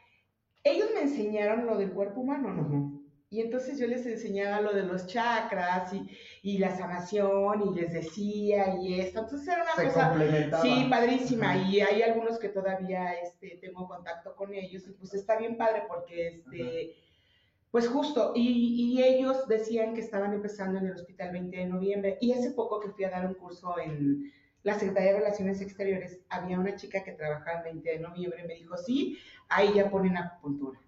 ellos 0.63 0.89
me 0.95 1.03
enseñaron 1.03 1.67
lo 1.67 1.77
del 1.77 1.93
cuerpo 1.93 2.21
humano, 2.21 2.53
¿no? 2.53 3.05
Y 3.31 3.41
entonces 3.41 3.81
yo 3.81 3.89
les 3.89 4.07
enseñaba 4.07 4.61
lo 4.61 4.73
de 4.73 4.85
los 4.85 5.09
chakras 5.09 5.93
y, 5.93 6.09
y, 6.43 6.59
la 6.59 6.71
sanación 6.71 7.63
y 7.69 7.75
les 7.75 7.93
decía 7.93 8.77
y 8.81 9.01
esto. 9.01 9.21
Entonces 9.23 9.49
era 9.49 9.65
una 9.65 9.91
cosa, 9.91 10.63
sí, 10.63 10.87
padrísima. 10.89 11.57
Y 11.57 11.81
hay 11.81 12.03
algunos 12.03 12.39
que 12.39 12.51
todavía 12.51 13.13
este, 13.15 13.59
tengo 13.61 13.89
contacto 13.89 14.37
con 14.37 14.55
ellos 14.55 14.87
y 14.87 14.93
pues 14.93 15.15
está 15.15 15.37
bien 15.37 15.57
padre 15.57 15.83
porque 15.89 16.29
este, 16.29 16.95
pues 17.75 17.89
justo, 17.89 18.31
y, 18.37 19.03
ellos 19.03 19.49
decían 19.49 19.95
que 19.95 20.01
estaban 20.01 20.33
empezando 20.33 20.79
en 20.79 20.87
el 20.87 20.93
hospital 20.93 21.33
20 21.33 21.57
de 21.57 21.67
noviembre 21.67 22.19
y 22.21 22.33
hace 22.33 22.53
poco 22.53 22.79
que 22.79 22.91
fui 22.91 23.03
a 23.03 23.11
dar 23.11 23.27
un 23.27 23.35
curso 23.35 23.75
en 23.81 24.33
la 24.63 24.79
Secretaría 24.79 25.11
de 25.11 25.19
Relaciones 25.19 25.61
Exteriores, 25.61 26.21
había 26.29 26.61
una 26.61 26.77
chica 26.77 27.03
que 27.03 27.11
trabajaba 27.11 27.59
el 27.59 27.65
20 27.65 27.91
de 27.91 27.99
noviembre 27.99 28.43
y 28.45 28.47
me 28.47 28.55
dijo, 28.55 28.77
sí, 28.77 29.19
ahí 29.49 29.73
ya 29.75 29.91
ponen 29.91 30.17
acupuntura. 30.17 30.79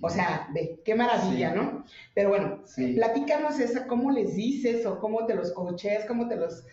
O 0.00 0.10
sea, 0.10 0.48
ve, 0.52 0.80
qué 0.84 0.96
maravilla, 0.96 1.54
¿no? 1.54 1.84
Pero 2.12 2.30
bueno, 2.30 2.64
platícanos 2.96 3.60
esa, 3.60 3.86
cómo 3.86 4.10
les 4.10 4.34
dices 4.34 4.84
o 4.86 4.98
cómo 4.98 5.26
te 5.26 5.36
los 5.36 5.52
coaches, 5.52 6.06
cómo 6.08 6.26
te 6.26 6.34
los 6.34 6.66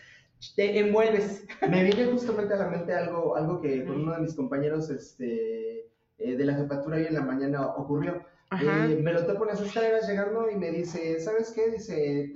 envuelves. 0.58 1.46
Me 1.70 1.84
viene 1.84 2.12
justamente 2.12 2.56
a 2.56 2.58
la 2.58 2.70
mente 2.70 2.92
algo, 2.92 3.36
algo 3.36 3.62
que 3.62 3.86
con 3.86 4.02
uno 4.02 4.14
de 4.14 4.22
mis 4.22 4.34
compañeros 4.34 4.90
este, 4.90 5.92
eh, 6.18 6.36
de 6.36 6.44
la 6.44 6.56
jefatura 6.56 6.98
hoy 6.98 7.06
en 7.06 7.14
la 7.14 7.22
mañana 7.22 7.68
ocurrió. 7.68 8.26
Eh, 8.52 9.00
me 9.02 9.14
lo 9.14 9.26
topo 9.26 9.44
en 9.44 9.50
las 9.50 9.62
escaleras 9.62 10.08
llegando 10.08 10.50
y 10.50 10.56
me 10.56 10.72
dice, 10.72 11.20
¿sabes 11.20 11.52
qué? 11.52 11.70
Dice, 11.70 12.32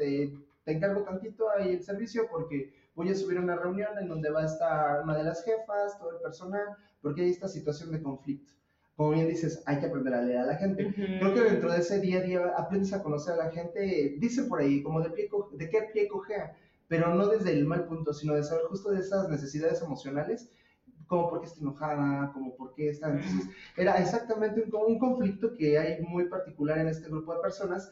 te 0.66 0.72
encargo 0.72 1.04
tantito 1.04 1.50
ahí 1.50 1.70
el 1.70 1.84
servicio 1.84 2.28
porque 2.30 2.74
voy 2.96 3.10
a 3.10 3.16
subir 3.16 3.40
una 3.40 3.56
reunión 3.56 3.98
en 4.00 4.10
donde 4.10 4.30
va 4.30 4.42
a 4.42 4.46
estar 4.46 5.04
una 5.04 5.18
de 5.18 5.24
las 5.24 5.44
jefas, 5.44 5.98
todo 5.98 6.12
el 6.12 6.22
personal, 6.22 6.76
porque 7.02 7.22
hay 7.22 7.30
esta 7.30 7.48
situación 7.48 7.92
de 7.92 8.02
conflicto. 8.02 8.52
Como 8.98 9.12
bien 9.12 9.28
dices, 9.28 9.64
hay 9.66 9.80
que 9.80 9.86
aprender 9.86 10.14
a 10.14 10.22
leer 10.22 10.40
a 10.40 10.46
la 10.46 10.56
gente. 10.58 10.94
Creo 10.94 11.34
que 11.34 11.42
dentro 11.42 11.72
de 11.72 11.80
ese 11.80 12.00
día 12.02 12.20
a 12.20 12.24
día 12.24 12.54
aprendes 12.58 12.94
a 12.94 13.02
conocer 13.02 13.34
a 13.34 13.46
la 13.46 13.52
gente, 13.52 14.16
dice 14.20 14.44
por 14.44 14.60
ahí, 14.60 14.84
como 14.84 15.02
de, 15.02 15.10
pie, 15.12 15.30
de 15.54 15.70
qué 15.70 15.90
pie 15.94 16.08
cojea, 16.10 16.56
pero 16.88 17.16
no 17.16 17.28
desde 17.28 17.54
el 17.54 17.66
mal 17.66 17.86
punto, 17.86 18.14
sino 18.14 18.34
de 18.34 18.44
saber 18.44 18.66
justo 18.66 18.92
de 18.92 19.00
esas 19.00 19.30
necesidades 19.30 19.82
emocionales 19.82 20.52
como 21.12 21.30
por 21.30 21.42
qué 21.42 21.48
está 21.48 21.60
enojada, 21.60 22.32
como 22.34 22.56
por 22.56 22.74
qué 22.74 22.88
está... 22.88 23.10
Entonces, 23.10 23.50
era 23.76 23.98
exactamente 23.98 24.64
un, 24.64 24.94
un 24.94 24.98
conflicto 24.98 25.54
que 25.58 25.78
hay 25.78 26.02
muy 26.02 26.30
particular 26.30 26.78
en 26.78 26.88
este 26.88 27.10
grupo 27.10 27.36
de 27.36 27.42
personas. 27.42 27.92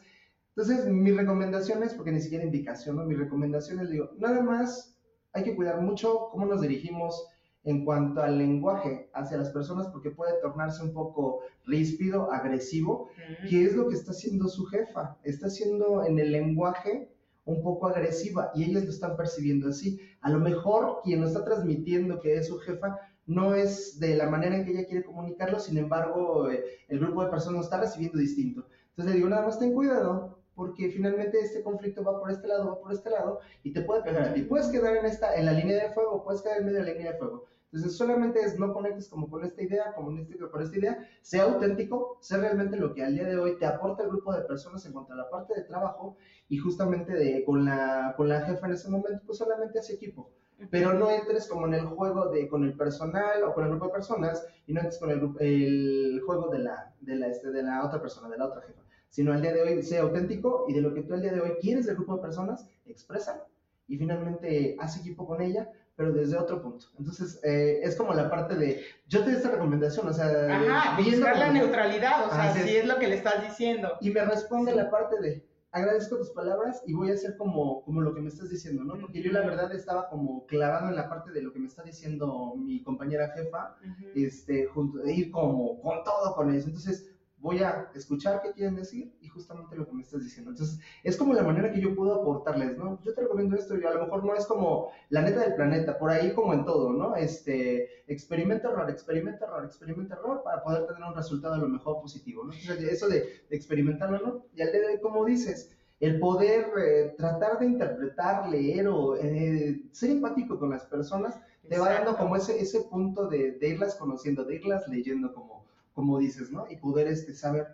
Entonces, 0.56 0.86
mi 0.86 1.12
recomendación 1.12 1.82
es, 1.82 1.92
porque 1.92 2.12
ni 2.12 2.22
siquiera 2.22 2.46
indicación, 2.46 2.96
¿no? 2.96 3.04
Mi 3.04 3.14
recomendación 3.14 3.78
es, 3.80 3.90
digo, 3.90 4.12
nada 4.16 4.40
más 4.40 4.96
hay 5.34 5.44
que 5.44 5.54
cuidar 5.54 5.82
mucho 5.82 6.28
cómo 6.32 6.46
nos 6.46 6.62
dirigimos 6.62 7.26
en 7.64 7.84
cuanto 7.84 8.22
al 8.22 8.38
lenguaje 8.38 9.10
hacia 9.12 9.36
las 9.36 9.50
personas, 9.50 9.88
porque 9.88 10.10
puede 10.10 10.40
tornarse 10.40 10.82
un 10.82 10.94
poco 10.94 11.40
ríspido, 11.66 12.32
agresivo, 12.32 13.10
que 13.50 13.66
es 13.66 13.74
lo 13.76 13.86
que 13.88 13.96
está 13.96 14.12
haciendo 14.12 14.48
su 14.48 14.64
jefa. 14.64 15.18
Está 15.24 15.48
haciendo 15.48 16.06
en 16.06 16.18
el 16.18 16.32
lenguaje 16.32 17.12
un 17.44 17.62
poco 17.62 17.88
agresiva 17.88 18.50
y 18.54 18.64
ellas 18.64 18.84
lo 18.84 18.90
están 18.90 19.14
percibiendo 19.14 19.68
así. 19.68 20.00
A 20.22 20.30
lo 20.30 20.38
mejor 20.38 21.00
quien 21.04 21.20
lo 21.20 21.26
está 21.26 21.44
transmitiendo 21.44 22.20
que 22.20 22.36
es 22.36 22.48
su 22.48 22.58
jefa 22.58 22.98
no 23.30 23.54
es 23.54 24.00
de 24.00 24.16
la 24.16 24.28
manera 24.28 24.56
en 24.56 24.64
que 24.64 24.72
ella 24.72 24.86
quiere 24.86 25.04
comunicarlo, 25.04 25.60
sin 25.60 25.78
embargo, 25.78 26.50
eh, 26.50 26.64
el 26.88 26.98
grupo 26.98 27.22
de 27.22 27.30
personas 27.30 27.58
lo 27.58 27.64
está 27.64 27.80
recibiendo 27.80 28.18
distinto. 28.18 28.66
Entonces 28.88 29.12
le 29.12 29.18
digo, 29.18 29.28
nada 29.28 29.46
más 29.46 29.60
ten 29.60 29.72
cuidado, 29.72 30.42
porque 30.56 30.90
finalmente 30.90 31.38
este 31.38 31.62
conflicto 31.62 32.02
va 32.02 32.18
por 32.18 32.32
este 32.32 32.48
lado, 32.48 32.66
va 32.66 32.80
por 32.80 32.92
este 32.92 33.08
lado, 33.08 33.38
y 33.62 33.72
te 33.72 33.82
puede 33.82 34.02
pegar 34.02 34.24
a 34.24 34.34
ti. 34.34 34.42
Puedes 34.42 34.66
quedar 34.66 34.96
en, 34.96 35.06
esta, 35.06 35.36
en 35.36 35.46
la 35.46 35.52
línea 35.52 35.80
de 35.80 35.94
fuego, 35.94 36.24
puedes 36.24 36.42
quedar 36.42 36.58
en 36.58 36.66
medio 36.66 36.80
de 36.80 36.86
la 36.86 36.92
línea 36.92 37.12
de 37.12 37.18
fuego. 37.18 37.44
Entonces 37.72 37.96
solamente 37.96 38.40
es 38.40 38.58
no 38.58 38.74
conectes 38.74 39.08
como 39.08 39.30
con 39.30 39.44
esta 39.44 39.62
idea, 39.62 39.94
como 39.94 40.18
este, 40.18 40.36
con 40.36 40.60
esta 40.60 40.76
idea, 40.76 40.98
sea 41.22 41.44
auténtico, 41.44 42.18
sea 42.20 42.38
realmente 42.38 42.76
lo 42.78 42.92
que 42.92 43.04
al 43.04 43.14
día 43.14 43.28
de 43.28 43.38
hoy 43.38 43.56
te 43.58 43.66
aporta 43.66 44.02
el 44.02 44.08
grupo 44.08 44.34
de 44.34 44.42
personas 44.42 44.84
en 44.86 44.92
cuanto 44.92 45.12
a 45.12 45.16
la 45.16 45.30
parte 45.30 45.54
de 45.54 45.62
trabajo 45.62 46.16
y 46.48 46.58
justamente 46.58 47.12
de, 47.12 47.44
con, 47.44 47.64
la, 47.64 48.14
con 48.16 48.28
la 48.28 48.40
jefa 48.40 48.66
en 48.66 48.72
ese 48.72 48.90
momento, 48.90 49.22
pues 49.24 49.38
solamente 49.38 49.78
hace 49.78 49.94
equipo 49.94 50.32
pero 50.70 50.92
no 50.94 51.10
entres 51.10 51.48
como 51.48 51.66
en 51.66 51.74
el 51.74 51.86
juego 51.86 52.28
de 52.28 52.48
con 52.48 52.64
el 52.64 52.76
personal 52.76 53.42
o 53.44 53.54
con 53.54 53.64
el 53.64 53.70
grupo 53.70 53.86
de 53.86 53.92
personas 53.92 54.46
y 54.66 54.72
no 54.72 54.80
entres 54.80 54.98
con 54.98 55.10
el, 55.10 55.20
el 55.40 56.20
juego 56.24 56.48
de 56.48 56.58
la, 56.58 56.92
de, 57.00 57.16
la, 57.16 57.28
este, 57.28 57.50
de 57.50 57.62
la 57.62 57.84
otra 57.84 58.00
persona, 58.00 58.28
de 58.28 58.38
la 58.38 58.46
otra 58.46 58.62
jefa, 58.62 58.82
sino 59.08 59.32
al 59.32 59.42
día 59.42 59.52
de 59.52 59.62
hoy 59.62 59.82
sea 59.82 60.02
auténtico 60.02 60.66
y 60.68 60.74
de 60.74 60.82
lo 60.82 60.92
que 60.92 61.02
tú 61.02 61.14
al 61.14 61.22
día 61.22 61.32
de 61.32 61.40
hoy 61.40 61.52
quieres 61.60 61.86
del 61.86 61.96
grupo 61.96 62.16
de 62.16 62.22
personas, 62.22 62.66
exprésalo 62.84 63.46
y 63.90 63.98
finalmente 63.98 64.76
haz 64.78 64.98
equipo 64.98 65.26
con 65.26 65.42
ella, 65.42 65.68
pero 65.96 66.12
desde 66.12 66.38
otro 66.38 66.62
punto. 66.62 66.86
Entonces, 66.96 67.40
eh, 67.42 67.80
es 67.82 67.96
como 67.96 68.14
la 68.14 68.30
parte 68.30 68.54
de, 68.54 68.84
yo 69.08 69.18
te 69.18 69.26
doy 69.26 69.34
esta 69.34 69.50
recomendación, 69.50 70.06
o 70.06 70.12
sea... 70.12 70.28
Ajá, 70.28 70.96
buscar 71.02 71.36
la 71.36 71.52
neutralidad, 71.52 72.28
o 72.28 72.30
sea, 72.30 72.54
si 72.54 72.76
es 72.76 72.86
lo 72.86 73.00
que 73.00 73.08
le 73.08 73.16
estás 73.16 73.42
diciendo. 73.42 73.98
Y 74.00 74.10
me 74.10 74.24
responde 74.24 74.74
la 74.76 74.90
parte 74.90 75.20
de, 75.20 75.44
agradezco 75.72 76.16
tus 76.16 76.30
palabras 76.30 76.82
y 76.86 76.94
voy 76.94 77.10
a 77.10 77.14
hacer 77.14 77.36
como, 77.36 77.82
como 77.82 78.00
lo 78.00 78.14
que 78.14 78.20
me 78.20 78.28
estás 78.28 78.50
diciendo, 78.50 78.82
¿no? 78.84 78.98
Porque 78.98 79.22
yo 79.22 79.32
la 79.32 79.40
verdad 79.40 79.72
estaba 79.74 80.08
como 80.08 80.46
clavado 80.46 80.88
en 80.88 80.96
la 80.96 81.08
parte 81.08 81.30
de 81.30 81.42
lo 81.42 81.52
que 81.52 81.60
me 81.60 81.68
está 81.68 81.82
diciendo 81.82 82.54
mi 82.56 82.82
compañera 82.82 83.30
jefa, 83.30 83.76
este, 84.14 84.66
junto, 84.66 84.98
de 84.98 85.12
ir 85.12 85.30
como 85.30 85.80
con 85.80 86.02
todo 86.04 86.34
con 86.34 86.52
eso. 86.54 86.66
Entonces, 86.66 87.09
voy 87.40 87.62
a 87.62 87.90
escuchar 87.94 88.42
qué 88.42 88.52
quieren 88.52 88.76
decir 88.76 89.12
y 89.20 89.28
justamente 89.28 89.76
lo 89.76 89.86
que 89.86 89.94
me 89.94 90.02
estás 90.02 90.22
diciendo. 90.22 90.50
Entonces, 90.50 90.78
es 91.02 91.16
como 91.16 91.32
la 91.32 91.42
manera 91.42 91.72
que 91.72 91.80
yo 91.80 91.94
puedo 91.94 92.14
aportarles, 92.14 92.76
¿no? 92.76 93.00
Yo 93.02 93.14
te 93.14 93.22
recomiendo 93.22 93.56
esto 93.56 93.76
y 93.78 93.84
a 93.84 93.94
lo 93.94 94.04
mejor 94.04 94.24
no 94.24 94.34
es 94.34 94.46
como 94.46 94.90
la 95.08 95.22
neta 95.22 95.40
del 95.40 95.54
planeta, 95.54 95.98
por 95.98 96.10
ahí 96.10 96.32
como 96.34 96.52
en 96.52 96.64
todo, 96.64 96.92
¿no? 96.92 97.16
Este, 97.16 98.04
experimenta 98.06 98.68
error, 98.68 98.90
experimenta 98.90 99.46
error, 99.46 99.64
experimenta 99.64 100.16
error 100.16 100.42
para 100.44 100.62
poder 100.62 100.86
tener 100.86 101.02
un 101.02 101.14
resultado 101.14 101.54
a 101.54 101.58
lo 101.58 101.68
mejor 101.68 102.00
positivo, 102.00 102.44
¿no? 102.44 102.52
Entonces, 102.52 102.92
eso 102.92 103.08
de, 103.08 103.42
de 103.48 103.56
experimentarlo, 103.56 104.18
¿no? 104.18 104.44
Y 104.54 104.62
al 104.62 104.72
de 104.72 105.00
como 105.00 105.24
dices, 105.24 105.76
el 106.00 106.18
poder 106.18 106.66
eh, 106.78 107.14
tratar 107.16 107.58
de 107.58 107.66
interpretar, 107.66 108.48
leer 108.48 108.88
o 108.88 109.16
eh, 109.16 109.82
ser 109.92 110.10
empático 110.10 110.58
con 110.58 110.70
las 110.70 110.84
personas, 110.86 111.38
te 111.68 111.78
va 111.78 111.90
dando 111.90 112.16
como 112.16 112.36
ese, 112.36 112.58
ese 112.58 112.80
punto 112.80 113.28
de, 113.28 113.52
de 113.52 113.68
irlas 113.68 113.94
conociendo, 113.94 114.44
de 114.44 114.56
irlas 114.56 114.88
leyendo 114.88 115.32
como 115.32 115.59
como 116.00 116.18
dices, 116.18 116.50
¿no? 116.50 116.64
Y 116.70 116.76
poder 116.78 117.08
este, 117.08 117.34
saber 117.34 117.66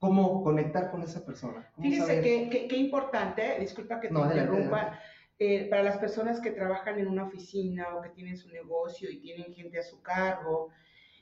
cómo 0.00 0.42
conectar 0.42 0.90
con 0.90 1.00
esa 1.02 1.24
persona. 1.24 1.70
Fíjese 1.80 2.20
qué 2.20 2.76
importante, 2.76 3.56
disculpa 3.60 4.00
que 4.00 4.08
te 4.08 4.18
interrumpa, 4.18 4.98
eh, 5.38 5.68
para 5.70 5.84
las 5.84 5.98
personas 5.98 6.40
que 6.40 6.50
trabajan 6.50 6.98
en 6.98 7.06
una 7.06 7.24
oficina 7.24 7.94
o 7.94 8.02
que 8.02 8.08
tienen 8.08 8.36
su 8.36 8.48
negocio 8.48 9.08
y 9.08 9.20
tienen 9.20 9.54
gente 9.54 9.78
a 9.78 9.84
su 9.84 10.02
cargo, 10.02 10.70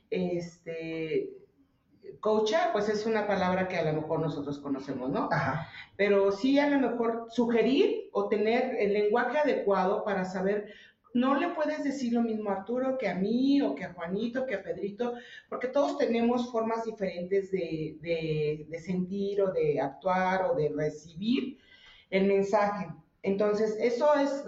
este, 0.09 1.29
coacha, 2.19 2.71
pues 2.73 2.89
es 2.89 3.05
una 3.05 3.27
palabra 3.27 3.67
que 3.67 3.77
a 3.77 3.91
lo 3.91 4.01
mejor 4.01 4.19
nosotros 4.19 4.57
conocemos, 4.57 5.11
¿no? 5.11 5.29
Ajá. 5.31 5.67
Pero 5.95 6.31
sí 6.31 6.57
a 6.57 6.69
lo 6.69 6.79
mejor 6.79 7.27
sugerir 7.29 8.09
o 8.13 8.29
tener 8.29 8.75
el 8.79 8.93
lenguaje 8.93 9.37
adecuado 9.37 10.03
para 10.03 10.25
saber 10.25 10.73
no 11.13 11.35
le 11.35 11.49
puedes 11.49 11.83
decir 11.83 12.13
lo 12.13 12.21
mismo 12.21 12.49
a 12.49 12.53
Arturo 12.53 12.97
que 12.97 13.07
a 13.07 13.15
mí 13.15 13.61
o 13.61 13.75
que 13.75 13.85
a 13.85 13.93
Juanito, 13.93 14.45
que 14.45 14.55
a 14.55 14.63
Pedrito, 14.63 15.13
porque 15.47 15.67
todos 15.67 15.97
tenemos 15.97 16.51
formas 16.51 16.83
diferentes 16.83 17.51
de, 17.51 18.67
sentir 18.83 19.41
o 19.41 19.51
de 19.51 19.79
actuar 19.79 20.49
o 20.49 20.55
de 20.55 20.69
recibir 20.69 21.59
el 22.09 22.25
mensaje. 22.25 22.87
Entonces, 23.21 23.77
eso 23.79 24.13
es, 24.15 24.43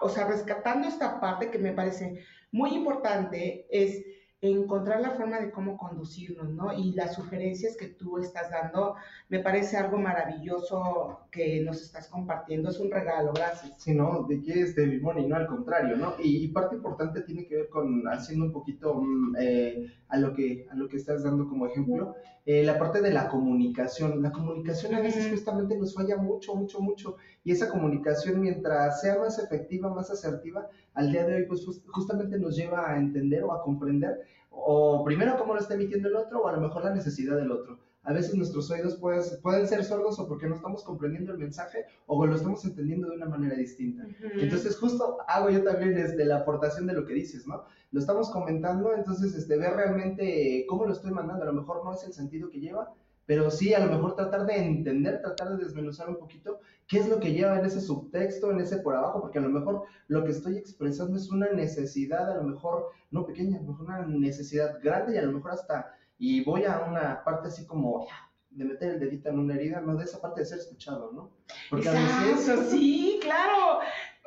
o 0.00 0.08
sea, 0.08 0.26
rescatando 0.26 0.88
esta 0.88 1.20
parte 1.20 1.50
que 1.50 1.58
me 1.58 1.72
parece 1.72 2.24
muy 2.52 2.74
importante, 2.74 3.66
es 3.70 4.04
encontrar 4.42 5.00
la 5.02 5.10
forma 5.10 5.38
de 5.38 5.50
cómo 5.50 5.76
conducirnos, 5.76 6.48
¿no? 6.48 6.72
Y 6.72 6.92
las 6.92 7.14
sugerencias 7.14 7.76
que 7.76 7.88
tú 7.88 8.18
estás 8.18 8.50
dando, 8.50 8.94
me 9.28 9.40
parece 9.40 9.76
algo 9.76 9.98
maravilloso 9.98 11.20
que 11.30 11.60
nos 11.60 11.82
estás 11.82 12.08
compartiendo, 12.08 12.70
es 12.70 12.80
un 12.80 12.90
regalo, 12.90 13.32
gracias. 13.34 13.74
Sí, 13.76 13.94
¿no? 13.94 14.24
De 14.24 14.40
qué 14.40 14.62
es 14.62 14.74
de 14.74 14.86
limón 14.86 15.18
y 15.18 15.26
no 15.26 15.36
al 15.36 15.46
contrario, 15.46 15.96
¿no? 15.96 16.14
Y, 16.18 16.48
parte 16.48 16.76
importante 16.76 17.20
tiene 17.20 17.46
que 17.46 17.56
ver 17.56 17.68
con, 17.68 18.08
haciendo 18.08 18.46
un 18.46 18.52
poquito 18.52 18.94
mm, 18.94 19.36
eh, 19.38 19.92
a, 20.08 20.16
lo 20.16 20.34
que, 20.34 20.66
a 20.70 20.74
lo 20.74 20.88
que 20.88 20.96
estás 20.96 21.22
dando 21.22 21.48
como 21.48 21.66
ejemplo, 21.66 22.14
eh, 22.46 22.62
la 22.64 22.78
parte 22.78 23.00
de 23.00 23.12
la 23.12 23.28
comunicación. 23.28 24.22
La 24.22 24.32
comunicación 24.32 24.94
a 24.94 25.00
veces 25.00 25.30
justamente 25.30 25.76
nos 25.76 25.94
falla 25.94 26.16
mucho, 26.16 26.54
mucho, 26.54 26.80
mucho, 26.80 27.16
y 27.44 27.52
esa 27.52 27.68
comunicación 27.68 28.40
mientras 28.40 29.00
sea 29.00 29.18
más 29.18 29.38
efectiva, 29.38 29.92
más 29.92 30.10
asertiva, 30.10 30.68
al 30.94 31.12
día 31.12 31.26
de 31.26 31.36
hoy 31.36 31.44
pues 31.46 31.66
justamente 31.88 32.38
nos 32.38 32.56
lleva 32.56 32.90
a 32.90 32.96
entender 32.98 33.44
o 33.44 33.52
a 33.52 33.62
comprender 33.62 34.20
o 34.50 35.04
primero 35.04 35.38
cómo 35.38 35.54
lo 35.54 35.60
está 35.60 35.74
emitiendo 35.74 36.08
el 36.08 36.16
otro 36.16 36.42
o 36.42 36.48
a 36.48 36.52
lo 36.52 36.60
mejor 36.60 36.84
la 36.84 36.94
necesidad 36.94 37.36
del 37.36 37.50
otro. 37.50 37.78
A 38.02 38.12
veces 38.14 38.34
nuestros 38.34 38.70
oídos 38.70 38.96
pueden 38.96 39.66
ser 39.66 39.84
sordos 39.84 40.18
o 40.18 40.26
porque 40.26 40.46
no 40.46 40.54
estamos 40.54 40.82
comprendiendo 40.84 41.32
el 41.32 41.38
mensaje 41.38 41.84
o 42.06 42.24
lo 42.24 42.34
estamos 42.34 42.64
entendiendo 42.64 43.08
de 43.08 43.16
una 43.16 43.26
manera 43.26 43.54
distinta. 43.54 44.04
Entonces 44.34 44.78
justo 44.78 45.18
hago 45.28 45.50
yo 45.50 45.62
también 45.62 45.94
desde 45.94 46.24
la 46.24 46.38
aportación 46.38 46.86
de 46.86 46.94
lo 46.94 47.06
que 47.06 47.14
dices, 47.14 47.46
¿no? 47.46 47.64
Lo 47.92 48.00
estamos 48.00 48.30
comentando, 48.30 48.94
entonces 48.94 49.34
este, 49.34 49.56
ver 49.58 49.74
realmente 49.74 50.64
cómo 50.68 50.86
lo 50.86 50.92
estoy 50.92 51.10
mandando. 51.10 51.42
A 51.42 51.46
lo 51.46 51.52
mejor 51.52 51.84
no 51.84 51.92
es 51.92 52.02
el 52.04 52.12
sentido 52.12 52.48
que 52.48 52.60
lleva, 52.60 52.94
pero 53.26 53.48
sí 53.48 53.74
a 53.74 53.84
lo 53.84 53.92
mejor 53.92 54.16
tratar 54.16 54.44
de 54.44 54.56
entender, 54.56 55.20
tratar 55.20 55.50
de 55.50 55.64
desmenuzar 55.64 56.08
un 56.08 56.16
poquito 56.16 56.58
qué 56.88 56.98
es 56.98 57.08
lo 57.08 57.20
que 57.20 57.32
lleva 57.32 57.58
en 57.58 57.64
ese 57.64 57.80
subtexto, 57.80 58.50
en 58.50 58.60
ese 58.60 58.78
por 58.78 58.96
abajo, 58.96 59.20
porque 59.20 59.38
a 59.38 59.42
lo 59.42 59.50
mejor 59.50 59.84
lo 60.08 60.24
que 60.24 60.32
estoy 60.32 60.56
expresando 60.56 61.16
es 61.16 61.30
una 61.30 61.48
necesidad, 61.52 62.28
a 62.28 62.34
lo 62.34 62.42
mejor 62.42 62.86
no 63.12 63.24
pequeña, 63.24 63.58
a 63.58 63.62
lo 63.62 63.68
mejor 63.68 63.86
una 63.86 64.06
necesidad 64.06 64.80
grande 64.82 65.14
y 65.14 65.18
a 65.18 65.22
lo 65.22 65.30
mejor 65.30 65.52
hasta, 65.52 65.94
y 66.20 66.44
voy 66.44 66.64
a 66.64 66.84
una 66.88 67.24
parte 67.24 67.48
así 67.48 67.66
como 67.66 68.06
de 68.50 68.64
meter 68.64 68.92
el 68.92 69.00
dedito 69.00 69.30
en 69.30 69.40
una 69.40 69.54
herida, 69.54 69.80
no 69.80 69.96
de 69.96 70.04
esa 70.04 70.20
parte 70.20 70.40
de 70.40 70.46
ser 70.46 70.58
escuchado, 70.58 71.10
¿no? 71.12 71.32
Porque 71.68 71.88
a 71.88 71.92
veces... 71.92 72.70
sí, 72.70 73.18
claro 73.20 73.80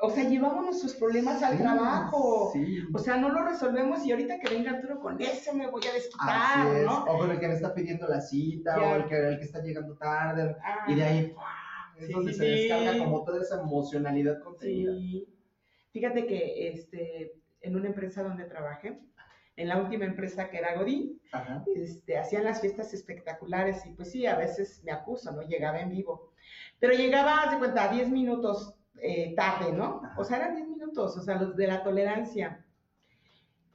o 0.03 0.09
sea, 0.09 0.27
llevamos 0.27 0.65
nuestros 0.65 0.93
problemas 0.95 1.41
al 1.41 1.57
trabajo. 1.57 2.51
O 2.93 2.99
sea, 2.99 3.15
no 3.15 3.29
lo 3.29 3.45
resolvemos 3.45 4.05
y 4.05 4.11
ahorita 4.11 4.37
que 4.37 4.53
venga 4.53 4.71
Arturo 4.71 4.99
con 4.99 5.21
ese 5.21 5.53
me 5.53 5.67
voy 5.67 5.81
a 5.89 5.93
desquitar, 5.93 6.67
¿no? 6.83 7.05
O 7.05 7.17
con 7.17 7.31
el 7.31 7.39
que 7.39 7.47
me 7.47 7.53
está 7.53 7.73
pidiendo 7.73 8.05
la 8.07 8.19
cita, 8.19 8.77
o 8.81 8.95
el 8.97 9.05
que, 9.05 9.15
el 9.15 9.37
que 9.37 9.45
está 9.45 9.61
llegando 9.61 9.95
tarde, 9.95 10.57
ah. 10.61 10.85
y 10.89 10.95
de 10.95 11.03
ahí 11.03 11.35
es 11.97 12.09
donde 12.09 12.33
se 12.33 12.43
descarga 12.43 12.97
como 12.99 13.23
toda 13.23 13.41
esa 13.41 13.61
emocionalidad 13.61 14.41
contenida. 14.41 14.91
Fíjate 15.91 16.25
que 16.25 16.67
este, 16.67 17.35
en 17.61 17.75
una 17.77 17.87
empresa 17.87 18.23
donde 18.23 18.43
trabajé, 18.43 18.99
en 19.55 19.67
la 19.67 19.77
última 19.77 20.05
empresa 20.05 20.49
que 20.49 20.57
era 20.57 20.75
Godín, 20.75 21.21
este, 21.75 22.17
hacían 22.17 22.43
las 22.43 22.61
fiestas 22.61 22.93
espectaculares 22.93 23.85
y 23.85 23.93
pues 23.93 24.11
sí, 24.11 24.25
a 24.25 24.35
veces 24.35 24.81
me 24.83 24.91
acuso, 24.91 25.31
¿no? 25.31 25.41
Llegaba 25.43 25.79
en 25.79 25.89
vivo. 25.89 26.33
Pero 26.79 26.93
llegaba, 26.93 27.51
de 27.51 27.59
cuenta, 27.59 27.87
10 27.87 28.09
minutos 28.09 28.75
eh, 28.99 29.33
tarde, 29.35 29.71
¿no? 29.71 30.01
O 30.17 30.23
sea, 30.23 30.37
eran 30.37 30.55
10 30.55 30.67
minutos, 30.67 31.17
o 31.17 31.21
sea, 31.21 31.35
los 31.35 31.55
de 31.55 31.67
la 31.67 31.83
tolerancia. 31.83 32.65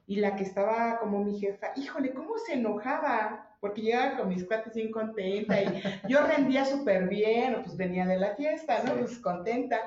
y 0.07 0.17
la 0.17 0.37
que 0.37 0.43
estaba 0.45 0.99
como 1.01 1.23
mi 1.23 1.39
jefa, 1.39 1.73
híjole, 1.77 2.15
¿cómo 2.15 2.39
se 2.39 2.55
enojaba? 2.55 3.57
Porque 3.61 3.83
llegaba 3.83 4.17
con 4.17 4.29
mis 4.31 4.45
cuates 4.45 4.75
bien 4.75 4.91
contenta 4.91 5.61
y 5.61 5.83
yo 6.09 6.27
rendía 6.27 6.65
súper 6.65 7.09
bien, 7.09 7.63
pues 7.63 7.77
venía 7.77 8.07
de 8.07 8.19
la 8.19 8.35
fiesta, 8.35 8.83
¿no? 8.85 8.95
Pues 8.95 9.19
contenta. 9.19 9.79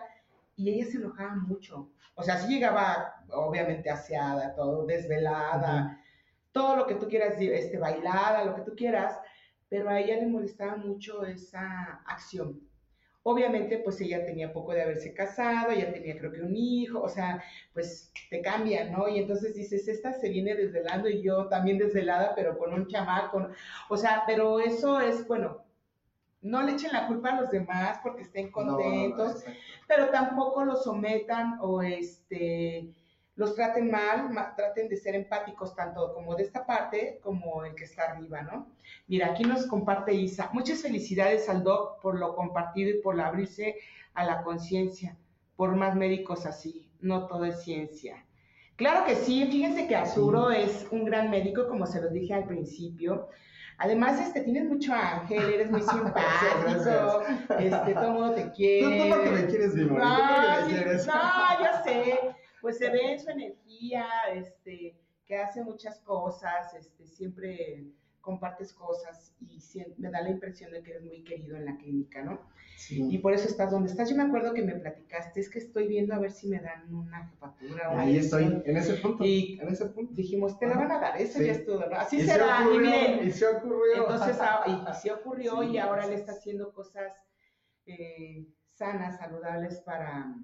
Y 0.62 0.70
ella 0.70 0.86
se 0.86 0.98
enojaba 0.98 1.36
mucho. 1.36 1.90
O 2.14 2.22
sea, 2.22 2.38
sí 2.38 2.54
llegaba, 2.54 3.16
obviamente, 3.32 3.90
aseada, 3.90 4.54
todo, 4.54 4.86
desvelada, 4.86 6.00
todo 6.52 6.76
lo 6.76 6.86
que 6.86 6.96
tú 6.96 7.08
quieras, 7.08 7.34
este, 7.40 7.80
bailada, 7.80 8.46
lo 8.46 8.56
que 8.56 8.62
tú 8.62 8.76
quieras, 8.76 9.20
pero 9.70 9.90
a 9.90 10.00
ella 10.00 10.18
le 10.18 10.28
molestaba 10.28 10.76
mucho 10.76 11.26
esa 11.26 12.04
acción. 12.06 12.62
Obviamente, 13.24 13.80
pues 13.80 14.00
ella 14.02 14.24
tenía 14.24 14.54
poco 14.54 14.74
de 14.74 14.84
haberse 14.84 15.16
casado, 15.16 15.72
ella 15.72 15.92
tenía 15.92 16.18
creo 16.20 16.32
que 16.32 16.42
un 16.42 16.56
hijo, 16.56 17.02
o 17.02 17.10
sea, 17.10 17.44
pues 17.74 18.12
te 18.30 18.42
cambia, 18.42 18.90
¿no? 18.92 19.08
Y 19.08 19.18
entonces 19.18 19.56
dices, 19.56 19.88
esta 19.88 20.14
se 20.14 20.30
viene 20.30 20.54
desvelando 20.56 21.10
y 21.10 21.24
yo 21.24 21.48
también 21.48 21.80
desvelada, 21.80 22.36
pero 22.36 22.58
con 22.58 22.72
un 22.74 22.88
chamaco, 22.88 23.50
o 23.90 23.98
sea, 23.98 24.24
pero 24.28 24.60
eso 24.60 25.00
es, 25.00 25.28
bueno, 25.28 25.61
no 26.42 26.64
le 26.64 26.74
echen 26.74 26.92
la 26.92 27.08
culpa 27.08 27.30
a 27.30 27.42
los 27.42 27.52
demás 27.52 28.00
porque 28.02 28.24
estén 28.24 28.52
contentos, 28.52 29.44
pero 29.88 30.10
tampoco 30.10 30.66
los 30.66 30.84
sometan 30.84 31.58
o 31.62 31.82
este 31.82 32.90
los 33.36 33.56
traten 33.56 33.90
mal, 33.90 34.30
traten 34.56 34.90
de 34.90 34.98
ser 34.98 35.16
empáticos 35.16 35.74
tanto 35.76 36.14
como 36.14 36.36
de 36.36 36.44
esta 36.44 36.66
parte 36.66 37.20
como 37.24 37.64
el 37.66 37.74
que 37.74 37.86
está 37.86 38.04
arriba, 38.04 38.42
¿no? 38.42 38.68
Mira, 39.08 39.28
aquí 39.28 39.44
nos 39.44 39.66
comparte 39.66 40.14
Isa. 40.14 40.50
Muchas 40.54 40.82
felicidades 40.82 41.48
al 41.50 41.64
doc 41.64 42.02
por 42.02 42.20
lo 42.20 42.36
compartido 42.36 42.90
y 42.90 43.02
por 43.02 43.20
abrirse 43.20 43.78
a 44.14 44.26
la 44.26 44.44
conciencia, 44.44 45.18
por 45.56 45.76
más 45.76 45.96
médicos 45.96 46.46
así, 46.46 46.92
no 47.00 47.26
todo 47.28 47.46
es 47.46 47.64
ciencia. 47.64 48.26
Claro 48.76 49.06
que 49.06 49.16
sí, 49.16 49.48
fíjense 49.50 49.88
que 49.88 49.96
Azuro 49.96 50.52
es 50.52 50.88
un 50.92 51.06
gran 51.06 51.30
médico, 51.30 51.68
como 51.68 51.86
se 51.86 52.02
los 52.02 52.12
dije 52.12 52.34
al 52.34 52.46
principio. 52.46 53.30
Además, 53.78 54.20
este, 54.20 54.42
tienes 54.42 54.66
mucho 54.66 54.94
ángel, 54.94 55.54
eres 55.54 55.72
muy 55.72 55.82
simpático, 55.82 57.24
este, 57.60 57.94
todo 57.94 58.06
el 58.06 58.12
mundo 58.12 58.34
te 58.36 58.52
quiere. 58.52 58.98
No, 58.98 59.04
tú 59.04 59.10
porque 59.10 59.30
me 59.32 59.46
quieres, 59.48 59.74
mi 59.74 59.82
amor, 59.82 60.00
no, 60.00 60.68
me 60.68 60.74
quieres. 60.74 61.08
No, 61.08 61.14
yo 61.60 61.84
sé 61.84 62.20
pues 62.62 62.78
se 62.78 62.90
ve 62.90 63.14
en 63.14 63.20
su 63.20 63.30
energía, 63.30 64.06
este, 64.34 64.96
que 65.26 65.36
hace 65.36 65.64
muchas 65.64 66.00
cosas, 66.02 66.74
este, 66.76 67.08
siempre 67.08 67.84
compartes 68.22 68.74
cosas 68.74 69.36
y 69.42 69.60
me 69.98 70.10
da 70.10 70.22
la 70.22 70.30
impresión 70.30 70.72
de 70.72 70.82
que 70.82 70.92
eres 70.92 71.04
muy 71.04 71.24
querido 71.24 71.58
en 71.58 71.66
la 71.66 71.78
clínica, 71.78 72.24
¿no? 72.24 72.40
Sí. 72.78 73.08
Y 73.12 73.18
por 73.20 73.34
eso 73.34 73.48
estás 73.48 73.72
donde 73.72 73.90
estás. 73.90 74.10
Yo 74.10 74.16
me 74.16 74.24
acuerdo 74.24 74.54
que 74.54 74.64
me 74.64 74.74
platicaste, 74.76 75.40
es 75.40 75.50
que 75.50 75.60
estoy 75.60 75.88
viendo 75.88 76.16
a 76.16 76.20
ver 76.20 76.32
si 76.32 76.48
me 76.48 76.60
dan 76.60 76.94
una 76.94 77.28
jefatura. 77.28 77.92
O 77.92 77.98
Ahí 77.98 78.18
estoy, 78.18 78.62
en 78.66 78.78
ese 78.78 78.96
punto. 78.96 79.24
Y 79.24 79.60
en 79.62 79.68
ese 79.68 79.86
punto. 79.88 80.14
dijimos, 80.14 80.58
te 80.58 80.68
la 80.68 80.76
van 80.76 80.92
a 80.92 81.00
dar, 81.00 81.22
eso 81.22 81.42
ya 81.42 81.52
es 81.52 81.66
todo, 81.66 81.88
¿no? 81.88 81.96
Así 81.96 82.22
será, 82.22 82.66
y 82.74 82.80
bien. 82.80 83.28
Y 83.28 83.32
se 83.32 83.48
ocurrió. 83.48 83.98
Entonces, 83.98 84.38
ah, 84.40 84.64
y, 84.90 85.02
se 85.02 85.12
ocurrió 85.12 85.64
y 85.64 85.78
ahora 85.78 86.08
le 86.08 86.16
está 86.16 86.32
haciendo 86.32 86.74
cosas 86.74 87.12
eh, 87.86 88.48
sanas, 88.74 89.18
saludables 89.18 89.80
para 89.82 90.36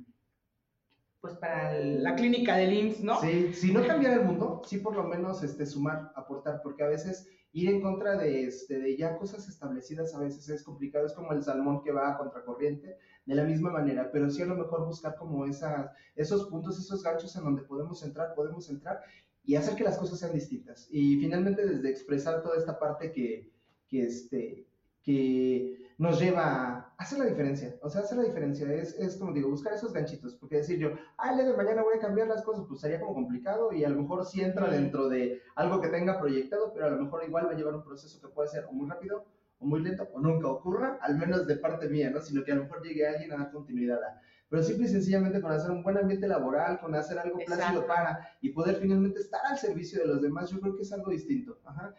pues 1.20 1.34
para 1.36 1.74
la 1.74 2.16
clínica 2.16 2.56
del 2.56 2.74
IMSS, 2.74 3.04
¿no? 3.04 3.20
Sí, 3.22 3.54
si 3.54 3.74
no 3.74 3.86
cambiar 3.86 4.14
el 4.14 4.26
mundo, 4.26 4.62
sí 4.66 4.78
por 4.78 4.96
lo 4.96 5.04
menos 5.04 5.44
este, 5.44 5.66
sumar, 5.66 6.12
aportar, 6.16 6.62
porque 6.62 6.84
a 6.84 6.88
veces 6.88 7.28
ir 7.54 7.70
en 7.70 7.82
contra 7.82 8.18
de, 8.18 8.44
este, 8.44 8.80
de 8.80 8.98
ya 8.98 9.18
cosas 9.18 9.48
establecidas 9.48 10.14
a 10.14 10.20
veces 10.20 10.48
es 10.50 10.64
complicado, 10.64 11.06
es 11.06 11.14
como 11.14 11.32
el 11.34 11.44
salmón 11.44 11.82
que 11.84 11.92
va 11.92 12.12
a 12.12 12.18
contracorriente, 12.18 12.98
de 13.26 13.36
la 13.36 13.44
misma 13.44 13.70
manera, 13.70 14.10
pero 14.12 14.30
sí 14.30 14.42
a 14.42 14.46
lo 14.46 14.56
mejor 14.56 14.86
buscar 14.86 15.16
como 15.16 15.46
esa, 15.46 15.94
esos 16.16 16.48
puntos, 16.50 16.80
esos 16.80 17.04
ganchos 17.04 17.36
en 17.36 17.44
donde 17.44 17.62
podemos 17.64 18.02
entrar, 18.04 18.34
podemos 18.34 18.70
entrar 18.70 19.02
y 19.44 19.56
hacer 19.56 19.76
que 19.76 19.84
las 19.84 19.98
cosas 19.98 20.20
sean 20.20 20.34
distintas. 20.34 20.88
Y 20.92 21.20
finalmente 21.20 21.66
desde 21.66 21.90
expresar 21.90 22.42
toda 22.42 22.58
esta 22.58 22.80
parte 22.80 23.12
que, 23.12 23.52
que, 23.88 24.04
este, 24.04 24.66
que 25.08 25.94
nos 25.98 26.20
lleva 26.20 26.44
a 26.44 26.94
hacer 26.98 27.20
la 27.20 27.26
diferencia. 27.26 27.76
O 27.82 27.90
sea, 27.90 28.02
hacer 28.02 28.18
la 28.18 28.26
diferencia 28.26 28.72
es, 28.74 28.94
es 29.00 29.16
como 29.16 29.32
digo, 29.32 29.50
buscar 29.50 29.74
esos 29.74 29.94
ganchitos. 29.94 30.36
Porque 30.36 30.58
decir 30.58 30.78
yo, 30.78 30.92
ah, 31.18 31.32
el 31.32 31.38
de 31.38 31.56
mañana 31.56 31.82
voy 31.82 31.96
a 31.96 32.02
cambiar 32.02 32.28
las 32.28 32.44
cosas, 32.44 32.66
pues 32.68 32.82
sería 32.82 33.00
como 33.00 33.14
complicado 33.14 33.72
y 33.72 33.86
a 33.86 33.90
lo 33.90 34.02
mejor 34.02 34.26
sí 34.26 34.42
entra 34.42 34.70
dentro 34.70 35.08
de 35.08 35.42
algo 35.56 35.80
que 35.80 35.88
tenga 35.88 36.20
proyectado, 36.20 36.74
pero 36.74 36.88
a 36.88 36.90
lo 36.90 37.02
mejor 37.02 37.24
igual 37.26 37.48
va 37.48 37.52
a 37.52 37.56
llevar 37.56 37.76
un 37.76 37.86
proceso 37.86 38.20
que 38.20 38.28
puede 38.28 38.50
ser 38.50 38.66
o 38.66 38.74
muy 38.74 38.90
rápido 38.90 39.26
o 39.60 39.66
muy 39.66 39.82
lento 39.82 40.10
o 40.14 40.20
nunca 40.20 40.50
ocurra, 40.50 41.00
al 41.02 41.18
menos 41.18 41.48
de 41.48 41.56
parte 41.56 41.88
mía, 41.88 42.10
¿no? 42.10 42.20
Sino 42.20 42.44
que 42.44 42.52
a 42.52 42.56
lo 42.56 42.64
mejor 42.64 42.84
llegue 42.84 43.08
alguien 43.08 43.32
a 43.32 43.38
dar 43.38 43.52
continuidad 43.52 44.04
a. 44.04 44.22
Pero 44.50 44.62
simple 44.62 44.88
y 44.88 44.90
sencillamente 44.90 45.42
con 45.42 45.54
hacer 45.54 45.72
un 45.72 45.84
buen 45.84 45.98
ambiente 45.98 46.28
laboral, 46.28 46.80
con 46.82 46.94
hacer 46.96 47.18
algo 47.18 47.40
plácido 47.46 47.88
para 47.88 48.20
y 48.42 48.50
poder 48.50 48.76
finalmente 48.76 49.22
estar 49.22 49.40
al 49.46 49.58
servicio 49.58 50.02
de 50.02 50.08
los 50.08 50.22
demás, 50.22 50.52
yo 50.52 50.60
creo 50.60 50.76
que 50.76 50.82
es 50.82 50.92
algo 50.92 51.12
distinto. 51.12 51.60
Ajá. 51.64 51.96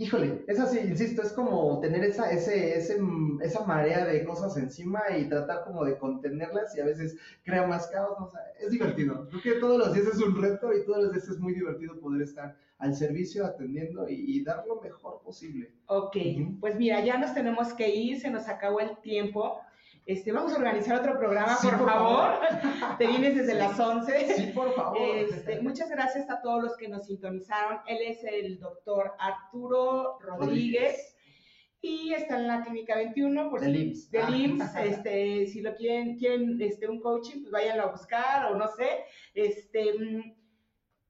Híjole, 0.00 0.42
es 0.46 0.58
así, 0.58 0.78
insisto, 0.78 1.20
es 1.20 1.30
como 1.34 1.78
tener 1.78 2.02
esa, 2.02 2.30
ese, 2.30 2.78
ese, 2.78 2.98
esa 3.42 3.66
marea 3.66 4.06
de 4.06 4.24
cosas 4.24 4.56
encima 4.56 5.02
y 5.14 5.28
tratar 5.28 5.62
como 5.64 5.84
de 5.84 5.98
contenerlas 5.98 6.74
y 6.74 6.80
a 6.80 6.86
veces 6.86 7.18
crea 7.44 7.66
más 7.66 7.86
caos, 7.88 8.18
no 8.18 8.30
es 8.58 8.70
divertido. 8.70 9.28
Creo 9.28 9.42
que 9.42 9.60
todos 9.60 9.76
los 9.76 9.92
días 9.92 10.06
es 10.06 10.22
un 10.22 10.40
reto 10.40 10.72
y 10.72 10.86
todos 10.86 11.04
los 11.04 11.12
días 11.12 11.28
es 11.28 11.38
muy 11.38 11.52
divertido 11.52 12.00
poder 12.00 12.22
estar 12.22 12.56
al 12.78 12.94
servicio, 12.94 13.44
atendiendo 13.44 14.08
y, 14.08 14.42
dar 14.42 14.66
lo 14.66 14.80
mejor 14.80 15.20
posible. 15.22 15.70
Ok, 15.84 16.16
pues 16.60 16.76
mira, 16.76 17.04
ya 17.04 17.18
nos 17.18 17.34
tenemos 17.34 17.74
que 17.74 17.94
ir, 17.94 18.18
se 18.20 18.30
nos 18.30 18.48
acabó 18.48 18.80
el 18.80 18.96
tiempo. 19.02 19.60
Este, 20.10 20.32
vamos 20.32 20.52
a 20.52 20.56
organizar 20.56 20.98
otro 20.98 21.16
programa, 21.16 21.56
por, 21.62 21.78
favor. 21.78 22.40
Te 22.98 23.06
vienes 23.06 23.36
desde 23.36 23.54
las 23.54 23.78
11. 23.78 24.34
Sí, 24.34 24.46
por 24.52 24.74
favor. 24.74 24.98
Este, 25.00 25.60
muchas 25.60 25.88
gracias 25.88 26.28
a 26.28 26.42
todos 26.42 26.64
los 26.64 26.76
que 26.76 26.88
nos 26.88 27.06
sintonizaron. 27.06 27.78
Él 27.86 27.98
es 28.04 28.24
el 28.24 28.58
doctor 28.58 29.12
Arturo 29.20 30.18
Rodríguez. 30.18 31.16
Y 31.80 32.12
está 32.12 32.40
en 32.40 32.48
la 32.48 32.64
clínica 32.64 32.96
21, 32.96 33.50
por 33.50 33.60
del 33.60 33.76
IMSS. 33.76 34.10
Del 34.10 34.34
IMSS, 34.34 34.74
este, 34.84 35.46
si 35.46 35.60
lo 35.60 35.76
quieren, 35.76 36.18
quieren 36.18 36.60
este, 36.60 36.88
un 36.88 37.00
coaching, 37.00 37.42
pues 37.42 37.52
váyanlo 37.52 37.84
a 37.84 37.92
buscar 37.92 38.52
o 38.52 38.56
no 38.56 38.66
sé. 38.66 39.04
Este, 39.32 39.94
mm, 39.94 40.39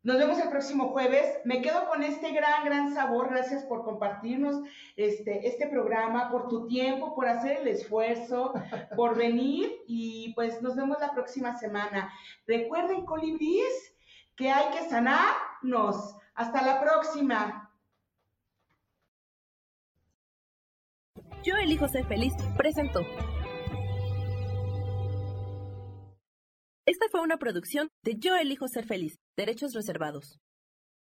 nos 0.03 0.19
vemos 0.19 0.39
el 0.39 0.49
próximo 0.49 0.89
jueves. 0.89 1.27
Me 1.45 1.61
quedo 1.61 1.87
con 1.89 2.03
este 2.03 2.33
gran, 2.33 2.65
gran 2.65 2.95
sabor. 2.95 3.29
Gracias 3.31 3.65
por 3.65 3.85
compartirnos 3.85 4.57
este, 4.97 5.47
este 5.47 5.67
programa, 5.67 6.31
por 6.31 6.49
tu 6.49 6.67
tiempo, 6.67 7.15
por 7.15 7.29
hacer 7.29 7.59
el 7.59 7.69
esfuerzo, 7.69 8.55
por 8.97 9.17
venir 9.17 9.71
y 9.87 10.33
pues 10.35 10.63
nos 10.63 10.75
vemos 10.77 10.99
la 11.01 11.13
próxima 11.13 11.57
semana. 11.57 12.13
Recuerden, 12.47 13.05
colibríes, 13.05 13.95
que 14.37 14.51
hay 14.51 14.71
que 14.71 14.89
sanarnos. 14.89 16.17
Hasta 16.35 16.63
la 16.63 16.81
próxima. 16.81 17.71
Yo 21.43 21.57
elijo 21.57 21.89
ser 21.89 22.07
feliz. 22.07 22.33
Presento. 22.57 23.01
Esta 26.91 27.07
fue 27.09 27.21
una 27.21 27.37
producción 27.37 27.89
de 28.03 28.17
Yo 28.19 28.35
elijo 28.35 28.67
ser 28.67 28.85
feliz. 28.85 29.21
Derechos 29.37 29.75
reservados. 29.75 30.41